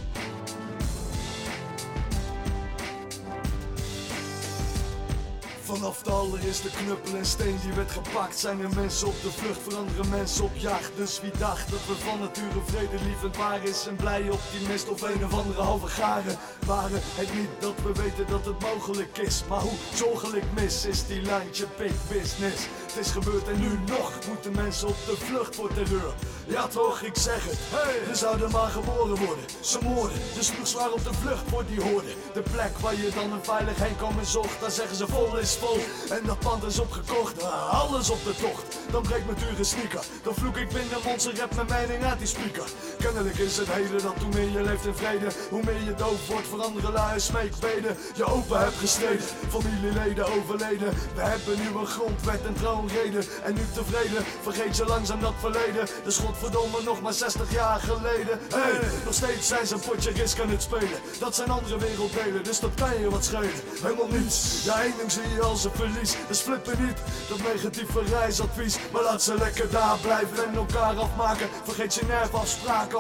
Vanaf 5.82 6.02
de 6.02 6.70
knuppel 6.76 7.16
en 7.16 7.26
steen 7.26 7.58
die 7.62 7.72
werd 7.72 7.90
gepakt. 7.90 8.38
Zijn 8.38 8.60
er 8.60 8.74
mensen 8.74 9.06
op 9.06 9.22
de 9.22 9.30
vlucht, 9.30 9.60
veranderen 9.68 10.08
mensen 10.08 10.44
op 10.44 10.56
jacht? 10.56 10.90
Dus 10.96 11.20
wie 11.20 11.30
dacht 11.38 11.70
dat 11.70 11.86
we 11.86 11.94
van 11.94 12.20
nature 12.20 12.60
vredelievend 12.66 13.36
waren 13.36 13.62
Is 13.62 13.86
een 13.86 13.96
blije 13.96 14.32
optimist 14.32 14.88
of 14.88 15.02
een 15.02 15.24
of 15.24 15.34
andere 15.34 15.60
halve 15.60 15.86
garen. 15.86 16.38
Waren 16.66 17.00
het 17.02 17.34
niet 17.34 17.48
dat 17.58 17.74
we 17.82 18.02
weten 18.02 18.26
dat 18.26 18.44
het 18.44 18.60
mogelijk 18.60 19.18
is? 19.18 19.42
Maar 19.48 19.60
hoe 19.60 19.78
zorgelijk 19.94 20.44
mis 20.54 20.84
is 20.86 21.06
die 21.06 21.22
lijntje 21.22 21.66
big 21.78 21.92
business. 22.08 22.66
Het 22.86 23.06
is 23.06 23.10
gebeurd 23.10 23.48
en 23.48 23.60
nu 23.60 23.78
nog 23.86 24.12
moeten 24.28 24.52
mensen 24.52 24.88
op 24.88 24.96
de 25.06 25.16
vlucht 25.16 25.56
voor 25.56 25.74
terreur. 25.74 26.14
Ja 26.46 26.66
toch, 26.66 27.02
ik 27.02 27.16
zeg 27.16 27.44
het, 27.44 27.58
hey. 27.60 28.08
we 28.08 28.14
zouden 28.14 28.50
maar 28.50 28.70
geboren 28.70 29.16
worden. 29.16 29.44
Ze 29.60 29.78
moorden, 29.82 30.18
de 30.34 30.42
sloeg 30.42 30.66
zwaar 30.66 30.92
op 30.92 31.04
de 31.04 31.12
vlucht 31.12 31.42
voor 31.48 31.64
die 31.66 31.80
hoorde 31.80 32.14
De 32.32 32.42
plek 32.42 32.78
waar 32.78 32.94
je 32.94 33.10
dan 33.14 33.32
een 33.32 33.44
veilig 33.44 33.78
heen 33.78 33.96
komen 33.96 34.26
zocht 34.26 34.60
Daar 34.60 34.70
zeggen 34.70 34.96
ze 34.96 35.06
vol 35.06 35.36
is 35.36 35.56
vol 35.56 35.71
en 36.10 36.20
dat 36.26 36.38
pand 36.38 36.64
is 36.64 36.78
opgekocht 36.78 37.42
Ah, 37.42 37.80
Alles 37.80 38.10
op 38.10 38.24
de 38.24 38.34
tocht, 38.40 38.78
dan 38.90 39.02
breekt 39.02 39.26
mijn 39.26 39.38
dure 39.38 39.64
sneaker. 39.64 40.04
Dan 40.22 40.34
vloek 40.34 40.56
ik 40.56 40.68
binnen 40.68 40.98
mond, 41.04 41.22
ze 41.22 41.32
rap 41.36 41.54
mijn 41.54 41.66
mening 41.86 42.04
uit 42.04 42.18
die 42.18 42.26
speaker 42.28 42.64
Kennelijk 43.02 43.38
is 43.38 43.56
het 43.56 43.70
heden 43.70 44.02
dat 44.02 44.14
hoe 44.22 44.34
meer 44.34 44.50
je 44.50 44.62
leeft 44.62 44.86
in 44.86 44.94
vrede 44.94 45.28
Hoe 45.50 45.62
meer 45.64 45.82
je 45.84 45.94
doof 45.94 46.28
wordt 46.28 46.46
voor 46.46 46.62
andere 46.62 46.90
smeekbeden. 47.16 47.96
Je 48.14 48.24
open 48.24 48.58
hebt 48.58 48.76
gestreden, 48.76 49.24
familieleden 49.48 50.26
overleden. 50.26 50.88
We 51.14 51.20
hebben 51.20 51.58
nu 51.58 51.78
een 51.78 51.86
grondwet 51.86 52.46
en 52.46 52.54
troonreden 52.54 53.24
En 53.44 53.54
nu 53.54 53.60
tevreden, 53.74 54.24
vergeet 54.42 54.76
je 54.76 54.84
langzaam 54.84 55.20
dat 55.20 55.32
verleden 55.38 55.88
Dus 56.04 56.16
godverdomme 56.16 56.82
nog 56.84 57.00
maar 57.00 57.12
60 57.12 57.52
jaar 57.52 57.80
geleden. 57.80 58.38
Hey, 58.54 58.80
nog 59.04 59.14
steeds 59.14 59.48
zijn 59.48 59.66
ze 59.66 59.74
een 59.74 59.80
potje 59.80 60.10
risk 60.10 60.40
aan 60.40 60.50
het 60.50 60.62
spelen. 60.62 60.98
Dat 61.18 61.34
zijn 61.34 61.50
andere 61.50 61.78
werelddelen, 61.78 62.44
dus 62.44 62.60
dat 62.60 62.74
kan 62.74 63.00
je 63.00 63.10
wat 63.10 63.24
schelen. 63.24 63.62
Helemaal 63.82 64.08
niets, 64.08 64.64
ja 64.64 64.82
één 64.82 64.94
ding 64.98 65.12
zie 65.12 65.28
je 65.34 65.42
als 65.42 65.64
een 65.64 65.70
verlies. 65.74 66.16
Dus 66.28 66.40
flippen 66.40 66.84
niet, 66.84 66.98
dat 67.28 67.38
negatieve 67.52 68.00
reisadvies 68.02 68.78
Maar 68.92 69.02
laat 69.02 69.22
ze 69.22 69.34
lekker 69.34 69.70
daar 69.70 69.98
blijven 69.98 70.44
en 70.46 70.54
elkaar 70.54 70.96
afmaken. 70.96 71.48
Vergeet 71.64 71.94
je 71.94 72.04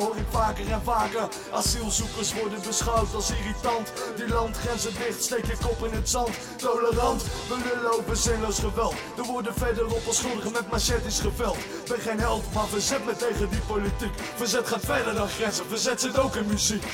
hoor 0.00 0.16
ik 0.16 0.26
vaker 0.30 0.70
en 0.70 0.82
vaker. 0.82 1.28
Asielzoekers 1.52 2.34
worden 2.34 2.62
beschouwd 2.66 3.14
als 3.14 3.30
irritant. 3.30 3.92
Die 4.16 4.28
landgrenzen 4.28 4.94
dicht, 4.94 5.22
steek 5.22 5.44
je 5.44 5.56
kop 5.62 5.86
in 5.86 5.94
het 5.94 6.08
zand. 6.08 6.30
Tolerant, 6.56 7.22
we 7.22 7.56
lullen 7.64 7.98
over 7.98 8.16
zinloos 8.16 8.58
geweld. 8.58 8.94
Er 9.16 9.24
worden 9.24 9.54
verderop 9.54 10.06
als 10.06 10.16
schuldigen 10.16 10.52
met 10.52 10.70
machetes 10.70 11.20
geveld. 11.20 11.58
Ben 11.88 11.98
geen 11.98 12.20
held, 12.20 12.54
maar 12.54 12.66
verzet 12.66 13.04
me 13.04 13.16
tegen 13.16 13.50
die 13.50 13.60
politiek. 13.60 14.14
Verzet 14.36 14.68
gaat 14.68 14.84
verder 14.84 15.14
dan 15.14 15.28
grenzen, 15.28 15.66
verzet 15.66 16.00
zit 16.00 16.18
ook 16.18 16.36
in 16.36 16.46
muziek 16.46 16.84